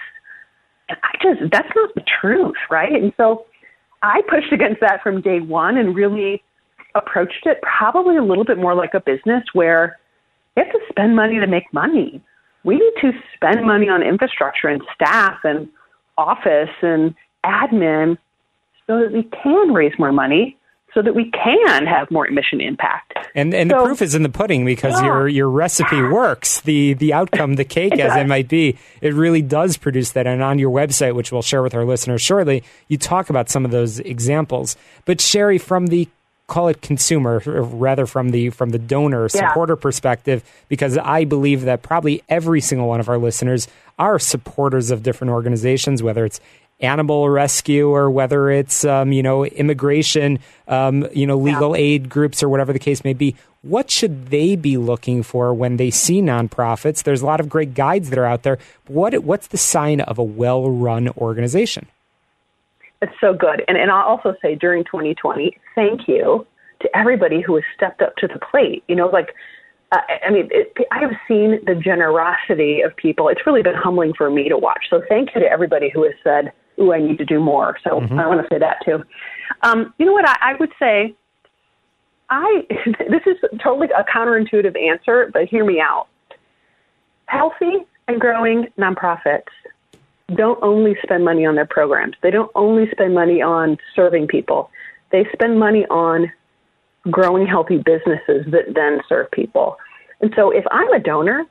And 0.88 0.98
I 1.02 1.16
just 1.22 1.50
that's 1.50 1.68
not 1.74 1.94
the 1.94 2.04
truth, 2.20 2.56
right? 2.70 2.92
And 2.92 3.12
so 3.16 3.46
I 4.02 4.22
pushed 4.28 4.52
against 4.52 4.80
that 4.80 5.02
from 5.02 5.20
day 5.20 5.40
one 5.40 5.78
and 5.78 5.94
really 5.94 6.42
approached 6.94 7.46
it 7.46 7.60
probably 7.62 8.16
a 8.16 8.22
little 8.22 8.44
bit 8.44 8.58
more 8.58 8.74
like 8.74 8.94
a 8.94 9.00
business 9.00 9.42
where 9.52 9.98
you 10.56 10.62
have 10.62 10.72
to 10.72 10.80
spend 10.88 11.16
money 11.16 11.40
to 11.40 11.46
make 11.46 11.72
money. 11.72 12.22
We 12.64 12.76
need 12.76 12.92
to 13.00 13.12
spend 13.34 13.66
money 13.66 13.88
on 13.88 14.02
infrastructure 14.02 14.68
and 14.68 14.82
staff 14.94 15.38
and 15.44 15.68
office 16.16 16.70
and 16.82 17.14
admin 17.44 18.16
so 18.86 19.00
that 19.00 19.12
we 19.12 19.24
can 19.42 19.72
raise 19.72 19.92
more 19.98 20.12
money 20.12 20.56
so 20.94 21.02
that 21.02 21.14
we 21.14 21.30
can 21.32 21.86
have 21.86 22.10
more 22.10 22.26
emission 22.26 22.60
impact. 22.60 23.14
And 23.34 23.52
and 23.52 23.70
so, 23.70 23.80
the 23.80 23.84
proof 23.84 24.00
is 24.00 24.14
in 24.14 24.22
the 24.22 24.28
pudding 24.28 24.64
because 24.64 24.94
yeah. 24.94 25.06
your 25.06 25.28
your 25.28 25.50
recipe 25.50 26.00
works. 26.00 26.60
The 26.60 26.94
the 26.94 27.12
outcome, 27.12 27.56
the 27.56 27.64
cake 27.64 27.98
as 27.98 28.16
it 28.16 28.28
might 28.28 28.48
be, 28.48 28.78
it 29.00 29.12
really 29.12 29.42
does 29.42 29.76
produce 29.76 30.12
that. 30.12 30.26
And 30.26 30.42
on 30.42 30.58
your 30.58 30.70
website, 30.70 31.14
which 31.14 31.32
we'll 31.32 31.42
share 31.42 31.62
with 31.62 31.74
our 31.74 31.84
listeners 31.84 32.22
shortly, 32.22 32.62
you 32.88 32.96
talk 32.96 33.28
about 33.28 33.50
some 33.50 33.64
of 33.64 33.72
those 33.72 33.98
examples. 34.00 34.76
But 35.04 35.20
Sherry, 35.20 35.58
from 35.58 35.88
the 35.88 36.08
call 36.46 36.68
it 36.68 36.82
consumer 36.82 37.40
rather 37.46 38.04
from 38.04 38.28
the 38.28 38.50
from 38.50 38.68
the 38.70 38.78
donor 38.78 39.28
supporter 39.30 39.74
yeah. 39.78 39.80
perspective 39.80 40.44
because 40.68 40.98
i 40.98 41.24
believe 41.24 41.62
that 41.62 41.80
probably 41.80 42.22
every 42.28 42.60
single 42.60 42.86
one 42.86 43.00
of 43.00 43.08
our 43.08 43.16
listeners 43.16 43.66
are 43.98 44.18
supporters 44.18 44.90
of 44.90 45.02
different 45.02 45.30
organizations 45.30 46.02
whether 46.02 46.22
it's 46.22 46.40
animal 46.80 47.28
rescue 47.28 47.88
or 47.88 48.10
whether 48.10 48.50
it's 48.50 48.84
um, 48.84 49.12
you 49.12 49.22
know 49.22 49.44
immigration, 49.44 50.38
um, 50.68 51.06
you 51.12 51.26
know 51.26 51.36
legal 51.36 51.76
yeah. 51.76 51.82
aid 51.82 52.08
groups 52.08 52.42
or 52.42 52.48
whatever 52.48 52.72
the 52.72 52.78
case 52.78 53.04
may 53.04 53.12
be. 53.12 53.36
What 53.62 53.90
should 53.90 54.26
they 54.26 54.56
be 54.56 54.76
looking 54.76 55.22
for 55.22 55.54
when 55.54 55.78
they 55.78 55.90
see 55.90 56.20
nonprofits? 56.20 57.02
There's 57.02 57.22
a 57.22 57.26
lot 57.26 57.40
of 57.40 57.48
great 57.48 57.74
guides 57.74 58.10
that 58.10 58.18
are 58.18 58.26
out 58.26 58.42
there. 58.42 58.58
What 58.86 59.24
what's 59.24 59.48
the 59.48 59.58
sign 59.58 60.00
of 60.00 60.18
a 60.18 60.24
well-run 60.24 61.08
organization? 61.10 61.86
It's 63.00 63.12
so 63.20 63.34
good, 63.34 63.64
and 63.68 63.76
and 63.76 63.90
I'll 63.90 64.06
also 64.06 64.34
say 64.42 64.54
during 64.54 64.84
2020, 64.84 65.56
thank 65.74 66.08
you 66.08 66.46
to 66.80 66.96
everybody 66.96 67.40
who 67.40 67.54
has 67.54 67.64
stepped 67.74 68.02
up 68.02 68.16
to 68.16 68.26
the 68.26 68.38
plate. 68.38 68.84
You 68.88 68.96
know, 68.96 69.08
like 69.08 69.34
uh, 69.92 69.98
I 70.26 70.30
mean, 70.30 70.48
it, 70.50 70.76
I 70.90 71.00
have 71.00 71.12
seen 71.28 71.60
the 71.66 71.74
generosity 71.74 72.80
of 72.80 72.96
people. 72.96 73.28
It's 73.28 73.46
really 73.46 73.62
been 73.62 73.74
humbling 73.74 74.12
for 74.14 74.30
me 74.30 74.48
to 74.48 74.58
watch. 74.58 74.86
So 74.90 75.02
thank 75.08 75.34
you 75.34 75.40
to 75.40 75.46
everybody 75.46 75.90
who 75.92 76.02
has 76.04 76.14
said, 76.22 76.52
ooh, 76.80 76.92
I 76.92 77.00
need 77.00 77.18
to 77.18 77.24
do 77.24 77.40
more. 77.40 77.76
So 77.84 78.00
mm-hmm. 78.00 78.18
I 78.18 78.26
want 78.26 78.40
to 78.42 78.48
say 78.52 78.58
that 78.58 78.78
too. 78.84 79.04
Um, 79.62 79.92
you 79.98 80.06
know 80.06 80.12
what? 80.12 80.28
I, 80.28 80.36
I 80.40 80.54
would 80.58 80.72
say, 80.78 81.14
I 82.30 82.66
this 83.10 83.22
is 83.26 83.36
totally 83.62 83.88
a 83.96 84.04
counterintuitive 84.04 84.80
answer, 84.80 85.30
but 85.32 85.44
hear 85.44 85.64
me 85.64 85.80
out. 85.80 86.08
Healthy 87.26 87.86
and 88.08 88.20
growing 88.20 88.68
nonprofits 88.78 89.48
don't 90.34 90.62
only 90.62 90.96
spend 91.02 91.24
money 91.24 91.44
on 91.44 91.54
their 91.54 91.66
programs. 91.66 92.16
They 92.22 92.30
don't 92.30 92.50
only 92.54 92.90
spend 92.90 93.14
money 93.14 93.42
on 93.42 93.78
serving 93.94 94.28
people. 94.28 94.70
They 95.10 95.26
spend 95.32 95.58
money 95.58 95.86
on 95.86 96.32
growing 97.10 97.46
healthy 97.46 97.78
businesses 97.78 98.46
that 98.50 98.74
then 98.74 99.00
serve 99.08 99.30
people. 99.30 99.76
And 100.20 100.32
so 100.34 100.50
if 100.50 100.64
I'm 100.70 100.90
a 100.92 100.98
donor, 100.98 101.44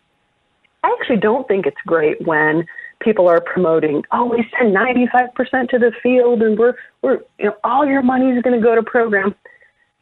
I 0.84 0.96
actually 1.00 1.18
don't 1.18 1.48
think 1.48 1.66
it's 1.66 1.78
great 1.86 2.26
when 2.26 2.66
people 3.04 3.28
are 3.28 3.42
promoting, 3.42 4.04
oh, 4.12 4.26
we 4.26 4.46
send 4.58 4.76
95% 4.76 5.70
to 5.70 5.80
the 5.80 5.92
field 6.02 6.42
and 6.42 6.58
we're, 6.58 6.76
we're, 7.02 7.20
you 7.38 7.46
know, 7.46 7.56
all 7.64 7.86
your 7.86 8.02
money 8.02 8.32
is 8.32 8.42
going 8.42 8.60
to 8.60 8.64
go 8.64 8.76
to 8.76 8.84
programs. 8.84 9.36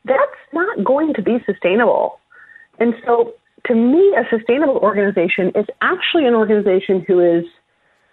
That's 0.06 0.22
not 0.54 0.84
going 0.84 1.14
to 1.16 1.22
be 1.22 1.38
sustainable. 1.46 2.20
And 2.80 2.94
so 3.06 3.34
to 3.68 3.76
me, 3.76 4.16
a 4.18 4.24
sustainable 4.36 4.78
organization 4.78 5.52
is 5.56 5.66
actually 5.82 6.26
an 6.26 6.34
organization 6.34 7.04
who 7.08 7.20
is, 7.20 7.46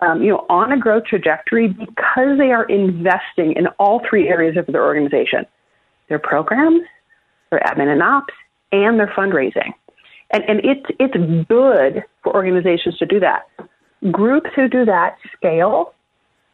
um, 0.00 0.22
you 0.22 0.28
know, 0.28 0.46
on 0.48 0.72
a 0.72 0.78
growth 0.78 1.04
trajectory 1.04 1.68
because 1.68 2.38
they 2.38 2.52
are 2.52 2.64
investing 2.64 3.54
in 3.56 3.66
all 3.78 4.02
three 4.08 4.28
areas 4.28 4.56
of 4.56 4.66
their 4.66 4.84
organization, 4.84 5.46
their 6.08 6.18
programs, 6.18 6.82
their 7.50 7.60
admin 7.60 7.90
and 7.90 8.02
ops, 8.02 8.34
and 8.72 8.98
their 8.98 9.08
fundraising. 9.08 9.72
And, 10.30 10.44
and 10.44 10.60
it's, 10.62 10.84
it's 11.00 11.46
good 11.48 12.04
for 12.22 12.34
organizations 12.34 12.98
to 12.98 13.06
do 13.06 13.18
that. 13.20 13.48
Groups 14.10 14.50
who 14.54 14.68
do 14.68 14.84
that 14.84 15.16
scale, 15.36 15.94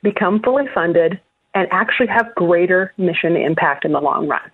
become 0.02 0.40
fully 0.40 0.64
funded, 0.74 1.20
and 1.54 1.68
actually 1.70 2.09
have 2.09 2.35
greater 2.35 2.92
mission 2.96 3.37
impact 3.37 3.85
in 3.85 3.92
the 3.92 4.00
long 4.00 4.26
run. 4.28 4.50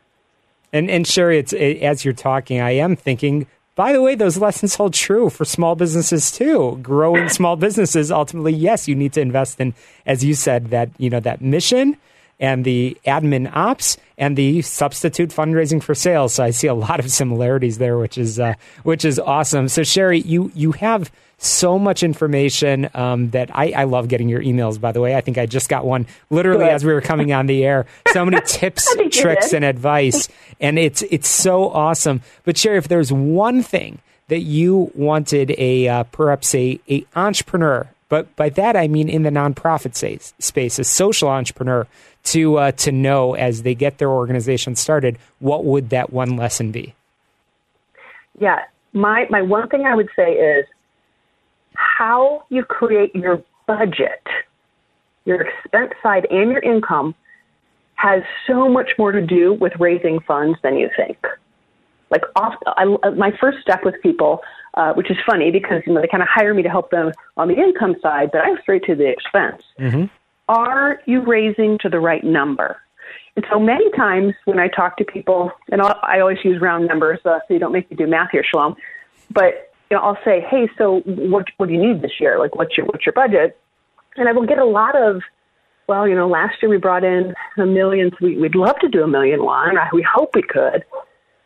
And, 0.73 0.91
and 0.91 1.07
Sherry, 1.07 1.39
it's, 1.39 1.53
as 1.53 2.05
you're 2.05 2.15
talking, 2.15 2.61
I 2.61 2.73
am 2.73 2.97
thinking 2.97 3.47
by 3.77 3.95
the 3.95 4.03
way, 4.03 4.15
those 4.15 4.37
lessons 4.37 4.75
hold 4.75 4.93
true 4.93 5.31
for 5.31 5.47
small 5.47 5.75
businesses 5.75 6.31
too. 6.31 6.79
Growing 6.83 7.31
small 7.31 7.57
businesses, 7.57 8.13
ultimately, 8.13 8.53
yes, 8.53 8.87
you 8.87 8.95
need 8.95 9.15
to 9.15 9.23
invest 9.23 9.59
in, 9.59 9.73
as 10.05 10.23
you 10.23 10.35
said, 10.35 10.69
that 10.69 10.91
you 10.99 11.09
know 11.09 11.21
that 11.21 11.41
mission 11.41 11.97
and 12.41 12.65
the 12.65 12.97
admin 13.07 13.55
ops 13.55 13.99
and 14.19 14.37
the 14.37 14.63
substitute 14.63 15.31
fundraising 15.31 15.83
for 15.83 15.95
sales. 15.95 16.35
So 16.35 16.45
I 16.45 16.51
see 16.51 16.67
a 16.67 16.75
lot 16.75 16.99
of 16.99 17.11
similarities 17.13 17.79
there, 17.79 17.99
which 17.99 18.19
is 18.19 18.41
uh, 18.41 18.55
which 18.83 19.05
is 19.05 19.19
awesome. 19.21 19.69
So 19.69 19.85
Sherry, 19.85 20.21
you 20.21 20.51
you 20.55 20.73
have 20.73 21.13
so 21.43 21.79
much 21.79 22.03
information 22.03 22.91
um, 22.93 23.31
that 23.31 23.49
I, 23.57 23.71
I, 23.71 23.85
love 23.85 24.09
getting 24.09 24.29
your 24.29 24.43
emails. 24.43 24.79
By 24.79 24.93
the 24.93 25.01
way, 25.01 25.17
I 25.17 25.23
think 25.23 25.39
I 25.39 25.47
just 25.47 25.71
got 25.71 25.87
one 25.87 26.07
literally 26.29 26.67
as 26.67 26.85
we 26.85 26.93
were 26.93 27.01
coming 27.01 27.33
on 27.33 27.47
the 27.47 27.65
air. 27.65 27.87
So 28.13 28.27
many 28.27 28.43
tips, 28.47 28.95
tricks, 29.11 29.55
and 29.55 29.65
advice, 29.65 30.29
and 30.61 30.79
it's 30.79 31.03
it's 31.03 31.29
so 31.29 31.71
awesome. 31.71 32.23
But 32.45 32.59
Sherry, 32.59 32.77
if 32.77 32.89
there's 32.89 33.13
one 33.13 33.63
thing 33.63 34.01
that 34.29 34.41
you 34.41 34.93
wanted 34.95 35.55
a 35.59 35.89
uh, 35.89 36.03
perhaps 36.05 36.55
a, 36.55 36.79
a 36.91 37.07
entrepreneur, 37.17 37.89
but 38.11 38.35
by 38.37 38.51
that 38.51 38.77
I 38.77 38.87
mean 38.89 39.09
in 39.09 39.23
the 39.23 39.31
nonprofit 39.31 39.95
space, 39.95 40.35
space 40.39 40.79
a 40.79 40.85
social 40.85 41.29
entrepreneur 41.29 41.87
to 42.25 42.57
uh, 42.59 42.73
to 42.73 42.93
know 42.93 43.35
as 43.35 43.63
they 43.63 43.75
get 43.75 43.99
their 43.99 44.11
organization 44.11 44.77
started, 44.77 45.19
what 45.39 45.65
would 45.65 45.91
that 45.91 46.13
one 46.13 46.37
lesson 46.37 46.71
be? 46.71 46.95
Yeah, 48.39 48.65
my 48.93 49.27
my 49.31 49.43
one 49.43 49.69
thing 49.69 49.85
I 49.85 49.95
would 49.95 50.11
say 50.17 50.33
is 50.33 50.67
how 51.75 52.45
you 52.49 52.65
create 52.65 53.15
your 53.15 53.43
budget, 53.67 54.27
your 55.25 55.43
expense 55.43 55.93
side, 56.03 56.27
and 56.31 56.51
your 56.51 56.61
income 56.61 57.15
has 57.95 58.23
so 58.47 58.69
much 58.69 58.91
more 58.99 59.13
to 59.13 59.21
do 59.21 59.53
with 59.55 59.73
raising 59.79 60.21
funds 60.21 60.59
than 60.63 60.77
you 60.77 60.89
think. 60.97 61.19
Like, 62.11 62.23
off, 62.35 62.55
I, 62.67 62.85
my 63.11 63.31
first 63.41 63.59
step 63.61 63.85
with 63.85 63.95
people, 64.03 64.41
uh, 64.75 64.95
which 64.95 65.11
is 65.11 65.17
funny 65.25 65.51
because 65.51 65.83
you 65.87 65.93
know 65.93 66.01
they 66.01 66.09
kind 66.09 66.23
of 66.23 66.29
hire 66.29 66.55
me 66.55 66.63
to 66.63 66.69
help 66.69 66.91
them 66.91 67.13
on 67.37 67.49
the 67.49 67.55
income 67.55 67.97
side, 68.03 68.31
but 68.33 68.41
I'm 68.41 68.59
straight 68.63 68.85
to 68.85 68.95
the 68.95 69.09
expense. 69.09 69.63
Mm-hmm. 69.79 70.05
Are 70.51 71.01
you 71.07 71.23
raising 71.25 71.79
to 71.79 71.89
the 71.89 72.01
right 72.01 72.25
number? 72.25 72.77
And 73.37 73.47
so 73.53 73.61
many 73.61 73.89
times 73.93 74.35
when 74.47 74.59
I 74.59 74.67
talk 74.67 74.97
to 74.97 75.05
people, 75.05 75.53
and 75.71 75.81
I'll, 75.81 75.97
I 76.03 76.19
always 76.19 76.39
use 76.43 76.61
round 76.61 76.89
numbers, 76.89 77.21
uh, 77.25 77.39
so 77.47 77.55
you 77.55 77.61
don't 77.61 77.73
make 77.73 77.89
me 77.89 77.97
do 77.97 78.09
math 78.09 78.31
here, 78.33 78.43
Shalom. 78.43 78.75
But 79.33 79.73
you 79.89 79.97
know, 79.97 80.03
I'll 80.03 80.19
say, 80.25 80.45
"Hey, 80.51 80.69
so 80.77 81.03
what 81.05 81.47
what 81.59 81.69
do 81.69 81.73
you 81.73 81.81
need 81.81 82.03
this 82.03 82.19
year? 82.19 82.41
Like, 82.41 82.57
what's 82.57 82.77
your 82.77 82.85
what's 82.87 83.07
your 83.07 83.13
budget?" 83.13 83.61
And 84.17 84.29
I 84.29 84.33
will 84.33 84.45
get 84.45 84.59
a 84.59 84.65
lot 84.65 84.97
of, 84.97 85.23
"Well, 85.87 86.09
you 86.09 86.17
know, 86.17 86.27
last 86.27 86.57
year 86.61 86.69
we 86.69 86.79
brought 86.79 87.05
in 87.05 87.33
a 87.57 87.67
million. 87.67 88.11
So 88.11 88.27
we, 88.27 88.37
we'd 88.37 88.57
love 88.57 88.77
to 88.81 88.89
do 88.89 89.05
a 89.05 89.09
million 89.09 89.45
one. 89.45 89.77
We 89.93 90.03
hope 90.03 90.31
we 90.35 90.43
could." 90.43 90.85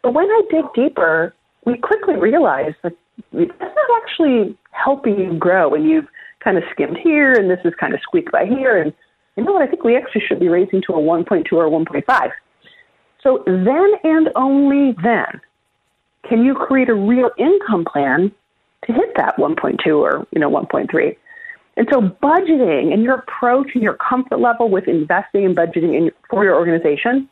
But 0.02 0.14
when 0.14 0.24
I 0.24 0.40
dig 0.50 0.64
deeper, 0.74 1.34
we 1.66 1.76
quickly 1.76 2.16
realize 2.16 2.72
that 2.82 2.94
that's 3.34 3.60
not 3.60 4.02
actually 4.02 4.56
helping 4.70 5.18
you 5.20 5.38
grow, 5.38 5.74
and 5.74 5.84
you've 5.84 6.08
kind 6.44 6.58
of 6.58 6.64
skimmed 6.70 6.98
here, 6.98 7.32
and 7.32 7.50
this 7.50 7.60
is 7.64 7.72
kind 7.80 7.94
of 7.94 8.00
squeaked 8.02 8.30
by 8.30 8.44
here, 8.44 8.80
and 8.80 8.92
you 9.36 9.44
know 9.44 9.52
what? 9.52 9.62
I 9.62 9.66
think 9.66 9.82
we 9.82 9.96
actually 9.96 10.22
should 10.28 10.38
be 10.38 10.48
raising 10.48 10.82
to 10.82 10.92
a 10.92 10.98
1.2 10.98 11.52
or 11.52 11.68
1.5. 11.68 12.30
So 13.22 13.42
then 13.46 13.92
and 14.04 14.28
only 14.36 14.94
then 15.02 15.40
can 16.28 16.44
you 16.44 16.54
create 16.54 16.88
a 16.88 16.94
real 16.94 17.30
income 17.38 17.84
plan 17.84 18.30
to 18.86 18.92
hit 18.92 19.14
that 19.16 19.36
1.2 19.36 19.98
or 19.98 20.26
you 20.30 20.38
know 20.38 20.50
1.3. 20.50 21.16
And 21.76 21.88
so 21.92 22.00
budgeting 22.00 22.92
and 22.92 23.02
your 23.02 23.16
approach 23.16 23.70
and 23.74 23.82
your 23.82 23.94
comfort 23.94 24.38
level 24.38 24.70
with 24.70 24.86
investing 24.86 25.44
and 25.44 25.56
budgeting 25.56 25.94
in, 25.96 26.10
for 26.30 26.44
your 26.44 26.54
organization 26.54 27.28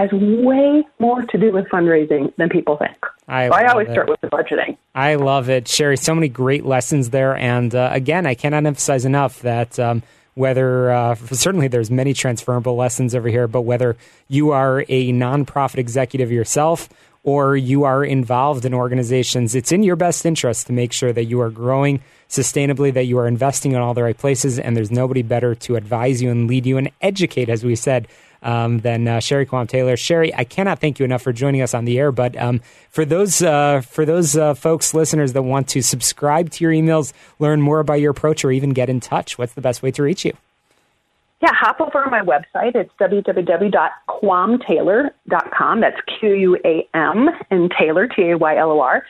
has 0.00 0.10
way 0.12 0.82
more 0.98 1.22
to 1.22 1.38
do 1.38 1.52
with 1.52 1.66
fundraising 1.66 2.34
than 2.36 2.48
people 2.48 2.76
think. 2.78 2.96
I, 3.28 3.48
so 3.48 3.54
I 3.54 3.66
always 3.66 3.88
it. 3.88 3.92
start 3.92 4.08
with 4.08 4.20
the 4.22 4.28
budgeting. 4.28 4.76
I 4.94 5.16
love 5.16 5.50
it, 5.50 5.68
Sherry. 5.68 5.96
So 5.96 6.14
many 6.14 6.28
great 6.28 6.64
lessons 6.64 7.10
there, 7.10 7.36
and 7.36 7.74
uh, 7.74 7.90
again, 7.92 8.26
I 8.26 8.34
cannot 8.34 8.66
emphasize 8.66 9.04
enough 9.04 9.40
that. 9.40 9.78
Um, 9.78 10.02
whether 10.34 10.90
uh, 10.92 11.16
certainly 11.16 11.66
there's 11.66 11.90
many 11.90 12.14
transferable 12.14 12.76
lessons 12.76 13.16
over 13.16 13.28
here, 13.28 13.48
but 13.48 13.62
whether 13.62 13.96
you 14.28 14.52
are 14.52 14.84
a 14.88 15.12
nonprofit 15.12 15.78
executive 15.78 16.30
yourself 16.30 16.88
or 17.24 17.56
you 17.56 17.82
are 17.84 18.04
involved 18.04 18.64
in 18.64 18.72
organizations, 18.72 19.54
it's 19.54 19.72
in 19.72 19.82
your 19.82 19.96
best 19.96 20.24
interest 20.24 20.68
to 20.68 20.72
make 20.72 20.92
sure 20.92 21.12
that 21.12 21.24
you 21.24 21.40
are 21.40 21.50
growing 21.50 22.00
sustainably, 22.28 22.94
that 22.94 23.04
you 23.04 23.18
are 23.18 23.26
investing 23.26 23.72
in 23.72 23.78
all 23.78 23.92
the 23.92 24.02
right 24.02 24.16
places, 24.16 24.58
and 24.58 24.76
there's 24.76 24.90
nobody 24.90 25.20
better 25.20 25.54
to 25.54 25.76
advise 25.76 26.22
you 26.22 26.30
and 26.30 26.46
lead 26.46 26.64
you 26.64 26.78
and 26.78 26.90
educate, 27.02 27.48
as 27.48 27.64
we 27.64 27.74
said, 27.74 28.06
um, 28.42 28.78
than 28.78 29.06
uh, 29.06 29.20
Sherry 29.20 29.44
Quam 29.46 29.66
Taylor. 29.66 29.96
Sherry, 29.96 30.34
I 30.34 30.44
cannot 30.44 30.80
thank 30.80 30.98
you 30.98 31.04
enough 31.04 31.22
for 31.22 31.32
joining 31.32 31.62
us 31.62 31.74
on 31.74 31.84
the 31.84 31.96
air. 31.98 32.10
But 32.12 32.36
um, 32.36 32.60
for 32.90 33.04
those 33.04 33.42
uh, 33.42 33.80
for 33.82 34.04
those 34.04 34.36
uh, 34.36 34.54
folks, 34.54 34.94
listeners 34.94 35.32
that 35.34 35.42
want 35.42 35.68
to 35.68 35.82
subscribe 35.82 36.50
to 36.50 36.64
your 36.64 36.72
emails, 36.72 37.12
learn 37.38 37.60
more 37.60 37.78
about 37.80 38.00
your 38.00 38.10
approach, 38.10 38.44
or 38.44 38.52
even 38.52 38.70
get 38.70 38.88
in 38.88 39.00
touch, 39.00 39.38
what's 39.38 39.52
the 39.54 39.60
best 39.60 39.82
way 39.82 39.90
to 39.92 40.02
reach 40.02 40.24
you? 40.24 40.32
Yeah, 41.42 41.54
hop 41.54 41.80
over 41.80 42.04
to 42.04 42.10
my 42.10 42.20
website. 42.20 42.74
It's 42.74 42.92
www.quamtaylor.com. 43.00 45.80
That's 45.80 45.96
Q 46.18 46.34
U 46.34 46.58
A 46.64 46.86
M 46.94 47.28
and 47.50 47.72
Taylor, 47.78 48.06
T 48.06 48.30
A 48.30 48.36
Y 48.36 48.56
L 48.56 48.72
O 48.72 48.80
R. 48.80 49.04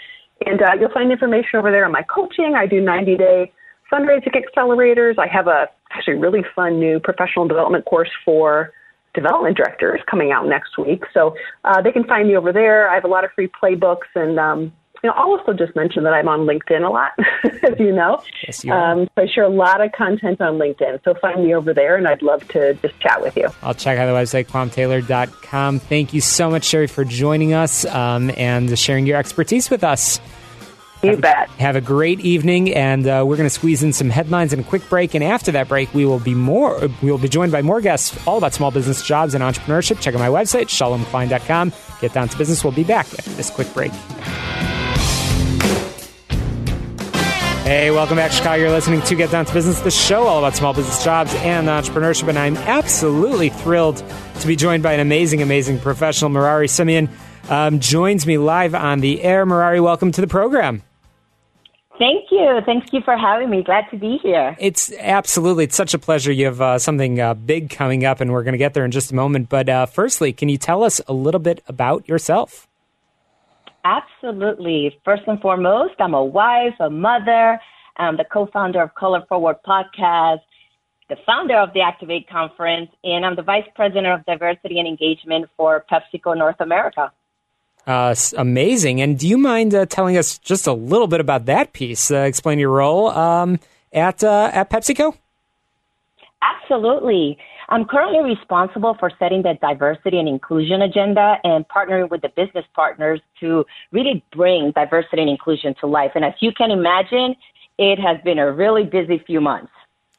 And 0.47 0.63
uh, 0.63 0.71
you'll 0.79 0.91
find 0.91 1.11
information 1.13 1.59
over 1.59 1.71
there 1.71 1.85
on 1.85 1.93
my 1.93 2.03
coaching. 2.03 2.55
I 2.57 2.67
do 2.67 2.81
90 2.81 3.17
day 3.17 3.53
fundraising 3.93 4.35
accelerators. 4.35 5.19
I 5.19 5.27
have 5.27 5.49
a 5.49 5.69
actually 5.91 6.15
really 6.15 6.43
fun 6.55 6.79
new 6.79 7.01
professional 7.01 7.49
development 7.49 7.85
course 7.85 8.09
for 8.25 8.73
development 9.15 9.57
directors 9.57 10.01
coming 10.11 10.33
out 10.33 10.47
next 10.47 10.79
week. 10.79 11.05
So 11.13 11.35
uh, 11.65 11.83
they 11.83 11.93
can 11.93 12.05
find 12.05 12.29
me 12.29 12.37
over 12.37 12.53
there. 12.53 12.89
I 12.91 12.95
have 12.95 13.05
a 13.05 13.09
lot 13.09 13.25
of 13.25 13.31
free 13.33 13.49
playbooks 13.63 14.09
and 14.15 14.39
um, 14.39 14.73
you 15.03 15.09
know, 15.09 15.15
I'll 15.17 15.31
also 15.31 15.53
just 15.53 15.75
mention 15.75 16.05
that 16.05 16.13
I'm 16.13 16.29
on 16.29 16.41
LinkedIn 16.41 16.87
a 16.87 16.91
lot, 16.91 17.13
as 17.63 17.79
you 17.79 17.93
know. 17.93 18.23
Yes, 18.47 18.65
you 18.65 18.73
um, 18.73 19.09
so 19.15 19.23
I 19.23 19.27
share 19.27 19.45
a 19.45 19.49
lot 19.49 19.81
of 19.81 19.93
content 19.93 20.41
on 20.41 20.59
LinkedIn. 20.59 21.03
So 21.05 21.15
find 21.15 21.43
me 21.43 21.55
over 21.55 21.73
there, 21.73 21.97
and 21.97 22.07
I'd 22.07 22.23
love 22.23 22.47
to 22.49 22.75
just 22.75 22.99
chat 23.01 23.23
with 23.23 23.37
you. 23.37 23.49
I'll 23.63 23.75
check 23.75 23.99
out 23.99 24.07
the 24.07 24.13
website, 24.13 24.47
quamtaylor.com. 24.49 25.79
Thank 25.79 26.13
you 26.13 26.21
so 26.21 26.51
much, 26.51 26.65
Sherry, 26.65 26.87
for 26.87 27.05
joining 27.05 27.55
us 27.55 27.87
um, 27.87 28.31
and 28.37 28.79
sharing 28.79 29.07
your 29.07 29.17
expertise 29.17 29.71
with 29.71 29.85
us. 29.85 30.21
You 31.03 31.11
have, 31.13 31.21
bet. 31.21 31.49
Have 31.51 31.77
a 31.77 31.81
great 31.81 32.21
evening, 32.21 32.75
and 32.75 33.07
uh, 33.07 33.25
we're 33.27 33.37
going 33.37 33.49
to 33.49 33.55
squeeze 33.55 33.83
in 33.83 33.93
some 33.93 34.11
headlines 34.11 34.53
and 34.53 34.63
a 34.63 34.65
quick 34.69 34.87
break. 34.91 35.15
And 35.15 35.25
after 35.25 35.53
that 35.53 35.67
break, 35.67 35.93
we 35.95 36.05
will 36.05 36.21
be 36.21 36.35
more. 36.35 36.79
We 37.03 37.11
will 37.11 37.19
be 37.19 37.29
joined 37.29 37.53
by 37.53 37.63
more 37.63 37.81
guests 37.81 38.19
all 38.27 38.37
about 38.37 38.53
small 38.53 38.71
business 38.71 39.03
jobs 39.03 39.35
and 39.35 39.43
entrepreneurship. 39.43 40.01
Check 40.01 40.15
out 40.15 40.21
my 40.21 40.29
website, 40.29 40.67
shalomklein.com. 40.67 41.73
Get 42.01 42.13
down 42.13 42.29
to 42.29 42.37
business. 42.37 42.63
We'll 42.63 42.75
be 42.75 42.85
back 42.85 43.07
after 43.19 43.31
this 43.31 43.51
quick 43.51 43.73
break. 43.73 43.93
Hey, 47.63 47.91
welcome 47.93 48.17
back, 48.17 48.33
Chicago. 48.33 48.63
You're 48.63 48.71
listening 48.71 49.01
to 49.03 49.15
Get 49.15 49.31
Down 49.31 49.45
to 49.45 49.55
Business, 49.55 49.81
the 49.81 49.91
show 49.93 50.25
all 50.25 50.39
about 50.39 50.57
small 50.57 50.75
business 50.75 51.05
jobs 51.05 51.33
and 51.37 51.69
entrepreneurship. 51.69 52.29
And 52.29 52.39
I'm 52.39 52.57
absolutely 52.57 53.49
thrilled 53.49 54.03
to 54.41 54.47
be 54.47 54.57
joined 54.57 54.83
by 54.83 54.93
an 54.93 55.01
amazing, 55.01 55.41
amazing 55.41 55.79
professional. 55.79 56.31
Merari 56.31 56.69
Simeon 56.69 57.09
um, 57.49 57.79
joins 57.81 58.27
me 58.27 58.39
live 58.39 58.75
on 58.75 59.01
the 59.01 59.23
air. 59.23 59.47
Merari, 59.47 59.81
welcome 59.81 60.11
to 60.13 60.21
the 60.21 60.27
program. 60.27 60.83
Thank 62.01 62.31
you. 62.31 62.61
Thank 62.65 62.95
you 62.95 63.03
for 63.03 63.15
having 63.15 63.51
me. 63.51 63.63
Glad 63.63 63.85
to 63.91 63.99
be 63.99 64.19
here. 64.23 64.57
It's 64.59 64.91
absolutely, 64.99 65.65
it's 65.65 65.77
such 65.77 65.93
a 65.93 65.99
pleasure. 65.99 66.33
You 66.33 66.47
have 66.47 66.59
uh, 66.59 66.79
something 66.79 67.21
uh, 67.21 67.35
big 67.35 67.69
coming 67.69 68.07
up, 68.07 68.23
and 68.23 68.33
we're 68.33 68.43
going 68.43 68.55
to 68.55 68.59
get 68.59 68.73
there 68.73 68.87
in 68.87 68.91
just 68.91 69.13
a 69.13 69.15
moment. 69.15 69.51
But 69.51 69.69
uh, 69.69 69.85
firstly, 69.85 70.33
can 70.33 70.49
you 70.49 70.57
tell 70.57 70.83
us 70.83 71.03
a 71.07 71.13
little 71.13 71.39
bit 71.39 71.63
about 71.69 72.09
yourself? 72.09 72.67
Absolutely. 73.85 74.99
First 75.05 75.25
and 75.27 75.39
foremost, 75.43 75.93
I'm 75.99 76.15
a 76.15 76.25
wife, 76.25 76.73
a 76.81 76.89
mother. 76.89 77.61
I'm 77.99 78.17
the 78.17 78.25
co-founder 78.25 78.81
of 78.81 78.95
Color 78.95 79.27
Forward 79.29 79.57
Podcast, 79.67 80.41
the 81.11 81.17
founder 81.27 81.59
of 81.59 81.75
the 81.75 81.83
Activate 81.83 82.31
Conference, 82.31 82.89
and 83.05 83.27
I'm 83.27 83.37
the 83.37 83.43
vice 83.43 83.69
president 83.75 84.07
of 84.07 84.25
diversity 84.25 84.79
and 84.79 84.89
engagement 84.89 85.51
for 85.55 85.85
PepsiCo 85.93 86.35
North 86.35 86.61
America. 86.61 87.13
Uh, 87.91 88.15
amazing. 88.37 89.01
And 89.03 89.19
do 89.19 89.27
you 89.27 89.37
mind 89.37 89.75
uh, 89.75 89.85
telling 89.85 90.17
us 90.17 90.39
just 90.39 90.69
a 90.69 90.73
little 90.73 91.09
bit 91.09 91.19
about 91.19 91.47
that 91.47 91.73
piece? 91.73 92.09
Uh, 92.09 92.19
explain 92.19 92.61
your 92.61 92.71
role 92.71 93.09
um, 93.09 93.59
at 93.93 94.23
uh, 94.23 94.49
at 94.53 94.71
PepsiCo. 94.71 95.13
Absolutely. 96.41 97.37
I'm 97.69 97.85
currently 97.85 98.23
responsible 98.23 98.97
for 99.01 99.11
setting 99.19 99.43
the 99.43 99.55
diversity 99.61 100.21
and 100.21 100.29
inclusion 100.29 100.83
agenda 100.83 101.39
and 101.43 101.67
partnering 101.67 102.09
with 102.11 102.23
the 102.23 102.29
business 102.29 102.65
partners 102.75 103.21
to 103.41 103.65
really 103.91 104.23
bring 104.37 104.71
diversity 104.71 105.23
and 105.23 105.31
inclusion 105.31 105.75
to 105.81 105.89
life. 105.89 106.13
And 106.15 106.25
as 106.25 106.35
you 106.39 106.53
can 106.53 106.71
imagine, 106.71 107.35
it 107.77 107.99
has 107.99 108.19
been 108.23 108.39
a 108.39 108.53
really 108.53 108.85
busy 108.85 109.21
few 109.27 109.41
months. 109.41 109.73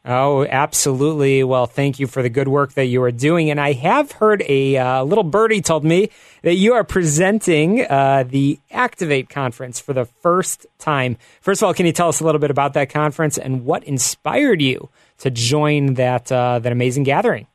Oh, 0.04 0.48
absolutely. 0.48 1.44
Well, 1.44 1.68
thank 1.68 2.00
you 2.00 2.08
for 2.08 2.24
the 2.24 2.30
good 2.30 2.48
work 2.48 2.74
that 2.74 2.86
you 2.86 3.04
are 3.04 3.12
doing. 3.12 3.52
And 3.52 3.60
I 3.60 3.74
have 3.74 4.14
heard 4.14 4.44
a 4.48 4.78
uh, 4.78 5.04
little 5.04 5.24
birdie 5.24 5.62
told 5.62 5.84
me 5.84 6.10
that 6.42 6.56
you 6.56 6.74
are 6.74 6.84
presenting 6.84 7.82
uh, 7.82 8.24
the 8.28 8.60
Activate 8.72 9.30
conference 9.30 9.80
for 9.80 9.94
the 9.94 10.06
first 10.06 10.66
time. 10.80 11.18
First 11.42 11.62
of 11.62 11.68
all, 11.68 11.74
can 11.76 11.86
you 11.86 11.92
tell 11.92 12.10
us 12.10 12.20
a 12.20 12.24
little 12.24 12.40
bit 12.40 12.50
about 12.50 12.74
that 12.74 12.90
conference 12.90 13.38
and 13.38 13.64
what 13.64 13.84
inspired 13.84 14.60
you 14.60 14.90
to 15.20 15.30
join 15.30 15.94
that 15.96 16.32
uh, 16.32 16.58
that 16.58 16.72
amazing 16.72 17.04
gathering? 17.04 17.46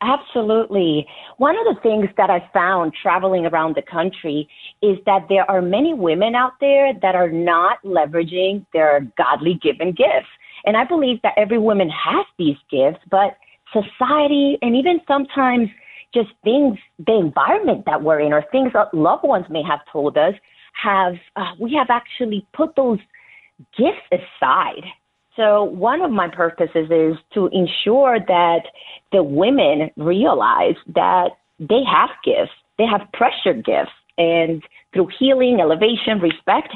Absolutely. 0.00 1.06
One 1.38 1.56
of 1.58 1.74
the 1.74 1.80
things 1.80 2.08
that 2.16 2.30
I 2.30 2.48
found 2.52 2.92
traveling 3.00 3.46
around 3.46 3.74
the 3.74 3.82
country 3.82 4.48
is 4.82 4.98
that 5.06 5.26
there 5.28 5.50
are 5.50 5.62
many 5.62 5.94
women 5.94 6.34
out 6.36 6.52
there 6.60 6.92
that 7.00 7.14
are 7.16 7.30
not 7.30 7.82
leveraging 7.82 8.64
their 8.72 9.10
godly 9.16 9.54
given 9.54 9.92
gifts. 9.92 10.28
And 10.66 10.76
I 10.76 10.84
believe 10.84 11.22
that 11.22 11.34
every 11.36 11.58
woman 11.58 11.88
has 11.88 12.26
these 12.38 12.56
gifts, 12.70 13.00
but 13.10 13.36
society 13.72 14.58
and 14.62 14.76
even 14.76 15.00
sometimes 15.06 15.68
just 16.12 16.30
things, 16.44 16.78
the 17.06 17.14
environment 17.14 17.84
that 17.86 18.02
we're 18.02 18.20
in 18.20 18.32
or 18.32 18.44
things 18.50 18.72
that 18.74 18.92
loved 18.92 19.24
ones 19.24 19.46
may 19.48 19.62
have 19.62 19.80
told 19.92 20.16
us 20.16 20.34
have, 20.82 21.14
uh, 21.36 21.52
we 21.60 21.74
have 21.74 21.88
actually 21.90 22.46
put 22.54 22.74
those 22.76 22.98
gifts 23.76 24.02
aside. 24.12 24.84
So 25.36 25.64
one 25.64 26.00
of 26.00 26.10
my 26.10 26.28
purposes 26.28 26.90
is 26.90 27.16
to 27.34 27.48
ensure 27.52 28.18
that 28.26 28.62
the 29.12 29.22
women 29.22 29.90
realize 29.96 30.76
that 30.94 31.30
they 31.58 31.82
have 31.86 32.10
gifts, 32.24 32.52
they 32.78 32.86
have 32.86 33.02
pressure 33.12 33.54
gifts, 33.54 33.92
and 34.18 34.62
through 34.92 35.08
healing, 35.18 35.58
elevation, 35.60 36.20
respect, 36.20 36.74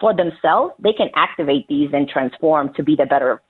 for 0.00 0.14
themselves, 0.14 0.74
they 0.78 0.92
can 0.92 1.08
activate 1.14 1.66
these 1.68 1.90
and 1.92 2.08
transform 2.08 2.72
to 2.74 2.82
be 2.82 2.96
the 2.96 3.06
better 3.06 3.40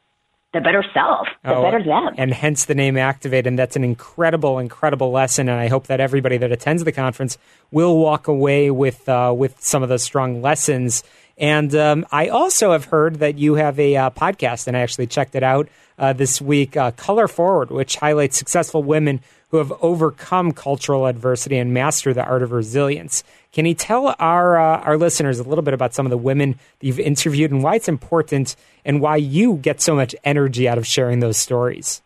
the 0.52 0.60
better 0.60 0.84
self, 0.92 1.26
the 1.44 1.54
oh, 1.54 1.62
better 1.62 1.82
them. 1.82 2.14
And 2.18 2.32
hence 2.34 2.66
the 2.66 2.74
name 2.74 2.98
Activate. 2.98 3.46
And 3.46 3.58
that's 3.58 3.74
an 3.74 3.84
incredible, 3.84 4.58
incredible 4.58 5.10
lesson. 5.10 5.48
And 5.48 5.58
I 5.58 5.68
hope 5.68 5.86
that 5.86 5.98
everybody 5.98 6.36
that 6.36 6.52
attends 6.52 6.84
the 6.84 6.92
conference 6.92 7.38
will 7.70 7.96
walk 7.96 8.28
away 8.28 8.70
with, 8.70 9.08
uh, 9.08 9.32
with 9.34 9.60
some 9.60 9.82
of 9.82 9.88
those 9.88 10.02
strong 10.02 10.42
lessons. 10.42 11.04
And 11.38 11.74
um, 11.74 12.06
I 12.12 12.28
also 12.28 12.72
have 12.72 12.86
heard 12.86 13.16
that 13.16 13.38
you 13.38 13.54
have 13.54 13.78
a 13.78 13.96
uh, 13.96 14.10
podcast, 14.10 14.66
and 14.66 14.76
I 14.76 14.80
actually 14.80 15.06
checked 15.06 15.34
it 15.34 15.42
out 15.42 15.68
uh, 15.98 16.12
this 16.12 16.40
week, 16.40 16.76
uh, 16.76 16.90
Color 16.92 17.28
Forward, 17.28 17.70
which 17.70 17.96
highlights 17.96 18.36
successful 18.36 18.82
women 18.82 19.20
who 19.50 19.58
have 19.58 19.72
overcome 19.82 20.52
cultural 20.52 21.06
adversity 21.06 21.58
and 21.58 21.74
master 21.74 22.14
the 22.14 22.24
art 22.24 22.42
of 22.42 22.52
resilience. 22.52 23.22
Can 23.52 23.66
you 23.66 23.74
tell 23.74 24.16
our 24.18 24.58
uh, 24.58 24.80
our 24.80 24.96
listeners 24.96 25.38
a 25.38 25.42
little 25.42 25.62
bit 25.62 25.74
about 25.74 25.94
some 25.94 26.06
of 26.06 26.10
the 26.10 26.16
women 26.16 26.52
that 26.52 26.86
you've 26.86 26.98
interviewed 26.98 27.50
and 27.50 27.62
why 27.62 27.76
it's 27.76 27.88
important 27.88 28.56
and 28.84 29.00
why 29.00 29.16
you 29.16 29.56
get 29.56 29.82
so 29.82 29.94
much 29.94 30.14
energy 30.24 30.68
out 30.68 30.78
of 30.78 30.86
sharing 30.86 31.20
those 31.20 31.36
stories? 31.36 32.02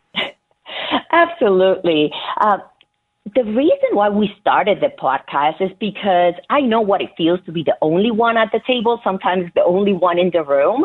Absolutely. 1.12 2.10
The 3.34 3.42
reason 3.42 3.88
why 3.92 4.08
we 4.08 4.32
started 4.40 4.78
the 4.80 4.90
podcast 5.02 5.60
is 5.60 5.72
because 5.80 6.34
I 6.48 6.60
know 6.60 6.80
what 6.80 7.02
it 7.02 7.10
feels 7.16 7.40
to 7.46 7.52
be 7.52 7.64
the 7.64 7.76
only 7.82 8.12
one 8.12 8.36
at 8.36 8.52
the 8.52 8.60
table, 8.64 9.00
sometimes 9.02 9.50
the 9.56 9.64
only 9.64 9.92
one 9.92 10.16
in 10.16 10.30
the 10.32 10.44
room. 10.44 10.84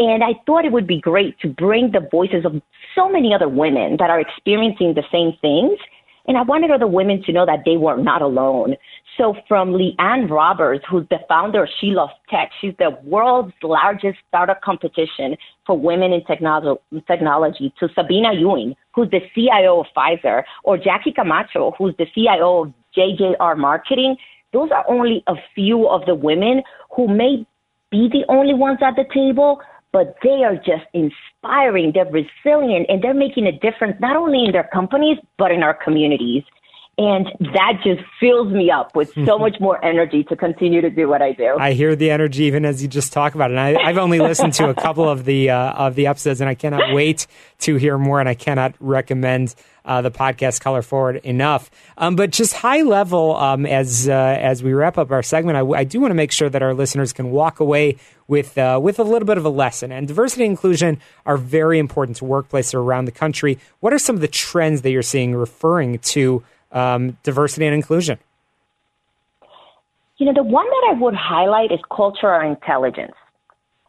And 0.00 0.24
I 0.24 0.34
thought 0.46 0.64
it 0.64 0.72
would 0.72 0.88
be 0.88 1.00
great 1.00 1.38
to 1.40 1.48
bring 1.48 1.92
the 1.92 2.00
voices 2.10 2.44
of 2.44 2.60
so 2.96 3.08
many 3.08 3.32
other 3.32 3.48
women 3.48 3.98
that 4.00 4.10
are 4.10 4.18
experiencing 4.18 4.94
the 4.94 5.04
same 5.12 5.34
things. 5.40 5.78
And 6.28 6.36
I 6.36 6.42
wanted 6.42 6.70
other 6.70 6.86
women 6.86 7.22
to 7.24 7.32
know 7.32 7.46
that 7.46 7.60
they 7.64 7.76
were 7.76 7.96
not 7.96 8.20
alone. 8.20 8.74
So 9.16 9.34
from 9.48 9.72
Leanne 9.72 10.28
Robers, 10.28 10.80
who's 10.90 11.06
the 11.08 11.20
founder 11.28 11.62
of 11.62 11.68
She 11.80 11.88
Loves 11.88 12.12
Tech, 12.28 12.50
she's 12.60 12.74
the 12.78 12.90
world's 13.04 13.54
largest 13.62 14.18
startup 14.28 14.60
competition 14.60 15.36
for 15.66 15.78
women 15.78 16.12
in 16.12 16.24
technology, 16.24 17.72
to 17.78 17.88
Sabina 17.94 18.34
Ewing, 18.34 18.74
who's 18.92 19.08
the 19.10 19.20
CIO 19.34 19.80
of 19.80 19.86
Pfizer, 19.96 20.42
or 20.64 20.76
Jackie 20.76 21.12
Camacho, 21.12 21.74
who's 21.78 21.94
the 21.96 22.06
CIO 22.14 22.64
of 22.64 22.72
JJR 22.96 23.56
Marketing. 23.56 24.16
Those 24.52 24.70
are 24.70 24.84
only 24.88 25.22
a 25.26 25.34
few 25.54 25.88
of 25.88 26.04
the 26.06 26.14
women 26.14 26.62
who 26.94 27.08
may 27.08 27.46
be 27.90 28.08
the 28.12 28.24
only 28.28 28.54
ones 28.54 28.78
at 28.82 28.96
the 28.96 29.04
table, 29.14 29.60
but 29.92 30.16
they 30.22 30.44
are 30.44 30.56
just 30.56 30.84
inspiring. 30.92 31.92
They're 31.94 32.04
resilient 32.04 32.86
and 32.88 33.02
they're 33.02 33.14
making 33.14 33.46
a 33.46 33.52
difference 33.52 33.96
not 34.00 34.16
only 34.16 34.44
in 34.44 34.52
their 34.52 34.68
companies, 34.72 35.18
but 35.38 35.50
in 35.50 35.62
our 35.62 35.74
communities. 35.74 36.42
And 36.98 37.26
that 37.52 37.80
just 37.84 38.00
fills 38.18 38.50
me 38.50 38.70
up 38.70 38.96
with 38.96 39.12
so 39.26 39.38
much 39.46 39.56
more 39.60 39.82
energy 39.84 40.24
to 40.24 40.36
continue 40.36 40.80
to 40.80 40.88
do 40.88 41.08
what 41.08 41.20
I 41.20 41.32
do. 41.32 41.56
I 41.58 41.72
hear 41.72 41.94
the 41.94 42.10
energy 42.10 42.44
even 42.44 42.64
as 42.64 42.80
you 42.80 42.88
just 42.88 43.12
talk 43.12 43.34
about 43.34 43.50
it. 43.50 43.58
And 43.58 43.78
I, 43.78 43.86
have 43.86 43.98
only 43.98 44.18
listened 44.18 44.54
to 44.54 44.70
a 44.70 44.74
couple 44.74 45.06
of 45.06 45.26
the 45.26 45.50
uh, 45.50 45.72
of 45.72 45.94
the 45.94 46.06
episodes, 46.06 46.40
and 46.40 46.48
I 46.48 46.54
cannot 46.54 46.94
wait 46.94 47.26
to 47.60 47.76
hear 47.76 47.98
more. 47.98 48.18
And 48.18 48.28
I 48.28 48.34
cannot 48.34 48.74
recommend 48.80 49.54
uh, 49.86 50.02
the 50.02 50.10
podcast 50.10 50.60
Color 50.60 50.82
Forward 50.82 51.16
enough. 51.24 51.70
Um, 51.96 52.14
but 52.16 52.30
just 52.30 52.52
high 52.52 52.82
level, 52.82 53.34
um, 53.36 53.64
as 53.64 54.08
uh, 54.08 54.12
as 54.12 54.62
we 54.62 54.74
wrap 54.74 54.98
up 54.98 55.10
our 55.10 55.22
segment, 55.22 55.56
I, 55.56 55.62
I 55.78 55.84
do 55.84 56.00
want 56.00 56.10
to 56.10 56.16
make 56.16 56.32
sure 56.32 56.50
that 56.50 56.62
our 56.62 56.74
listeners 56.74 57.14
can 57.14 57.30
walk 57.30 57.60
away 57.60 57.96
with 58.28 58.58
uh, 58.58 58.78
with 58.82 58.98
a 58.98 59.04
little 59.04 59.26
bit 59.26 59.38
of 59.38 59.46
a 59.46 59.50
lesson. 59.50 59.92
And 59.92 60.06
diversity 60.06 60.44
and 60.44 60.50
inclusion 60.50 61.00
are 61.24 61.38
very 61.38 61.78
important 61.78 62.18
to 62.18 62.24
workplaces 62.24 62.74
around 62.74 63.06
the 63.06 63.12
country. 63.12 63.58
What 63.80 63.94
are 63.94 63.98
some 63.98 64.16
of 64.16 64.20
the 64.20 64.28
trends 64.28 64.82
that 64.82 64.90
you're 64.90 65.02
seeing 65.02 65.34
referring 65.34 66.00
to? 66.00 66.44
um, 66.72 67.16
diversity 67.22 67.66
and 67.66 67.74
inclusion? 67.74 68.18
You 70.18 70.26
know, 70.26 70.32
the 70.34 70.42
one 70.42 70.66
that 70.66 70.94
I 70.94 71.00
would 71.00 71.14
highlight 71.14 71.72
is 71.72 71.80
cultural 71.94 72.48
intelligence. 72.48 73.14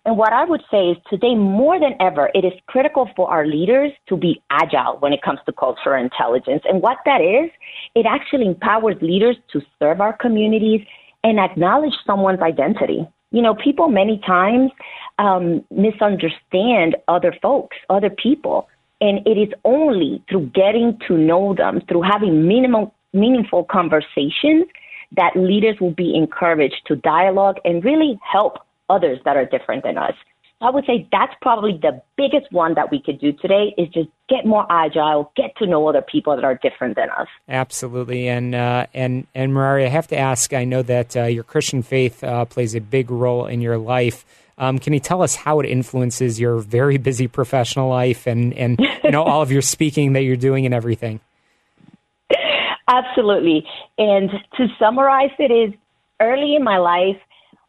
And 0.07 0.17
what 0.17 0.31
I 0.31 0.45
would 0.45 0.63
say 0.71 0.91
is 0.91 0.97
today, 1.09 1.35
more 1.35 1.77
than 1.81 1.93
ever, 1.99 2.31
it 2.33 2.45
is 2.45 2.53
critical 2.67 3.09
for 3.13 3.29
our 3.29 3.45
leaders 3.45 3.91
to 4.07 4.15
be 4.15 4.41
agile 4.49 4.95
when 4.99 5.11
it 5.11 5.21
comes 5.21 5.39
to 5.45 5.51
cultural 5.51 6.01
intelligence. 6.01 6.63
And 6.63 6.81
what 6.81 6.99
that 7.03 7.19
is, 7.19 7.51
it 7.93 8.05
actually 8.05 8.45
empowers 8.45 8.95
leaders 9.01 9.35
to 9.51 9.61
serve 9.77 9.99
our 9.99 10.13
communities 10.13 10.79
and 11.25 11.41
acknowledge 11.41 11.91
someone's 12.05 12.39
identity. 12.39 13.05
You 13.31 13.41
know, 13.41 13.53
people 13.53 13.89
many 13.89 14.21
times 14.25 14.71
um, 15.19 15.65
misunderstand 15.71 16.95
other 17.09 17.35
folks, 17.41 17.75
other 17.89 18.09
people. 18.09 18.69
And 19.01 19.19
it 19.27 19.37
is 19.37 19.49
only 19.65 20.23
through 20.29 20.51
getting 20.55 20.97
to 21.09 21.17
know 21.17 21.53
them, 21.53 21.81
through 21.89 22.03
having 22.03 22.47
minimal, 22.47 22.95
meaningful 23.11 23.65
conversations, 23.65 24.67
that 25.17 25.31
leaders 25.35 25.81
will 25.81 25.91
be 25.91 26.15
encouraged 26.15 26.81
to 26.85 26.95
dialogue 26.95 27.57
and 27.65 27.83
really 27.83 28.17
help 28.23 28.59
others 28.89 29.19
that 29.25 29.37
are 29.37 29.45
different 29.45 29.83
than 29.83 29.97
us. 29.97 30.13
I 30.59 30.71
would 30.71 30.85
say 30.85 31.07
that's 31.11 31.33
probably 31.39 31.79
the 31.79 32.01
biggest 32.15 32.51
one 32.51 32.73
that 32.73 32.89
we 32.89 32.99
could 32.99 33.19
do 33.19 33.31
today 33.31 33.75
is 33.77 33.89
just 33.89 34.09
get 34.27 34.43
more 34.43 34.65
agile, 34.71 35.31
get 35.35 35.55
to 35.57 35.67
know 35.67 35.87
other 35.87 36.01
people 36.01 36.35
that 36.35 36.43
are 36.43 36.55
different 36.55 36.95
than 36.95 37.11
us. 37.11 37.27
Absolutely, 37.47 38.27
and 38.27 38.55
uh, 38.55 38.87
and 38.93 39.27
and 39.35 39.53
Merari, 39.53 39.85
I 39.85 39.89
have 39.89 40.07
to 40.07 40.17
ask. 40.17 40.53
I 40.53 40.63
know 40.63 40.81
that 40.81 41.15
uh, 41.15 41.23
your 41.25 41.43
Christian 41.43 41.83
faith 41.83 42.23
uh, 42.23 42.45
plays 42.45 42.73
a 42.73 42.81
big 42.81 43.11
role 43.11 43.45
in 43.45 43.61
your 43.61 43.77
life. 43.77 44.25
Um, 44.57 44.79
can 44.79 44.93
you 44.93 44.99
tell 44.99 45.21
us 45.21 45.35
how 45.35 45.59
it 45.59 45.67
influences 45.67 46.39
your 46.39 46.57
very 46.57 46.97
busy 46.97 47.27
professional 47.27 47.89
life 47.89 48.25
and, 48.25 48.51
and 48.55 48.79
you 49.03 49.11
know 49.11 49.23
all 49.23 49.43
of 49.43 49.51
your 49.51 49.61
speaking 49.61 50.13
that 50.13 50.23
you're 50.23 50.35
doing 50.35 50.65
and 50.65 50.73
everything? 50.73 51.19
Absolutely. 52.87 53.67
And 53.99 54.31
to 54.57 54.67
summarize 54.79 55.29
it 55.37 55.51
is 55.51 55.73
early 56.19 56.55
in 56.55 56.63
my 56.63 56.77
life, 56.77 57.17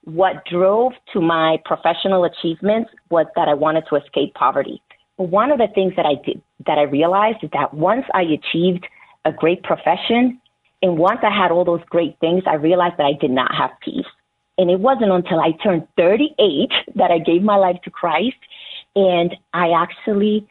what 0.08 0.44
drove 0.50 0.92
to 1.12 1.20
my 1.20 1.58
professional 1.64 2.24
achievements 2.24 2.90
was 3.10 3.26
that 3.36 3.48
I 3.48 3.54
wanted 3.54 3.84
to 3.90 3.96
escape 3.96 4.34
poverty. 4.34 4.82
But 5.18 5.24
one 5.24 5.50
of 5.50 5.58
the 5.58 5.68
things 5.74 5.92
that 5.96 6.06
I 6.06 6.14
did 6.24 6.40
that 6.66 6.78
I 6.78 6.82
realized 6.82 7.38
is 7.42 7.50
that 7.52 7.74
once 7.74 8.04
I 8.14 8.22
achieved 8.22 8.86
a 9.24 9.32
great 9.32 9.62
profession 9.62 10.40
and 10.80 10.96
once 10.96 11.20
I 11.22 11.30
had 11.30 11.50
all 11.50 11.64
those 11.64 11.82
great 11.90 12.18
things, 12.20 12.44
I 12.46 12.54
realized 12.54 12.94
that 12.98 13.04
I 13.04 13.18
did 13.20 13.30
not 13.30 13.54
have 13.54 13.70
peace. 13.84 14.06
And 14.56 14.70
it 14.70 14.80
wasn't 14.80 15.12
until 15.12 15.40
I 15.40 15.52
turned 15.62 15.86
38 15.96 16.70
that 16.96 17.10
I 17.10 17.18
gave 17.18 17.42
my 17.42 17.56
life 17.56 17.76
to 17.84 17.90
Christ. 17.90 18.36
And 18.96 19.36
I 19.52 19.70
actually 19.70 20.48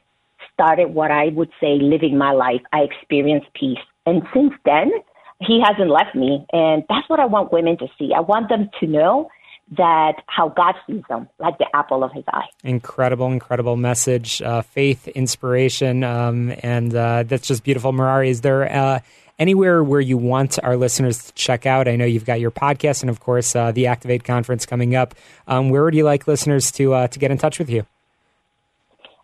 started 0.53 0.93
what 0.93 1.11
I 1.11 1.29
would 1.29 1.49
say 1.59 1.77
living 1.79 2.17
my 2.17 2.31
life. 2.31 2.61
I 2.73 2.81
experienced 2.81 3.47
peace. 3.53 3.79
And 4.05 4.21
since 4.33 4.53
then, 4.65 4.91
he 5.39 5.61
hasn't 5.65 5.89
left 5.89 6.15
me. 6.15 6.45
And 6.53 6.83
that's 6.89 7.09
what 7.09 7.19
I 7.19 7.25
want 7.25 7.51
women 7.51 7.77
to 7.79 7.87
see. 7.97 8.11
I 8.15 8.21
want 8.21 8.49
them 8.49 8.69
to 8.79 8.87
know 8.87 9.29
that 9.71 10.23
how 10.27 10.49
God 10.49 10.75
sees 10.85 11.03
them, 11.09 11.27
like 11.39 11.57
the 11.57 11.67
apple 11.75 12.03
of 12.03 12.11
his 12.13 12.23
eye. 12.29 12.47
Incredible, 12.63 13.27
incredible 13.27 13.75
message, 13.75 14.41
uh, 14.41 14.61
faith, 14.61 15.07
inspiration, 15.09 16.03
um, 16.03 16.53
and 16.63 16.95
uh, 16.95 17.23
that's 17.23 17.47
just 17.47 17.63
beautiful. 17.63 17.91
Merari, 17.91 18.29
is 18.29 18.41
there 18.41 18.71
uh, 18.71 18.99
anywhere 19.37 19.83
where 19.83 19.99
you 19.99 20.17
want 20.17 20.57
our 20.63 20.77
listeners 20.77 21.25
to 21.25 21.33
check 21.33 21.65
out? 21.65 21.87
I 21.87 21.97
know 21.97 22.05
you've 22.05 22.25
got 22.25 22.39
your 22.39 22.51
podcast 22.51 23.01
and, 23.01 23.09
of 23.09 23.19
course, 23.19 23.55
uh, 23.55 23.71
the 23.71 23.87
Activate 23.87 24.23
conference 24.23 24.65
coming 24.65 24.95
up. 24.95 25.15
Um, 25.47 25.69
where 25.69 25.83
would 25.83 25.95
you 25.95 26.05
like 26.05 26.27
listeners 26.27 26.71
to 26.73 26.93
uh, 26.93 27.07
to 27.07 27.19
get 27.19 27.31
in 27.31 27.37
touch 27.37 27.59
with 27.59 27.69
you? 27.69 27.85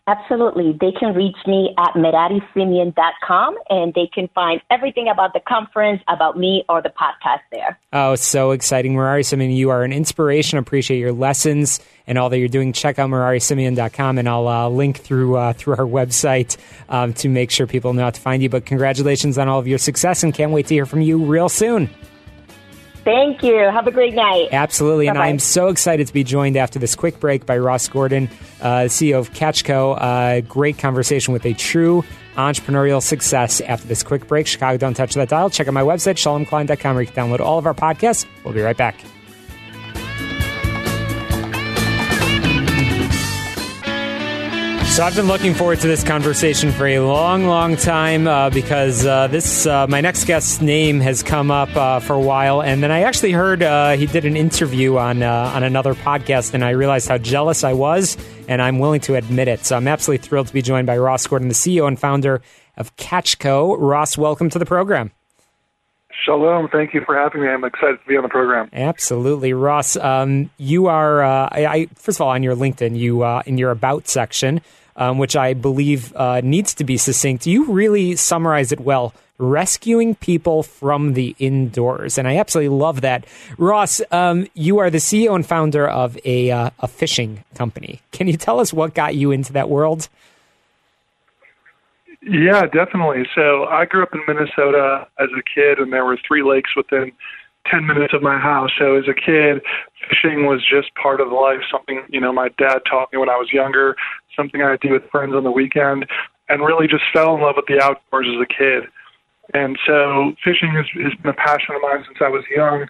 Absolutely. 0.06 0.78
They 0.82 0.92
can 0.92 1.14
reach 1.16 1.38
me 1.48 1.74
at 1.78 1.94
merarisimeon.com 1.94 3.58
and 3.70 3.94
they 3.94 4.08
can 4.14 4.28
find 4.36 4.60
everything 4.70 5.08
about 5.08 5.32
the 5.32 5.40
conference, 5.40 6.02
about 6.10 6.38
me, 6.38 6.66
or 6.68 6.82
the 6.82 6.90
podcast 6.90 7.40
there. 7.52 7.80
Oh, 7.94 8.16
so 8.16 8.52
exciting. 8.52 8.96
Merari 8.96 9.24
Simeon, 9.24 9.52
you 9.52 9.70
are 9.70 9.84
an 9.84 9.94
inspiration. 9.94 10.60
Appreciate 10.60 11.00
your 11.00 11.14
lessons 11.14 11.80
and 12.06 12.18
all 12.18 12.30
that 12.30 12.40
you're 12.40 12.50
doing. 12.50 12.74
Check 12.74 13.00
out 13.00 13.10
merarisimeon.com 13.10 14.18
and 14.18 14.28
I'll 14.28 14.48
uh, 14.50 14.68
link 14.68 14.98
through 14.98 15.38
uh, 15.38 15.54
through 15.54 15.76
our 15.76 15.86
website 15.86 16.58
um, 16.90 17.14
to 17.14 17.30
make 17.30 17.50
sure 17.50 17.66
people 17.66 17.94
know 17.94 18.04
how 18.04 18.10
to 18.10 18.20
find 18.20 18.44
you. 18.44 18.50
But 18.50 18.66
congratulations 18.66 19.38
on 19.38 19.48
all 19.48 19.60
of 19.60 19.68
your 19.68 19.78
success 19.78 20.22
and 20.24 20.34
can't 20.34 20.52
wait 20.52 20.68
to 20.68 20.74
hear 20.74 20.86
from 20.86 21.02
you 21.02 21.24
real 21.24 21.48
soon. 21.48 21.90
Thank 23.04 23.44
you. 23.44 23.56
Have 23.56 23.88
a 23.88 23.92
great 23.92 24.14
night. 24.14 24.50
Absolutely. 24.52 25.08
Bye-bye. 25.08 25.20
And 25.20 25.34
I'm 25.34 25.40
so 25.40 25.68
excited 25.68 26.08
to 26.08 26.14
be 26.14 26.24
joined 26.24 26.56
after 26.56 26.80
this 26.80 26.96
quick 26.96 27.20
break 27.20 27.46
by 27.46 27.58
Ross 27.58 27.88
Gordon, 27.88 28.30
uh, 28.62 28.88
CEO 28.88 29.20
of 29.20 29.32
Catchco. 29.34 29.98
Uh, 30.00 30.42
great 30.42 30.78
conversation 30.78 31.34
with 31.34 31.46
a 31.46 31.54
true 31.54 32.04
entrepreneurial 32.36 33.02
success 33.02 33.62
after 33.62 33.88
this 33.88 34.04
quick 34.04 34.28
break. 34.28 34.48
Chicago, 34.48 34.78
don't 34.78 34.94
touch 34.94 35.14
that 35.16 35.30
dial. 35.30 35.50
Check 35.50 35.68
out 35.68 35.74
my 35.74 35.82
website, 35.82 36.16
shalomklein.com, 36.16 36.96
where 36.96 37.04
you 37.04 37.12
can 37.12 37.30
download 37.30 37.42
all 37.42 37.60
of 37.60 37.66
our 37.66 37.74
podcasts. 37.74 38.26
We'll 38.44 38.54
be 38.54 38.62
right 38.62 38.78
back. 38.78 38.96
So 44.94 45.04
I've 45.04 45.16
been 45.16 45.26
looking 45.26 45.56
forward 45.56 45.80
to 45.80 45.88
this 45.88 46.04
conversation 46.04 46.72
for 46.72 46.86
a 46.86 47.00
long, 47.00 47.48
long 47.48 47.76
time 47.78 48.28
uh, 48.28 48.52
because 48.52 49.04
uh, 49.04 49.26
this 49.26 49.66
uh, 49.66 49.88
my 49.88 50.02
next 50.02 50.26
guest's 50.26 50.62
name 50.62 51.00
has 51.00 51.24
come 51.24 51.50
up 51.50 51.76
uh, 51.76 52.00
for 52.00 52.14
a 52.14 52.22
while, 52.22 52.62
and 52.62 52.84
then 52.84 52.92
I 52.92 53.02
actually 53.02 53.32
heard 53.32 53.64
uh, 53.64 53.94
he 53.94 54.06
did 54.06 54.24
an 54.24 54.38
interview 54.38 54.98
on 54.98 55.24
uh, 55.24 55.52
on 55.56 55.64
another 55.64 55.96
podcast, 55.96 56.54
and 56.54 56.64
I 56.64 56.70
realized 56.70 57.08
how 57.08 57.18
jealous 57.18 57.64
I 57.64 57.74
was, 57.74 58.18
and 58.48 58.62
I'm 58.62 58.78
willing 58.78 59.02
to 59.02 59.16
admit 59.16 59.48
it. 59.48 59.66
So 59.66 59.76
I'm 59.76 59.88
absolutely 59.88 60.28
thrilled 60.28 60.46
to 60.50 60.54
be 60.54 60.62
joined 60.62 60.86
by 60.86 61.00
Ross 61.00 61.26
Gordon, 61.26 61.48
the 61.48 61.56
CEO 61.56 61.88
and 61.88 62.00
founder 62.00 62.44
of 62.78 62.96
Catchco. 62.96 63.76
Ross, 63.80 64.16
welcome 64.16 64.52
to 64.52 64.60
the 64.60 64.66
program. 64.68 65.10
Shalom. 66.24 66.70
Thank 66.72 66.94
you 66.94 67.02
for 67.04 67.18
having 67.18 67.42
me. 67.42 67.48
I'm 67.48 67.64
excited 67.64 67.98
to 68.00 68.08
be 68.08 68.16
on 68.16 68.22
the 68.22 68.30
program. 68.30 68.70
Absolutely, 68.72 69.54
Ross. 69.54 69.98
Um, 69.98 70.52
you 70.58 70.86
are, 70.86 71.24
uh, 71.24 71.50
I, 71.52 71.66
I, 71.66 71.86
first 71.96 72.18
of 72.18 72.22
all, 72.22 72.30
on 72.30 72.44
your 72.44 72.56
LinkedIn, 72.56 72.96
you 72.96 73.24
uh, 73.24 73.42
in 73.48 73.58
your 73.58 73.72
about 73.72 74.08
section, 74.08 74.62
um, 74.96 75.18
which 75.18 75.36
I 75.36 75.54
believe 75.54 76.16
uh, 76.16 76.42
needs 76.44 76.74
to 76.76 76.84
be 76.84 76.98
succinct. 76.98 77.46
You 77.46 77.66
really 77.72 78.16
summarize 78.16 78.72
it 78.72 78.80
well. 78.80 79.14
Rescuing 79.40 80.16
people 80.16 80.62
from 80.64 81.14
the 81.14 81.36
indoors, 81.40 82.18
and 82.18 82.28
I 82.28 82.38
absolutely 82.38 82.78
love 82.78 83.02
that. 83.02 83.26
Ross, 83.58 84.00
um, 84.12 84.48
you 84.54 84.78
are 84.78 84.92
the 84.92 85.00
CEO 85.00 85.34
and 85.34 85.46
founder 85.46 85.88
of 85.88 86.18
a 86.24 86.52
uh, 86.52 86.70
a 86.80 86.88
fishing 86.88 87.44
company. 87.56 88.02
Can 88.12 88.28
you 88.28 88.38
tell 88.38 88.60
us 88.60 88.72
what 88.72 88.94
got 88.94 89.16
you 89.16 89.32
into 89.32 89.52
that 89.54 89.70
world? 89.70 90.08
Yeah, 92.22 92.68
definitely. 92.68 93.26
So 93.36 93.66
I 93.66 93.86
grew 93.86 94.04
up 94.04 94.14
in 94.14 94.22
Minnesota 94.28 95.08
as 95.20 95.30
a 95.38 95.42
kid, 95.44 95.80
and 95.80 95.92
there 95.92 96.06
were 96.06 96.18
three 96.26 96.44
lakes 96.44 96.70
within 96.76 97.12
10 97.72 97.86
minutes 97.86 98.14
of 98.14 98.22
my 98.22 98.38
house. 98.38 98.72
So 98.78 98.96
as 98.96 99.06
a 99.08 99.14
kid, 99.14 99.62
fishing 100.10 100.46
was 100.46 100.62
just 100.68 100.94
part 100.96 101.22
of 101.22 101.32
life, 101.32 101.62
something, 101.72 102.04
you 102.10 102.20
know, 102.20 102.34
my 102.34 102.50
dad 102.58 102.80
taught 102.90 103.12
me 103.14 103.20
when 103.20 103.30
I 103.30 103.38
was 103.38 103.52
younger, 103.52 103.96
something 104.36 104.62
I'd 104.62 104.80
do 104.82 104.92
with 104.92 105.10
friends 105.12 105.34
on 105.34 105.44
the 105.44 105.52
weekend, 105.52 106.06
and 106.50 106.62
really 106.62 106.88
just 106.88 107.04
fell 107.14 107.36
in 107.36 107.42
love 107.42 107.56
with 107.56 107.66
the 107.68 107.82
outdoors 107.82 108.28
as 108.28 108.42
a 108.42 108.46
kid. 108.46 108.90
And 109.54 109.78
so 109.86 110.34
fishing 110.44 110.72
has, 110.76 110.86
has 111.04 111.14
been 111.22 111.32
a 111.32 111.34
passion 111.34 111.76
of 111.76 111.82
mine 111.82 112.04
since 112.06 112.18
I 112.22 112.30
was 112.30 112.44
young. 112.54 112.88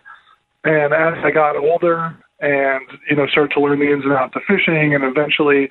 And 0.64 0.94
as 0.94 1.24
I 1.24 1.32
got 1.32 1.58
older 1.58 2.16
and, 2.40 2.86
you 3.10 3.16
know, 3.16 3.28
started 3.28 3.54
to 3.54 3.62
learn 3.62 3.80
the 3.80 3.92
ins 3.92 4.06
and 4.06 4.14
outs 4.14 4.36
of 4.36 4.44
fishing 4.48 4.96
and 4.96 5.04
eventually 5.04 5.70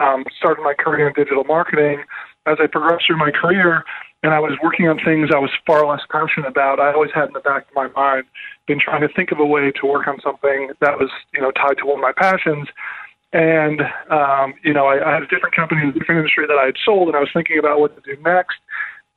um, 0.00 0.24
started 0.38 0.62
my 0.62 0.74
career 0.74 1.08
in 1.08 1.14
digital 1.14 1.44
marketing, 1.44 2.02
as 2.46 2.56
I 2.60 2.66
progressed 2.66 3.04
through 3.06 3.18
my 3.18 3.30
career 3.30 3.84
and 4.22 4.34
I 4.34 4.38
was 4.38 4.52
working 4.62 4.88
on 4.88 4.98
things 5.02 5.30
I 5.34 5.38
was 5.38 5.50
far 5.66 5.86
less 5.86 6.02
passionate 6.10 6.48
about, 6.48 6.78
I 6.78 6.92
always 6.92 7.10
had 7.14 7.28
in 7.28 7.32
the 7.32 7.40
back 7.40 7.68
of 7.68 7.74
my 7.74 7.88
mind 7.88 8.24
been 8.66 8.78
trying 8.78 9.00
to 9.00 9.08
think 9.08 9.32
of 9.32 9.38
a 9.38 9.46
way 9.46 9.72
to 9.72 9.86
work 9.86 10.06
on 10.06 10.20
something 10.20 10.70
that 10.80 10.98
was, 10.98 11.10
you 11.32 11.40
know, 11.40 11.50
tied 11.52 11.78
to 11.78 11.86
one 11.86 11.98
of 11.98 12.02
my 12.02 12.12
passions. 12.12 12.68
And, 13.32 13.80
um, 14.10 14.54
you 14.62 14.74
know, 14.74 14.86
I, 14.86 15.08
I 15.08 15.14
had 15.14 15.22
a 15.22 15.26
different 15.26 15.54
company 15.54 15.82
in 15.82 15.88
a 15.88 15.92
different 15.92 16.18
industry 16.18 16.46
that 16.46 16.58
I 16.60 16.66
had 16.66 16.76
sold, 16.84 17.08
and 17.08 17.16
I 17.16 17.20
was 17.20 17.30
thinking 17.32 17.58
about 17.58 17.80
what 17.80 17.96
to 17.96 18.02
do 18.02 18.20
next. 18.22 18.58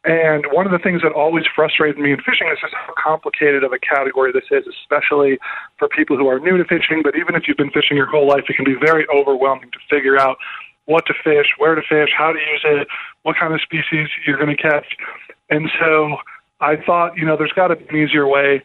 And 0.05 0.45
one 0.51 0.65
of 0.65 0.71
the 0.71 0.79
things 0.79 1.01
that 1.01 1.13
always 1.13 1.45
frustrated 1.55 1.97
me 1.97 2.11
in 2.11 2.17
fishing 2.17 2.47
is 2.51 2.59
just 2.61 2.73
how 2.73 2.93
complicated 3.01 3.63
of 3.63 3.71
a 3.71 3.79
category 3.79 4.31
this 4.31 4.43
is, 4.51 4.63
especially 4.67 5.39
for 5.79 5.87
people 5.87 6.17
who 6.17 6.27
are 6.27 6.39
new 6.39 6.57
to 6.57 6.65
fishing. 6.65 7.01
But 7.03 7.15
even 7.15 7.35
if 7.35 7.47
you've 7.47 7.57
been 7.57 7.71
fishing 7.71 7.95
your 7.95 8.07
whole 8.07 8.27
life, 8.27 8.43
it 8.47 8.55
can 8.55 8.65
be 8.65 8.75
very 8.75 9.07
overwhelming 9.07 9.71
to 9.71 9.79
figure 9.89 10.19
out 10.19 10.37
what 10.85 11.05
to 11.05 11.13
fish, 11.23 11.47
where 11.57 11.75
to 11.75 11.81
fish, 11.81 12.09
how 12.17 12.31
to 12.31 12.39
use 12.39 12.61
it, 12.65 12.87
what 13.23 13.35
kind 13.39 13.53
of 13.53 13.61
species 13.61 14.09
you're 14.25 14.37
going 14.37 14.55
to 14.55 14.61
catch. 14.61 14.85
And 15.49 15.69
so 15.79 16.17
I 16.59 16.75
thought, 16.75 17.17
you 17.17 17.25
know, 17.25 17.37
there's 17.37 17.53
got 17.53 17.67
to 17.67 17.75
be 17.75 17.85
an 17.89 17.95
easier 18.07 18.27
way 18.27 18.63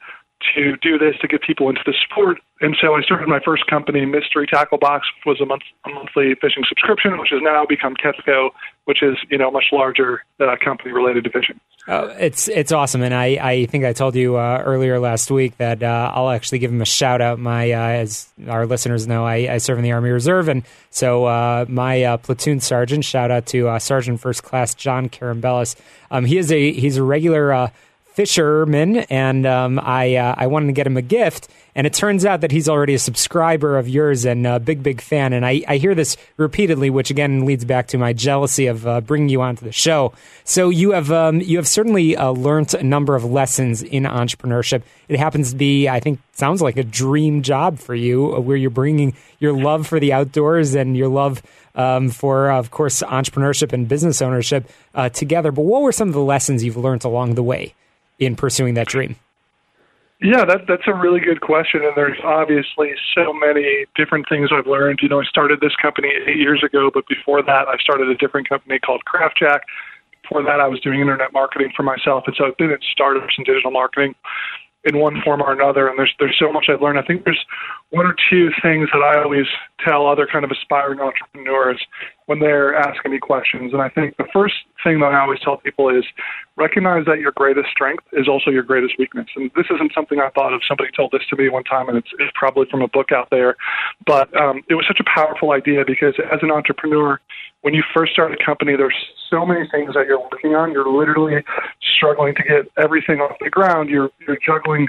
to 0.55 0.77
do 0.77 0.99
this 0.99 1.17
to 1.21 1.29
get 1.29 1.43
people 1.43 1.69
into 1.69 1.81
the 1.85 1.95
sport. 2.05 2.39
And 2.61 2.77
so 2.81 2.95
I 2.95 3.03
started 3.03 3.29
my 3.29 3.41
first 3.45 3.67
company, 3.67 4.05
Mystery 4.05 4.47
Tackle 4.47 4.79
Box, 4.79 5.07
was 5.25 5.41
a, 5.41 5.47
month, 5.47 5.63
a 5.85 5.91
monthly 5.91 6.35
fishing 6.41 6.65
subscription, 6.69 7.19
which 7.19 7.31
has 7.31 7.41
now 7.43 7.65
become 7.67 7.95
Catchco, 7.95 8.51
which 8.85 9.03
is 9.03 9.17
you 9.31 9.39
know 9.39 9.49
a 9.49 9.53
much 9.53 9.67
larger 9.71 10.25
uh, 10.41 10.57
company 10.65 10.93
related 10.93 11.25
to 11.25 11.31
fishing. 11.31 11.61
Uh, 11.87 12.15
it's 12.19 12.49
it's 12.49 12.73
awesome, 12.73 13.03
and 13.03 13.15
I, 13.15 13.39
I 13.41 13.67
think 13.67 13.85
I 13.85 13.93
told 13.93 14.17
you 14.17 14.37
uh, 14.37 14.63
earlier 14.65 14.99
last 14.99 15.31
week 15.31 15.57
that 15.59 15.83
uh, 15.83 16.11
I'll 16.13 16.31
actually 16.31 16.59
give 16.59 16.73
him 16.73 16.83
a 16.83 16.87
shout 16.87 17.21
out. 17.21 17.39
My 17.39 17.71
uh, 17.71 17.81
as 17.81 18.29
our 18.49 18.67
listeners 18.67 19.07
know, 19.07 19.25
I, 19.25 19.55
I, 19.55 19.59
serve 19.59 19.79
in 19.79 19.85
the 19.85 19.93
Army 19.93 20.11
Reserve, 20.11 20.49
and 20.49 20.65
so 20.91 21.27
uh, 21.27 21.65
my 21.69 22.19
platoon 22.23 22.61
sergeant, 22.61 23.05
shout 23.05 23.31
out 23.31 23.47
to 23.47 23.79
Sergeant 23.79 24.21
First 24.21 24.43
Class 24.43 24.75
John 24.75 25.09
Carambellis. 25.09 25.77
Um, 26.11 26.25
he 26.25 26.39
is 26.39 26.51
a 26.51 26.73
he's 26.73 26.97
a 26.97 27.03
regular 27.03 27.71
fisherman, 28.19 28.97
and 29.11 29.47
um, 29.47 29.79
I 29.79 30.17
uh, 30.17 30.35
I 30.37 30.49
wanted 30.49 30.67
to 30.67 30.73
get 30.73 30.89
him 30.89 30.97
a 30.97 31.03
gift. 31.03 31.47
And 31.77 31.87
it 31.87 31.95
turns 31.95 32.27
out 32.27 32.41
that 32.41 32.51
he's 32.51 32.69
already 32.69 32.95
a 32.95 32.99
subscriber 32.99 33.79
of 33.79 33.89
yours 33.89 34.25
and 34.25 34.45
a 34.45 34.59
big, 34.59 34.83
big 34.83 35.01
fan. 35.01 35.33
And 35.33 35.47
I, 35.47 35.63
I 35.69 35.77
hear 35.77 35.95
this 35.95 36.17
repeatedly, 36.37 36.91
which 36.91 37.09
again 37.09 37.47
leads 37.47 37.65
back 37.65 37.87
to 37.89 37.99
my 37.99 38.13
jealousy 38.13 38.67
of 38.67 38.85
uh, 38.85 39.01
bringing 39.01 39.29
you 39.29 39.41
onto 39.41 39.65
the 39.65 39.71
show. 39.71 40.13
So 40.43 40.71
you 40.71 40.91
have 40.91 41.13
um, 41.13 41.41
you 41.41 41.57
have 41.59 41.69
certainly 41.69 42.17
uh, 42.17 42.33
learned 42.33 42.75
a 42.75 42.83
number 42.83 43.15
of 43.15 43.25
lessons 43.25 43.85
in 43.85 44.03
entrepreneurship. 44.03 44.83
It 45.07 45.21
happens 45.21 45.53
to 45.53 45.57
be, 45.57 45.89
I 45.89 46.01
think, 46.01 46.19
sounds 46.33 46.61
like 46.61 46.77
a 46.77 46.83
dream 46.83 47.43
job 47.43 47.79
for 47.79 47.95
you, 47.95 48.35
uh, 48.35 48.41
where 48.41 48.57
you're 48.57 48.71
bringing 48.71 49.15
your 49.39 49.53
love 49.53 49.87
for 49.87 50.01
the 50.01 50.13
outdoors 50.13 50.75
and 50.75 50.97
your 50.97 51.09
love 51.09 51.41
um, 51.77 52.11
for, 52.11 52.51
of 52.51 52.73
course, 52.73 53.05
entrepreneurship 53.05 53.73
and 53.73 53.87
business 53.87 54.21
ownership 54.21 54.69
uh, 54.97 55.09
together. 55.09 55.53
But 55.53 55.63
what 55.63 55.83
were 55.83 55.93
some 55.93 56.09
of 56.09 56.15
the 56.15 56.21
lessons 56.35 56.65
you've 56.65 56.77
learned 56.77 57.05
along 57.05 57.37
the 57.37 57.45
way? 57.45 57.75
In 58.19 58.37
pursuing 58.37 58.75
that 58.75 58.89
dream? 58.89 59.17
Yeah, 60.21 60.45
that 60.45 60.67
that's 60.67 60.83
a 60.89 60.95
really 60.95 61.21
good 61.21 61.41
question, 61.41 61.85
and 61.85 61.93
there's 61.95 62.19
obviously 62.25 62.91
so 63.15 63.33
many 63.33 63.87
different 63.95 64.29
things 64.29 64.51
I've 64.53 64.67
learned. 64.67 64.99
You 65.01 65.09
know, 65.09 65.21
I 65.21 65.25
started 65.25 65.61
this 65.61 65.77
company 65.81 66.09
eight 66.27 66.39
years 66.39 66.65
ago, 66.65 66.91
but 66.93 67.07
before 67.07 67.41
that, 67.43 67.69
I 67.69 67.77
started 67.79 68.09
a 68.09 68.17
different 68.17 68.49
company 68.49 68.81
called 68.81 69.03
CraftJack. 69.07 69.61
Before 70.23 70.43
that, 70.43 70.59
I 70.59 70.67
was 70.67 70.81
doing 70.81 71.01
internet 71.01 71.33
marketing 71.33 71.71
for 71.77 71.85
myself, 71.85 72.25
and 72.27 72.35
so 72.37 72.47
I've 72.47 72.57
been 72.57 72.73
at 72.73 72.81
startups 72.91 73.35
and 73.37 73.47
digital 73.47 73.71
marketing 73.71 74.17
in 74.85 74.99
one 74.99 75.23
form 75.23 75.41
or 75.41 75.53
another. 75.53 75.87
And 75.87 75.97
there's 75.97 76.13
there's 76.19 76.37
so 76.39 76.51
much 76.51 76.67
I've 76.69 76.83
learned. 76.83 76.99
I 76.99 77.03
think 77.03 77.25
there's 77.25 77.45
one 77.91 78.05
or 78.05 78.15
two 78.29 78.51
things 78.61 78.89
that 78.93 79.01
I 79.01 79.23
always 79.23 79.47
tell 79.83 80.07
other 80.07 80.29
kind 80.31 80.45
of 80.45 80.51
aspiring 80.51 81.01
entrepreneurs 81.01 81.81
when 82.27 82.39
they're 82.39 82.77
asking 82.77 83.13
me 83.13 83.19
questions. 83.19 83.73
And 83.73 83.81
I 83.81 83.89
think 83.89 84.17
the 84.19 84.27
first 84.31 84.55
thing 84.85 85.01
that 85.01 85.07
I 85.07 85.21
always 85.21 85.41
tell 85.41 85.57
people 85.57 85.89
is 85.89 86.05
recognize 86.57 87.07
that 87.07 87.19
your 87.19 87.33
greatest 87.33 87.69
strength 87.71 88.05
is 88.13 88.29
also 88.29 88.51
your 88.51 88.63
greatest 88.63 88.95
weakness. 88.99 89.27
And 89.37 89.51
this 89.57 89.65
isn't 89.75 89.93
something 89.95 90.21
I 90.21 90.29
thought 90.31 90.53
of. 90.53 90.61
Somebody 90.69 90.91
told 90.95 91.13
this 91.13 91.23
to 91.31 91.37
me 91.37 91.49
one 91.49 91.65
time, 91.65 91.89
and 91.89 91.97
it's, 91.97 92.09
it's 92.19 92.33
probably 92.35 92.67
from 92.71 92.83
a 92.83 92.89
book 92.89 93.11
out 93.11 93.29
there. 93.31 93.57
But 94.07 94.29
um, 94.37 94.63
it 94.69 94.75
was 94.75 94.85
such 94.87 95.01
a 95.01 95.09
powerful 95.09 95.53
idea 95.53 95.85
because 95.87 96.15
as 96.31 96.41
an 96.43 96.51
entrepreneur, 96.51 97.19
when 97.63 97.73
you 97.73 97.83
first 97.95 98.13
start 98.13 98.33
a 98.33 98.45
company, 98.45 98.77
there's 98.77 98.95
so 99.31 99.47
many 99.47 99.67
things 99.71 99.95
that 99.95 100.07
you're 100.07 100.21
working 100.21 100.55
on. 100.55 100.73
You're 100.73 100.89
literally 100.89 101.43
struggling 101.97 102.35
to 102.35 102.43
get 102.43 102.71
everything 102.77 103.21
off 103.21 103.37
the 103.41 103.51
ground. 103.51 103.89
You're 103.89 104.11
you're 104.27 104.39
juggling, 104.45 104.89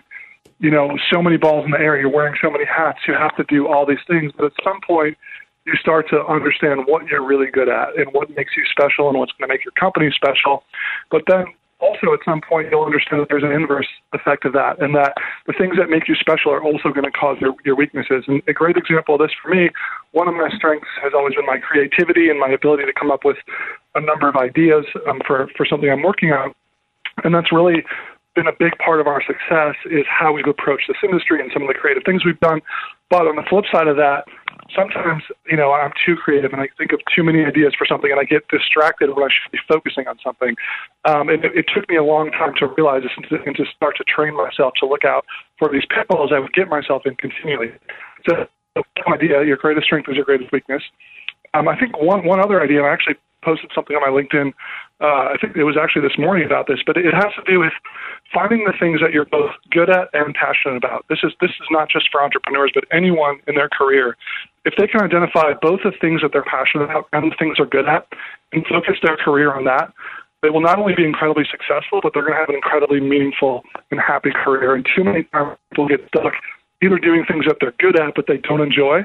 you 0.59 0.69
know, 0.69 0.97
so 1.11 1.21
many 1.21 1.37
balls 1.37 1.65
in 1.65 1.71
the 1.71 1.79
air. 1.79 1.99
You're 1.99 2.11
wearing 2.11 2.35
so 2.41 2.49
many 2.49 2.65
hats. 2.65 2.99
You 3.07 3.13
have 3.13 3.35
to 3.37 3.43
do 3.43 3.67
all 3.67 3.85
these 3.85 4.03
things. 4.07 4.31
But 4.35 4.45
at 4.45 4.53
some 4.63 4.79
point, 4.85 5.17
you 5.65 5.73
start 5.75 6.09
to 6.09 6.25
understand 6.25 6.81
what 6.85 7.05
you're 7.07 7.25
really 7.25 7.51
good 7.51 7.69
at 7.69 7.97
and 7.97 8.07
what 8.11 8.29
makes 8.35 8.51
you 8.57 8.63
special 8.69 9.09
and 9.09 9.17
what's 9.17 9.31
going 9.33 9.47
to 9.47 9.53
make 9.53 9.63
your 9.63 9.73
company 9.73 10.11
special. 10.15 10.63
But 11.11 11.23
then 11.27 11.45
also 11.79 12.13
at 12.13 12.19
some 12.25 12.41
point 12.41 12.67
you'll 12.69 12.83
understand 12.83 13.21
that 13.21 13.29
there's 13.29 13.43
an 13.43 13.51
inverse 13.51 13.87
effect 14.13 14.45
of 14.45 14.53
that 14.53 14.81
and 14.81 14.95
that 14.95 15.13
the 15.47 15.53
things 15.53 15.77
that 15.77 15.89
make 15.89 16.07
you 16.07 16.15
special 16.15 16.51
are 16.51 16.61
also 16.61 16.89
going 16.89 17.05
to 17.05 17.11
cause 17.11 17.37
your, 17.39 17.53
your 17.63 17.75
weaknesses. 17.75 18.25
And 18.27 18.41
a 18.47 18.53
great 18.53 18.75
example 18.77 19.15
of 19.15 19.21
this 19.21 19.31
for 19.41 19.49
me, 19.49 19.69
one 20.11 20.27
of 20.27 20.33
my 20.33 20.49
strengths 20.55 20.87
has 21.01 21.13
always 21.15 21.35
been 21.35 21.45
my 21.45 21.57
creativity 21.57 22.29
and 22.29 22.39
my 22.39 22.49
ability 22.49 22.83
to 22.85 22.93
come 22.93 23.11
up 23.11 23.23
with 23.23 23.37
a 23.95 24.01
number 24.01 24.27
of 24.27 24.35
ideas 24.35 24.85
um, 25.07 25.21
for, 25.25 25.49
for 25.55 25.65
something 25.65 25.89
I'm 25.89 26.03
working 26.03 26.31
on. 26.31 26.53
And 27.23 27.33
that's 27.33 27.51
really 27.51 27.83
been 28.35 28.47
a 28.47 28.55
big 28.57 28.77
part 28.77 28.99
of 28.99 29.07
our 29.07 29.21
success 29.23 29.75
is 29.89 30.05
how 30.07 30.31
we've 30.31 30.47
approached 30.47 30.87
this 30.87 30.97
industry 31.03 31.41
and 31.41 31.51
some 31.53 31.61
of 31.63 31.67
the 31.67 31.73
creative 31.73 32.03
things 32.05 32.23
we've 32.23 32.39
done. 32.39 32.61
But 33.09 33.27
on 33.27 33.35
the 33.35 33.43
flip 33.49 33.65
side 33.71 33.87
of 33.87 33.97
that, 33.97 34.25
sometimes, 34.75 35.23
you 35.49 35.57
know, 35.57 35.71
I'm 35.71 35.91
too 36.05 36.15
creative 36.15 36.53
and 36.53 36.61
I 36.61 36.69
think 36.77 36.93
of 36.93 36.99
too 37.13 37.23
many 37.23 37.43
ideas 37.43 37.73
for 37.77 37.87
something 37.87 38.11
and 38.11 38.19
I 38.19 38.23
get 38.23 38.47
distracted 38.49 39.09
when 39.09 39.25
I 39.25 39.29
should 39.33 39.51
be 39.51 39.59
focusing 39.67 40.07
on 40.07 40.17
something. 40.23 40.55
Um, 41.05 41.29
and 41.29 41.43
it, 41.43 41.51
it 41.55 41.65
took 41.73 41.89
me 41.89 41.97
a 41.97 42.03
long 42.03 42.29
time 42.31 42.53
to 42.59 42.67
realize 42.77 43.01
this 43.03 43.11
and 43.17 43.25
to, 43.29 43.43
and 43.45 43.55
to 43.55 43.65
start 43.75 43.97
to 43.97 44.03
train 44.03 44.37
myself 44.37 44.73
to 44.79 44.85
look 44.85 45.05
out 45.05 45.25
for 45.57 45.69
these 45.71 45.85
pitfalls 45.89 46.31
I 46.33 46.39
would 46.39 46.53
get 46.53 46.69
myself 46.69 47.03
in 47.05 47.15
continually. 47.15 47.71
So, 48.27 48.45
idea, 49.11 49.43
your 49.43 49.57
greatest 49.57 49.85
strength 49.85 50.07
is 50.09 50.15
your 50.15 50.25
greatest 50.25 50.51
weakness. 50.51 50.83
Um, 51.53 51.67
I 51.67 51.77
think 51.79 51.99
one, 51.99 52.25
one 52.25 52.39
other 52.39 52.61
idea, 52.61 52.77
and 52.77 52.87
I 52.87 52.93
actually 52.93 53.15
posted 53.43 53.71
something 53.73 53.95
on 53.95 54.03
my 54.03 54.13
LinkedIn. 54.13 54.53
Uh, 55.01 55.31
I 55.31 55.35
think 55.39 55.55
it 55.55 55.63
was 55.63 55.77
actually 55.79 56.01
this 56.01 56.17
morning 56.17 56.45
about 56.45 56.67
this, 56.67 56.79
but 56.85 56.97
it 56.97 57.13
has 57.13 57.31
to 57.35 57.43
do 57.47 57.59
with 57.59 57.73
finding 58.33 58.65
the 58.65 58.73
things 58.77 58.99
that 58.99 59.13
you're 59.13 59.25
both 59.25 59.51
good 59.71 59.89
at 59.89 60.09
and 60.13 60.35
passionate 60.35 60.75
about. 60.75 61.05
This 61.09 61.19
is 61.23 61.31
this 61.39 61.51
is 61.51 61.67
not 61.71 61.89
just 61.89 62.09
for 62.11 62.21
entrepreneurs, 62.21 62.71
but 62.73 62.83
anyone 62.91 63.39
in 63.47 63.55
their 63.55 63.69
career. 63.69 64.17
If 64.65 64.73
they 64.77 64.87
can 64.87 65.01
identify 65.01 65.53
both 65.61 65.79
the 65.83 65.93
things 66.01 66.21
that 66.21 66.31
they're 66.33 66.43
passionate 66.43 66.85
about 66.85 67.07
and 67.13 67.31
the 67.31 67.35
things 67.39 67.57
they're 67.57 67.65
good 67.65 67.87
at, 67.87 68.07
and 68.51 68.65
focus 68.67 68.97
their 69.01 69.15
career 69.15 69.53
on 69.53 69.63
that, 69.65 69.93
they 70.41 70.49
will 70.49 70.61
not 70.61 70.79
only 70.79 70.95
be 70.95 71.05
incredibly 71.05 71.43
successful, 71.49 71.99
but 72.01 72.13
they're 72.13 72.23
going 72.23 72.33
to 72.33 72.39
have 72.39 72.49
an 72.49 72.55
incredibly 72.55 72.99
meaningful 72.99 73.63
and 73.91 73.99
happy 73.99 74.31
career. 74.31 74.75
And 74.75 74.85
too 74.95 75.03
many 75.03 75.23
people 75.23 75.87
get 75.87 76.01
stuck 76.07 76.33
either 76.81 76.97
doing 76.97 77.25
things 77.27 77.45
that 77.45 77.57
they're 77.59 77.75
good 77.79 77.99
at 77.99 78.15
but 78.15 78.25
they 78.27 78.37
don't 78.37 78.61
enjoy, 78.61 79.01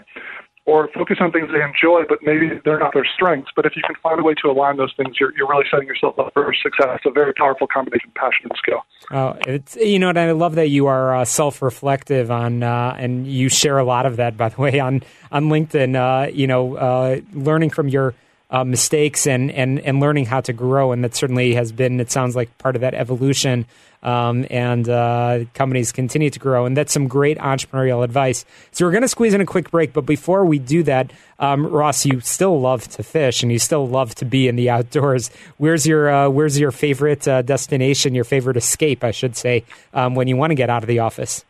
or 0.66 0.88
focus 0.94 1.18
on 1.20 1.30
things 1.30 1.48
they 1.52 1.62
enjoy, 1.62 2.04
but 2.08 2.18
maybe 2.22 2.60
they're 2.64 2.78
not 2.78 2.94
their 2.94 3.06
strengths. 3.14 3.50
But 3.54 3.66
if 3.66 3.76
you 3.76 3.82
can 3.86 3.96
find 4.02 4.18
a 4.18 4.22
way 4.22 4.34
to 4.42 4.50
align 4.50 4.78
those 4.78 4.92
things, 4.96 5.16
you're, 5.20 5.36
you're 5.36 5.48
really 5.48 5.66
setting 5.70 5.86
yourself 5.86 6.18
up 6.18 6.32
for 6.32 6.54
success. 6.62 6.88
It's 6.96 7.06
a 7.06 7.10
very 7.10 7.34
powerful 7.34 7.66
combination 7.66 8.08
of 8.08 8.14
passion 8.14 8.46
and 8.48 8.52
skill. 8.56 8.84
Oh, 9.10 9.36
it's 9.46 9.76
you 9.76 9.98
know, 9.98 10.08
and 10.08 10.18
I 10.18 10.32
love 10.32 10.54
that 10.54 10.68
you 10.68 10.86
are 10.86 11.16
uh, 11.16 11.24
self-reflective 11.26 12.30
on, 12.30 12.62
uh, 12.62 12.96
and 12.98 13.26
you 13.26 13.50
share 13.50 13.78
a 13.78 13.84
lot 13.84 14.06
of 14.06 14.16
that, 14.16 14.36
by 14.36 14.48
the 14.48 14.60
way, 14.60 14.80
on 14.80 15.02
on 15.30 15.44
LinkedIn. 15.44 15.96
Uh, 15.96 16.30
you 16.30 16.46
know, 16.46 16.76
uh, 16.76 17.20
learning 17.34 17.70
from 17.70 17.88
your 17.88 18.14
uh, 18.54 18.62
mistakes 18.62 19.26
and, 19.26 19.50
and 19.50 19.80
and 19.80 19.98
learning 19.98 20.26
how 20.26 20.40
to 20.40 20.52
grow, 20.52 20.92
and 20.92 21.02
that 21.02 21.14
certainly 21.14 21.54
has 21.54 21.72
been. 21.72 21.98
It 21.98 22.12
sounds 22.12 22.36
like 22.36 22.56
part 22.58 22.76
of 22.76 22.82
that 22.82 22.94
evolution 22.94 23.66
um, 24.04 24.46
and 24.50 24.88
uh, 24.88 25.40
companies 25.54 25.90
continue 25.90 26.30
to 26.30 26.38
grow. 26.38 26.66
And 26.66 26.76
that's 26.76 26.92
some 26.92 27.08
great 27.08 27.38
entrepreneurial 27.38 28.04
advice. 28.04 28.44
So 28.70 28.84
we're 28.84 28.92
going 28.92 29.02
to 29.02 29.08
squeeze 29.08 29.34
in 29.34 29.40
a 29.40 29.46
quick 29.46 29.70
break, 29.70 29.92
but 29.92 30.02
before 30.02 30.44
we 30.44 30.58
do 30.58 30.82
that, 30.84 31.12
um, 31.38 31.66
Ross, 31.66 32.06
you 32.06 32.20
still 32.20 32.60
love 32.60 32.86
to 32.88 33.02
fish 33.02 33.42
and 33.42 33.50
you 33.50 33.58
still 33.58 33.88
love 33.88 34.14
to 34.16 34.24
be 34.24 34.46
in 34.46 34.56
the 34.56 34.70
outdoors. 34.70 35.30
Where's 35.56 35.86
your 35.86 36.08
uh, 36.10 36.28
Where's 36.28 36.58
your 36.58 36.70
favorite 36.70 37.26
uh, 37.26 37.42
destination? 37.42 38.14
Your 38.14 38.24
favorite 38.24 38.56
escape, 38.56 39.02
I 39.02 39.10
should 39.10 39.36
say, 39.36 39.64
um, 39.92 40.14
when 40.14 40.28
you 40.28 40.36
want 40.36 40.50
to 40.52 40.54
get 40.54 40.70
out 40.70 40.84
of 40.84 40.86
the 40.86 41.00
office. 41.00 41.44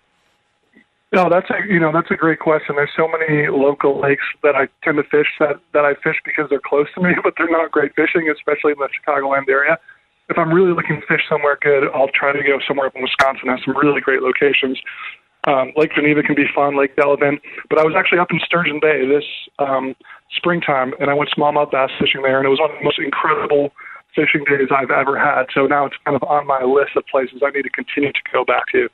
No, 1.14 1.28
that's 1.30 1.48
a 1.50 1.66
you 1.66 1.78
know 1.78 1.92
that's 1.92 2.10
a 2.10 2.16
great 2.16 2.40
question. 2.40 2.76
There's 2.76 2.90
so 2.96 3.08
many 3.08 3.48
local 3.48 4.00
lakes 4.00 4.24
that 4.42 4.56
I 4.56 4.68
tend 4.82 4.98
to 4.98 5.04
fish 5.04 5.28
that 5.38 5.60
that 5.72 5.84
I 5.84 5.94
fish 5.94 6.16
because 6.24 6.46
they're 6.50 6.64
close 6.64 6.86
to 6.94 7.00
me, 7.00 7.14
but 7.22 7.34
they're 7.38 7.50
not 7.50 7.70
great 7.70 7.94
fishing, 7.94 8.28
especially 8.28 8.72
in 8.72 8.78
the 8.78 8.88
Chicagoland 8.90 9.48
area 9.48 9.78
if 10.28 10.38
I'm 10.38 10.52
really 10.52 10.72
looking 10.72 11.00
to 11.00 11.06
fish 11.06 11.20
somewhere 11.28 11.58
good, 11.60 11.84
I'll 11.94 12.08
try 12.08 12.32
to 12.32 12.42
go 12.42 12.58
somewhere 12.66 12.86
up 12.86 12.96
in 12.96 13.02
Wisconsin. 13.02 13.48
Has 13.48 13.60
some 13.64 13.76
really 13.76 14.00
great 14.00 14.22
locations. 14.22 14.80
Um, 15.46 15.72
Lake 15.76 15.92
Geneva 15.94 16.22
can 16.22 16.34
be 16.34 16.46
fun, 16.54 16.78
Lake 16.78 16.96
Delavan. 16.96 17.40
But 17.68 17.78
I 17.78 17.84
was 17.84 17.94
actually 17.96 18.18
up 18.18 18.30
in 18.30 18.40
Sturgeon 18.40 18.80
Bay 18.80 19.06
this 19.06 19.24
um, 19.58 19.94
springtime, 20.34 20.94
and 21.00 21.10
I 21.10 21.14
went 21.14 21.30
smallmouth 21.36 21.70
bass 21.70 21.90
fishing 22.00 22.22
there, 22.22 22.38
and 22.38 22.46
it 22.46 22.48
was 22.48 22.60
one 22.60 22.70
of 22.70 22.78
the 22.78 22.84
most 22.84 22.98
incredible 22.98 23.72
fishing 24.14 24.44
days 24.48 24.68
I've 24.70 24.90
ever 24.90 25.18
had. 25.18 25.46
So 25.52 25.66
now 25.66 25.84
it's 25.84 25.96
kind 26.04 26.16
of 26.16 26.22
on 26.22 26.46
my 26.46 26.62
list 26.62 26.96
of 26.96 27.04
places 27.06 27.42
I 27.44 27.50
need 27.50 27.62
to 27.62 27.70
continue 27.70 28.12
to 28.12 28.24
go 28.32 28.44
back 28.44 28.66
to. 28.72 28.88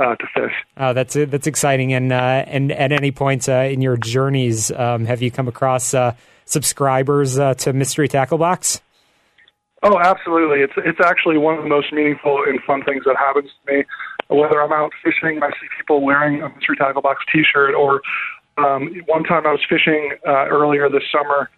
Uh, 0.00 0.16
to 0.16 0.26
fish. 0.34 0.54
Oh, 0.78 0.94
that's 0.94 1.12
that's 1.12 1.46
exciting. 1.46 1.92
And 1.92 2.10
uh, 2.10 2.44
and 2.46 2.72
at 2.72 2.90
any 2.90 3.10
point 3.10 3.50
uh, 3.50 3.68
in 3.68 3.82
your 3.82 3.98
journeys, 3.98 4.70
um, 4.70 5.04
have 5.04 5.20
you 5.20 5.30
come 5.30 5.46
across 5.46 5.92
uh, 5.92 6.14
subscribers 6.46 7.38
uh, 7.38 7.52
to 7.54 7.74
Mystery 7.74 8.08
Tackle 8.08 8.38
Box? 8.38 8.80
Oh, 9.82 9.98
absolutely. 9.98 10.60
It's 10.60 10.72
it's 10.78 11.00
actually 11.04 11.36
one 11.36 11.58
of 11.58 11.64
the 11.64 11.68
most 11.68 11.92
meaningful 11.92 12.42
and 12.46 12.58
fun 12.62 12.82
things 12.82 13.04
that 13.04 13.16
happens 13.16 13.50
to 13.66 13.72
me. 13.74 13.84
Whether 14.28 14.62
I'm 14.62 14.72
out 14.72 14.92
fishing, 15.04 15.42
I 15.42 15.50
see 15.50 15.66
people 15.78 16.00
wearing 16.00 16.40
a 16.40 16.48
Mystery 16.48 16.76
Tackle 16.76 17.02
Box 17.02 17.22
T-shirt, 17.30 17.74
or 17.74 18.00
um, 18.56 18.94
one 19.04 19.24
time 19.24 19.46
I 19.46 19.52
was 19.52 19.60
fishing 19.68 20.12
uh, 20.26 20.46
earlier 20.48 20.88
this 20.88 21.04
summer 21.12 21.50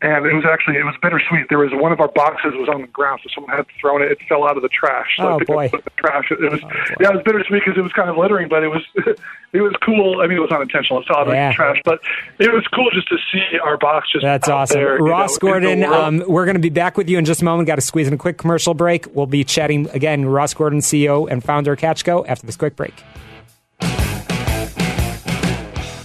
and 0.00 0.26
it 0.26 0.34
was 0.34 0.44
actually 0.44 0.76
it 0.76 0.84
was 0.84 0.94
bittersweet. 1.02 1.48
There 1.48 1.58
was 1.58 1.70
one 1.72 1.90
of 1.90 2.00
our 2.00 2.08
boxes 2.08 2.52
was 2.54 2.68
on 2.68 2.82
the 2.82 2.86
ground, 2.86 3.20
so 3.24 3.30
someone 3.34 3.56
had 3.56 3.66
thrown 3.80 4.00
it. 4.00 4.12
It 4.12 4.18
fell 4.28 4.46
out 4.46 4.56
of 4.56 4.62
the 4.62 4.68
trash. 4.68 5.16
So 5.16 5.24
oh 5.24 5.34
I 5.34 5.38
picked 5.38 5.48
boy! 5.48 5.66
Up 5.66 5.84
the 5.84 5.90
trash. 5.96 6.30
It 6.30 6.40
was 6.40 6.60
oh, 6.62 6.68
yeah, 7.00 7.10
it 7.10 7.14
was 7.14 7.22
bittersweet 7.24 7.64
because 7.64 7.76
it 7.76 7.82
was 7.82 7.92
kind 7.92 8.08
of 8.08 8.16
littering, 8.16 8.48
but 8.48 8.62
it 8.62 8.68
was 8.68 8.82
it 9.52 9.60
was 9.60 9.74
cool. 9.84 10.20
I 10.20 10.28
mean, 10.28 10.38
it 10.38 10.40
was 10.40 10.52
unintentional. 10.52 11.00
It 11.00 11.08
fell 11.08 11.18
out 11.18 11.28
yeah. 11.28 11.48
of 11.48 11.52
the 11.52 11.56
trash, 11.56 11.82
but 11.84 12.00
it 12.38 12.52
was 12.52 12.64
cool 12.68 12.88
just 12.92 13.08
to 13.08 13.16
see 13.32 13.58
our 13.58 13.76
box 13.76 14.12
just. 14.12 14.22
That's 14.22 14.48
awesome, 14.48 14.78
there, 14.78 14.98
Ross 14.98 15.30
you 15.42 15.48
know, 15.48 15.52
Gordon. 15.52 15.84
Um, 15.84 16.22
we're 16.28 16.44
going 16.44 16.56
to 16.56 16.62
be 16.62 16.70
back 16.70 16.96
with 16.96 17.08
you 17.08 17.18
in 17.18 17.24
just 17.24 17.42
a 17.42 17.44
moment. 17.44 17.66
Got 17.66 17.76
to 17.76 17.80
squeeze 17.80 18.06
in 18.06 18.14
a 18.14 18.18
quick 18.18 18.38
commercial 18.38 18.74
break. 18.74 19.06
We'll 19.16 19.26
be 19.26 19.42
chatting 19.42 19.88
again. 19.90 20.26
Ross 20.26 20.54
Gordon, 20.54 20.78
CEO 20.78 21.28
and 21.28 21.42
founder 21.42 21.72
of 21.72 21.80
Catchco, 21.80 22.24
after 22.28 22.46
this 22.46 22.56
quick 22.56 22.76
break. 22.76 22.94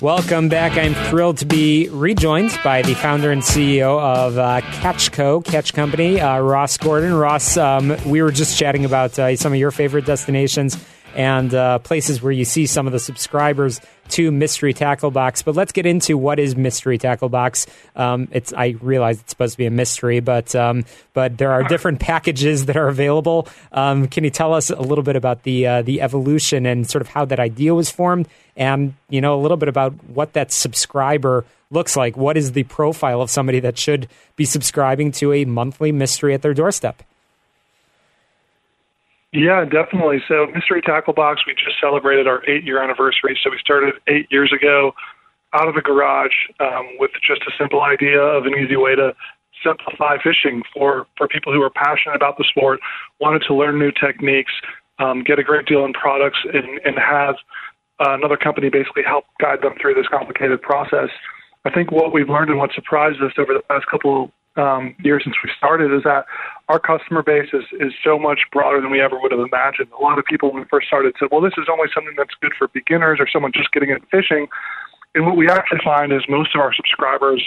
Welcome 0.03 0.49
back. 0.49 0.77
I'm 0.77 0.95
thrilled 1.09 1.37
to 1.37 1.45
be 1.45 1.87
rejoined 1.87 2.51
by 2.61 2.81
the 2.81 2.93
founder 2.93 3.31
and 3.31 3.41
CEO 3.41 4.01
of 4.01 4.37
uh, 4.37 4.59
Catchco, 4.59 5.45
Catch 5.45 5.73
Company, 5.73 6.19
uh, 6.19 6.41
Ross 6.41 6.75
Gordon. 6.75 7.13
Ross, 7.13 7.55
um, 7.55 7.95
we 8.05 8.21
were 8.21 8.33
just 8.33 8.57
chatting 8.57 8.83
about 8.83 9.17
uh, 9.17 9.33
some 9.37 9.53
of 9.53 9.59
your 9.59 9.71
favorite 9.71 10.05
destinations 10.05 10.75
and 11.15 11.53
uh, 11.53 11.79
places 11.79 12.21
where 12.21 12.31
you 12.31 12.45
see 12.45 12.65
some 12.65 12.87
of 12.87 12.93
the 12.93 12.99
subscribers 12.99 13.79
to 14.09 14.31
Mystery 14.31 14.73
Tackle 14.73 15.11
Box. 15.11 15.41
But 15.41 15.55
let's 15.55 15.71
get 15.71 15.85
into 15.85 16.17
what 16.17 16.39
is 16.39 16.55
Mystery 16.55 16.97
Tackle 16.97 17.29
Box. 17.29 17.65
Um, 17.95 18.27
it's 18.31 18.53
I 18.53 18.75
realize 18.81 19.19
it's 19.19 19.29
supposed 19.29 19.53
to 19.53 19.57
be 19.57 19.65
a 19.65 19.71
mystery, 19.71 20.19
but 20.19 20.55
um, 20.55 20.85
but 21.13 21.37
there 21.37 21.51
are 21.51 21.63
different 21.63 21.99
packages 21.99 22.65
that 22.65 22.77
are 22.77 22.87
available. 22.87 23.47
Um, 23.71 24.07
can 24.07 24.23
you 24.23 24.29
tell 24.29 24.53
us 24.53 24.69
a 24.69 24.81
little 24.81 25.03
bit 25.03 25.15
about 25.15 25.43
the 25.43 25.67
uh, 25.67 25.81
the 25.81 26.01
evolution 26.01 26.65
and 26.65 26.89
sort 26.89 27.01
of 27.01 27.07
how 27.07 27.25
that 27.25 27.39
idea 27.39 27.73
was 27.73 27.89
formed, 27.89 28.27
and 28.55 28.93
you 29.09 29.21
know 29.21 29.39
a 29.39 29.41
little 29.41 29.57
bit 29.57 29.69
about 29.69 29.93
what 30.05 30.33
that 30.33 30.51
subscriber 30.51 31.45
looks 31.71 31.95
like? 31.95 32.15
What 32.17 32.37
is 32.37 32.51
the 32.51 32.63
profile 32.63 33.21
of 33.21 33.29
somebody 33.29 33.59
that 33.61 33.77
should 33.77 34.07
be 34.35 34.45
subscribing 34.45 35.11
to 35.13 35.33
a 35.33 35.45
monthly 35.45 35.91
mystery 35.91 36.33
at 36.33 36.41
their 36.41 36.53
doorstep? 36.53 37.03
Yeah, 39.33 39.65
definitely. 39.65 40.21
So, 40.27 40.45
Mystery 40.53 40.81
Tackle 40.81 41.13
Box, 41.13 41.41
we 41.47 41.53
just 41.53 41.81
celebrated 41.81 42.27
our 42.27 42.47
eight 42.47 42.63
year 42.63 42.81
anniversary. 42.81 43.37
So, 43.43 43.49
we 43.49 43.57
started 43.59 43.95
eight 44.07 44.27
years 44.29 44.53
ago 44.53 44.93
out 45.53 45.67
of 45.67 45.75
a 45.75 45.81
garage 45.81 46.33
um, 46.59 46.87
with 46.99 47.11
just 47.25 47.41
a 47.41 47.51
simple 47.57 47.81
idea 47.81 48.21
of 48.21 48.45
an 48.45 48.53
easy 48.53 48.75
way 48.75 48.95
to 48.95 49.13
simplify 49.63 50.17
fishing 50.21 50.61
for, 50.73 51.07
for 51.17 51.27
people 51.27 51.51
who 51.51 51.61
are 51.61 51.69
passionate 51.69 52.15
about 52.15 52.37
the 52.37 52.43
sport, 52.43 52.79
wanted 53.19 53.43
to 53.47 53.55
learn 53.55 53.79
new 53.79 53.91
techniques, 53.91 54.51
um, 54.99 55.23
get 55.23 55.39
a 55.39 55.43
great 55.43 55.65
deal 55.65 55.85
in 55.85 55.93
products, 55.93 56.39
and, 56.53 56.79
and 56.85 56.97
have 56.97 57.35
uh, 58.05 58.13
another 58.13 58.37
company 58.37 58.69
basically 58.69 59.03
help 59.03 59.25
guide 59.39 59.61
them 59.61 59.73
through 59.81 59.93
this 59.93 60.07
complicated 60.07 60.61
process. 60.61 61.09
I 61.65 61.71
think 61.71 61.91
what 61.91 62.13
we've 62.13 62.29
learned 62.29 62.49
and 62.49 62.59
what 62.59 62.71
surprised 62.73 63.21
us 63.21 63.31
over 63.37 63.53
the 63.53 63.61
past 63.69 63.85
couple 63.89 64.31
um, 64.55 64.95
years 65.03 65.23
since 65.23 65.35
we 65.43 65.49
started 65.57 65.93
is 65.93 66.03
that 66.03 66.25
our 66.69 66.79
customer 66.79 67.23
base 67.23 67.49
is, 67.53 67.63
is 67.79 67.93
so 68.03 68.19
much 68.19 68.39
broader 68.51 68.81
than 68.81 68.91
we 68.91 69.01
ever 69.01 69.19
would 69.19 69.31
have 69.31 69.41
imagined. 69.41 69.89
A 69.97 70.01
lot 70.01 70.19
of 70.19 70.25
people, 70.25 70.51
when 70.51 70.61
we 70.63 70.67
first 70.69 70.87
started, 70.87 71.15
said, 71.19 71.29
well, 71.31 71.41
this 71.41 71.53
is 71.57 71.65
only 71.71 71.87
something 71.93 72.13
that's 72.17 72.33
good 72.41 72.53
for 72.57 72.67
beginners 72.69 73.17
or 73.19 73.27
someone 73.27 73.51
just 73.53 73.71
getting 73.71 73.89
into 73.89 74.05
fishing. 74.07 74.47
And 75.15 75.25
what 75.25 75.37
we 75.37 75.49
actually 75.49 75.81
find 75.83 76.11
is 76.11 76.21
most 76.27 76.55
of 76.55 76.61
our 76.61 76.73
subscribers 76.73 77.43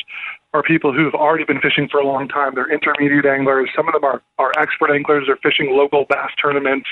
are 0.55 0.63
people 0.63 0.93
who 0.93 1.05
have 1.05 1.15
already 1.15 1.45
been 1.45 1.61
fishing 1.61 1.89
for 1.91 1.99
a 1.99 2.07
long 2.07 2.29
time. 2.29 2.55
They're 2.55 2.71
intermediate 2.71 3.27
anglers. 3.27 3.71
Some 3.75 3.89
of 3.89 3.95
them 3.95 4.05
are, 4.05 4.23
are 4.39 4.53
expert 4.59 4.91
anglers. 4.91 5.25
They're 5.27 5.39
fishing 5.43 5.75
local 5.77 6.07
bass 6.09 6.31
tournaments 6.41 6.87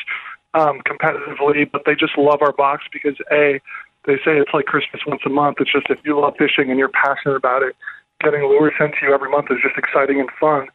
um, 0.55 0.81
competitively, 0.87 1.71
but 1.71 1.83
they 1.87 1.95
just 1.95 2.19
love 2.19 2.43
our 2.43 2.53
box 2.53 2.85
because, 2.93 3.15
A, 3.33 3.61
they 4.07 4.17
say 4.17 4.37
it's 4.37 4.51
like 4.53 4.67
Christmas 4.67 5.03
once 5.07 5.23
a 5.25 5.31
month. 5.31 5.59
It's 5.61 5.73
just 5.73 5.87
if 5.91 5.99
you 6.05 6.21
love 6.21 6.35
fishing 6.39 6.71
and 6.71 6.79
you're 6.79 6.91
passionate 6.91 7.37
about 7.37 7.63
it, 7.63 7.75
getting 8.21 8.43
lures 8.43 8.73
sent 8.79 8.95
to 9.01 9.07
you 9.07 9.15
every 9.15 9.31
month 9.31 9.47
is 9.51 9.59
just 9.63 9.77
exciting 9.77 10.21
and 10.21 10.29
fun. 10.41 10.69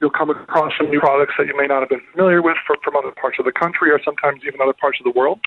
You'll 0.00 0.10
come 0.10 0.28
across 0.28 0.72
some 0.76 0.90
new 0.90 1.00
products 1.00 1.34
that 1.38 1.46
you 1.46 1.56
may 1.56 1.66
not 1.66 1.80
have 1.80 1.88
been 1.88 2.02
familiar 2.12 2.42
with 2.42 2.56
from, 2.66 2.76
from 2.84 2.96
other 2.96 3.12
parts 3.12 3.38
of 3.38 3.46
the 3.46 3.52
country 3.52 3.90
or 3.90 4.00
sometimes 4.04 4.42
even 4.46 4.60
other 4.60 4.74
parts 4.74 4.98
of 5.00 5.04
the 5.04 5.18
world. 5.18 5.40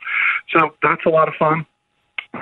So 0.50 0.72
that's 0.82 1.06
a 1.06 1.10
lot 1.10 1.28
of 1.28 1.36
fun. 1.38 1.66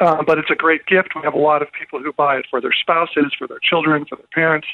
Uh, 0.01 0.21
but 0.25 0.37
it's 0.37 0.51
a 0.51 0.55
great 0.55 0.85
gift. 0.85 1.09
We 1.15 1.21
have 1.23 1.33
a 1.33 1.39
lot 1.39 1.61
of 1.61 1.69
people 1.71 2.01
who 2.01 2.11
buy 2.11 2.37
it 2.37 2.45
for 2.49 2.59
their 2.59 2.73
spouses, 2.73 3.33
for 3.37 3.47
their 3.47 3.59
children, 3.59 4.05
for 4.05 4.17
their 4.17 4.27
parents, 4.33 4.67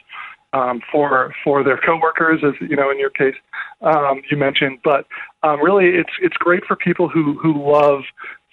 um, 0.53 0.81
for 0.91 1.33
for 1.43 1.63
their 1.63 1.77
coworkers, 1.77 2.41
as 2.43 2.53
you 2.61 2.75
know, 2.75 2.89
in 2.89 2.99
your 2.99 3.09
case, 3.09 3.35
um, 3.81 4.21
you 4.29 4.37
mentioned. 4.37 4.79
But 4.83 5.05
um, 5.43 5.61
really, 5.61 5.89
it's 5.89 6.09
it's 6.21 6.37
great 6.37 6.63
for 6.65 6.75
people 6.75 7.09
who 7.09 7.37
who 7.39 7.53
love 7.53 8.01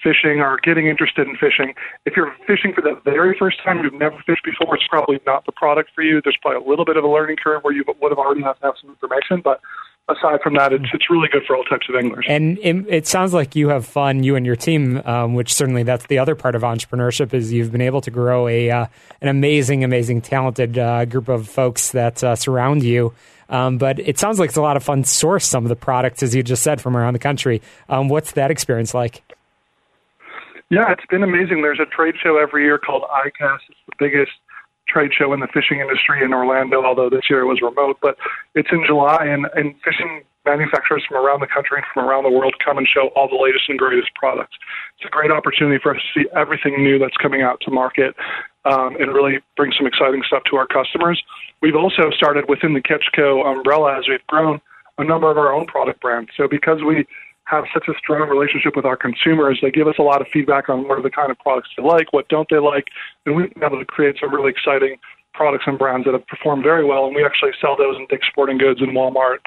fishing 0.03 0.41
or 0.41 0.59
getting 0.63 0.87
interested 0.87 1.27
in 1.29 1.37
fishing. 1.37 1.75
If 2.07 2.17
you're 2.17 2.35
fishing 2.47 2.73
for 2.73 2.81
the 2.81 3.01
very 3.05 3.37
first 3.39 3.63
time, 3.63 3.83
you've 3.83 3.95
never 3.95 4.17
fished 4.27 4.45
before, 4.45 4.75
it's 4.75 4.87
probably 4.89 5.21
not 5.27 5.47
the 5.47 5.53
product 5.53 5.91
for 5.95 6.03
you. 6.03 6.21
There's 6.23 6.39
probably 6.41 6.65
a 6.65 6.69
little 6.69 6.85
bit 6.85 6.97
of 6.97 7.05
a 7.05 7.09
learning 7.09 7.37
curve 7.43 7.63
where 7.63 7.75
you 7.75 7.85
would 7.87 8.11
have 8.11 8.19
already 8.19 8.43
have 8.43 8.59
to 8.61 8.67
have 8.67 8.75
some 8.81 8.91
information, 8.91 9.41
but 9.43 9.61
aside 10.09 10.41
from 10.43 10.55
that, 10.55 10.73
it's 10.73 10.87
it's 10.93 11.09
really 11.11 11.29
good 11.29 11.43
for 11.47 11.57
all 11.57 11.65
types 11.65 11.87
of 11.89 11.95
anglers. 11.95 12.25
And 12.29 12.59
it, 12.59 12.87
it 12.89 13.07
sounds 13.07 13.33
like 13.33 13.55
you 13.55 13.69
have 13.69 13.87
fun, 13.87 14.23
you 14.23 14.37
and 14.37 14.45
your 14.45 14.57
team, 14.57 15.03
um, 15.05 15.35
which 15.35 15.53
certainly 15.53 15.83
that's 15.83 16.07
the 16.07 16.19
other 16.19 16.35
part 16.35 16.55
of 16.55 16.63
entrepreneurship 16.63 17.33
is 17.33 17.53
you've 17.53 17.73
been 17.73 17.81
able 17.81 18.01
to 18.03 18.11
grow 18.11 18.49
a 18.49 18.71
uh, 18.71 18.87
an 19.21 19.29
amazing, 19.29 19.85
amazing, 19.85 20.21
talented 20.21 20.79
uh, 20.79 21.05
group 21.05 21.29
of 21.29 21.49
folks 21.49 21.93
that 21.93 22.23
uh, 22.25 22.37
surround 22.37 22.83
you. 22.83 23.15
Um, 23.49 23.79
but 23.79 23.99
it 23.99 24.19
sounds 24.19 24.39
like 24.39 24.51
it's 24.51 24.57
a 24.57 24.63
lot 24.63 24.77
of 24.77 24.85
fun 24.85 25.03
to 25.03 25.09
source 25.09 25.45
some 25.45 25.65
of 25.65 25.69
the 25.69 25.77
products, 25.77 26.23
as 26.23 26.35
you 26.35 26.43
just 26.43 26.63
said, 26.63 26.81
from 26.81 26.97
around 26.97 27.15
the 27.15 27.19
country. 27.19 27.63
Um, 27.89 28.09
what's 28.09 28.33
that 28.33 28.51
experience 28.51 28.95
like? 28.95 29.23
Yeah, 30.71 30.93
it's 30.93 31.07
been 31.11 31.25
amazing. 31.25 31.63
There's 31.63 31.81
a 31.81 31.87
trade 31.87 32.15
show 32.23 32.39
every 32.39 32.63
year 32.63 32.79
called 32.79 33.03
ICAST. 33.11 33.59
It's 33.69 33.81
the 33.87 33.97
biggest 33.99 34.31
trade 34.89 35.11
show 35.13 35.33
in 35.33 35.41
the 35.41 35.49
fishing 35.53 35.81
industry 35.81 36.23
in 36.25 36.33
Orlando, 36.33 36.85
although 36.85 37.11
this 37.11 37.29
year 37.29 37.41
it 37.41 37.47
was 37.47 37.61
remote. 37.61 37.99
But 38.01 38.17
it's 38.55 38.69
in 38.71 38.85
July, 38.87 39.27
and, 39.27 39.47
and 39.55 39.75
fishing 39.85 40.23
manufacturers 40.47 41.05
from 41.09 41.19
around 41.25 41.41
the 41.41 41.47
country 41.47 41.79
and 41.79 41.87
from 41.93 42.09
around 42.09 42.25
the 42.25 42.31
world 42.31 42.55
come 42.65 42.79
and 42.79 42.87
show 42.89 43.09
all 43.15 43.29
the 43.29 43.37
latest 43.37 43.69
and 43.69 43.79
greatest 43.79 44.15
products. 44.15 44.57
It's 44.97 45.07
a 45.07 45.11
great 45.11 45.31
opportunity 45.31 45.79
for 45.83 45.95
us 45.95 46.01
to 46.01 46.21
see 46.21 46.29
everything 46.35 46.83
new 46.83 46.99
that's 46.99 47.17
coming 47.19 47.43
out 47.43 47.61
to 47.63 47.71
market 47.71 48.15
um, 48.65 48.97
and 48.99 49.13
really 49.13 49.41
bring 49.57 49.73
some 49.77 49.87
exciting 49.87 50.23
stuff 50.27 50.43
to 50.51 50.57
our 50.57 50.67
customers. 50.67 51.23
We've 51.61 51.77
also 51.77 52.11
started 52.11 52.49
within 52.49 52.75
the 52.75 52.81
Catchco 52.81 53.45
umbrella 53.45 53.99
as 53.99 54.09
we've 54.09 54.27
grown 54.29 54.61
a 54.99 55.05
number 55.05 55.31
of 55.31 55.37
our 55.37 55.53
own 55.53 55.67
product 55.67 56.01
brands. 56.01 56.31
So 56.37 56.49
because 56.49 56.83
we 56.83 57.07
have 57.45 57.65
such 57.75 57.89
a 57.89 57.95
strong 57.99 58.29
relationship 58.29 58.77
with 58.77 58.85
our 58.85 58.97
consumers. 58.97 59.59
They 59.61 59.71
give 59.71 59.89
us 59.89 59.97
a 59.99 60.03
lot 60.03 60.21
of 60.21 60.29
feedback 60.29 60.69
on 60.69 60.87
what 60.87 60.99
are 60.99 61.03
the 61.03 61.11
kind 61.11 61.31
of 61.31 61.39
products 61.39 61.71
they 61.77 61.83
like, 61.83 62.13
what 62.13 62.29
don't 62.29 62.49
they 62.49 62.59
like, 62.59 62.89
and 63.27 63.35
we've 63.35 63.53
been 63.55 63.65
able 63.65 63.79
to 63.79 63.85
create 63.85 64.17
some 64.21 64.33
really 64.33 64.51
exciting 64.51 64.97
products 65.35 65.65
and 65.67 65.79
brands 65.79 66.05
that 66.05 66.13
have 66.13 66.27
performed 66.27 66.63
very 66.63 66.85
well. 66.85 67.07
And 67.07 67.15
we 67.15 67.25
actually 67.25 67.53
sell 67.61 67.77
those 67.77 67.97
in 67.97 68.07
Dick's 68.09 68.27
Sporting 68.29 68.59
Goods 68.59 68.81
and 68.81 68.91
Walmart 68.91 69.39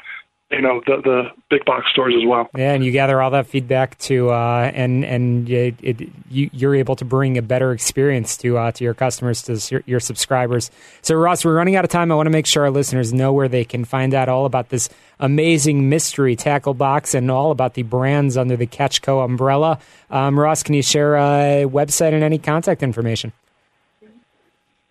you 0.54 0.62
know 0.62 0.80
the 0.86 0.96
the 1.02 1.22
big 1.50 1.64
box 1.64 1.90
stores 1.90 2.14
as 2.16 2.26
well. 2.26 2.48
Yeah, 2.56 2.72
and 2.72 2.84
you 2.84 2.92
gather 2.92 3.20
all 3.20 3.30
that 3.30 3.46
feedback 3.46 3.98
to 3.98 4.30
uh, 4.30 4.70
and 4.74 5.04
and 5.04 5.50
it, 5.50 5.74
it, 5.82 6.08
you, 6.30 6.50
you're 6.52 6.74
able 6.74 6.96
to 6.96 7.04
bring 7.04 7.36
a 7.36 7.42
better 7.42 7.72
experience 7.72 8.36
to 8.38 8.56
uh, 8.58 8.72
to 8.72 8.84
your 8.84 8.94
customers 8.94 9.42
to 9.42 9.60
your, 9.70 9.82
your, 9.86 10.00
subscribers. 10.00 10.70
So 11.02 11.14
Ross, 11.16 11.44
we're 11.44 11.54
running 11.54 11.76
out 11.76 11.84
of 11.84 11.90
time. 11.90 12.12
I 12.12 12.14
want 12.14 12.26
to 12.26 12.30
make 12.30 12.46
sure 12.46 12.64
our 12.64 12.70
listeners 12.70 13.12
know 13.12 13.32
where 13.32 13.48
they 13.48 13.64
can 13.64 13.84
find 13.84 14.14
out 14.14 14.28
all 14.28 14.46
about 14.46 14.68
this 14.68 14.88
amazing 15.18 15.88
mystery 15.88 16.36
tackle 16.36 16.74
box 16.74 17.14
and 17.14 17.30
all 17.30 17.50
about 17.50 17.74
the 17.74 17.82
brands 17.82 18.36
under 18.36 18.56
the 18.56 18.66
Catchco 18.66 19.24
umbrella. 19.24 19.78
Um, 20.10 20.38
Ross, 20.38 20.62
can 20.62 20.74
you 20.74 20.82
share 20.82 21.16
a 21.16 21.64
website 21.66 22.12
and 22.12 22.22
any 22.22 22.38
contact 22.38 22.82
information? 22.82 23.32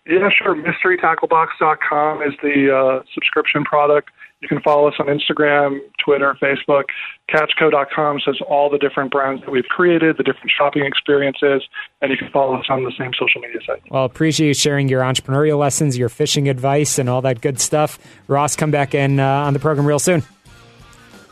Yeah, 0.06 0.28
sure. 0.30 0.54
MysteryTackleBox.com 0.54 2.22
is 2.22 2.34
the 2.42 2.76
uh, 2.76 3.02
subscription 3.14 3.64
product. 3.64 4.10
You 4.44 4.48
can 4.48 4.60
follow 4.60 4.86
us 4.86 4.94
on 4.98 5.06
Instagram, 5.06 5.80
Twitter, 6.04 6.36
Facebook. 6.38 6.84
Catchco.com 7.30 8.20
says 8.20 8.36
all 8.46 8.68
the 8.68 8.76
different 8.76 9.10
brands 9.10 9.40
that 9.40 9.50
we've 9.50 9.64
created, 9.64 10.18
the 10.18 10.22
different 10.22 10.50
shopping 10.54 10.84
experiences, 10.84 11.62
and 12.02 12.10
you 12.10 12.18
can 12.18 12.30
follow 12.30 12.54
us 12.56 12.66
on 12.68 12.84
the 12.84 12.92
same 12.98 13.12
social 13.18 13.40
media 13.40 13.58
site. 13.66 13.80
Well, 13.90 14.04
appreciate 14.04 14.48
you 14.48 14.52
sharing 14.52 14.90
your 14.90 15.00
entrepreneurial 15.00 15.58
lessons, 15.58 15.96
your 15.96 16.10
fishing 16.10 16.50
advice, 16.50 16.98
and 16.98 17.08
all 17.08 17.22
that 17.22 17.40
good 17.40 17.58
stuff. 17.58 17.98
Ross, 18.28 18.54
come 18.54 18.70
back 18.70 18.94
in 18.94 19.18
uh, 19.18 19.26
on 19.26 19.54
the 19.54 19.60
program 19.60 19.86
real 19.86 19.98
soon. 19.98 20.22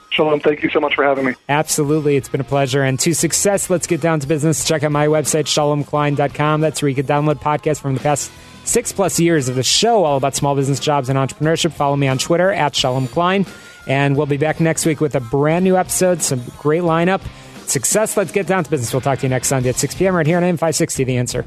Shalom, 0.09 0.41
thank 0.41 0.63
you 0.63 0.71
so 0.71 0.81
much 0.81 0.95
for 0.95 1.05
having 1.05 1.27
me. 1.27 1.35
Absolutely. 1.51 2.17
It's 2.17 2.31
been 2.31 2.41
a 2.41 2.45
pleasure. 2.45 2.83
And 2.83 2.99
to 3.01 3.13
success, 3.13 3.69
let's 3.69 3.87
get 3.87 4.01
down 4.01 4.21
to 4.21 4.27
business. 4.27 4.67
Check 4.67 4.85
out 4.85 4.93
my 4.93 5.09
website, 5.09 5.45
shalomklein.com. 5.45 6.63
That's 6.63 6.81
where 6.81 6.89
you 6.89 6.95
can 6.95 7.07
download 7.07 7.43
podcasts 7.43 7.81
from 7.83 7.93
the 7.93 8.01
past 8.01 8.31
six 8.65 8.93
plus 8.93 9.19
years 9.19 9.49
of 9.49 9.55
the 9.55 9.63
show 9.63 10.05
all 10.05 10.17
about 10.17 10.35
small 10.35 10.55
business 10.55 10.81
jobs 10.81 11.09
and 11.09 11.19
entrepreneurship. 11.19 11.73
Follow 11.73 11.97
me 11.97 12.09
on 12.09 12.19
Twitter 12.19 12.53
at 12.53 12.75
Shalom 12.75 13.09
Klein. 13.09 13.47
And 13.87 14.17
we'll 14.17 14.27
be 14.27 14.37
back 14.37 14.61
next 14.61 14.87
week 14.87 15.01
with 15.01 15.15
a 15.15 15.21
brand 15.21 15.65
new 15.65 15.77
episode, 15.77 16.23
some 16.23 16.43
great 16.59 16.83
lineup. 16.83 17.21
Success, 17.67 18.17
let's 18.17 18.33
get 18.33 18.47
down 18.47 18.65
to 18.65 18.71
business. 18.71 18.93
We'll 18.93 19.01
talk 19.01 19.19
to 19.21 19.27
you 19.27 19.31
next 19.31 19.49
Sunday 19.49 19.71
at 19.71 19.77
6 19.77 19.95
p.m. 19.97 20.15
right 20.15 20.27
here 20.27 20.37
on 20.37 20.43
M560 20.43 21.07
The 21.07 21.17
Answer. 21.17 21.47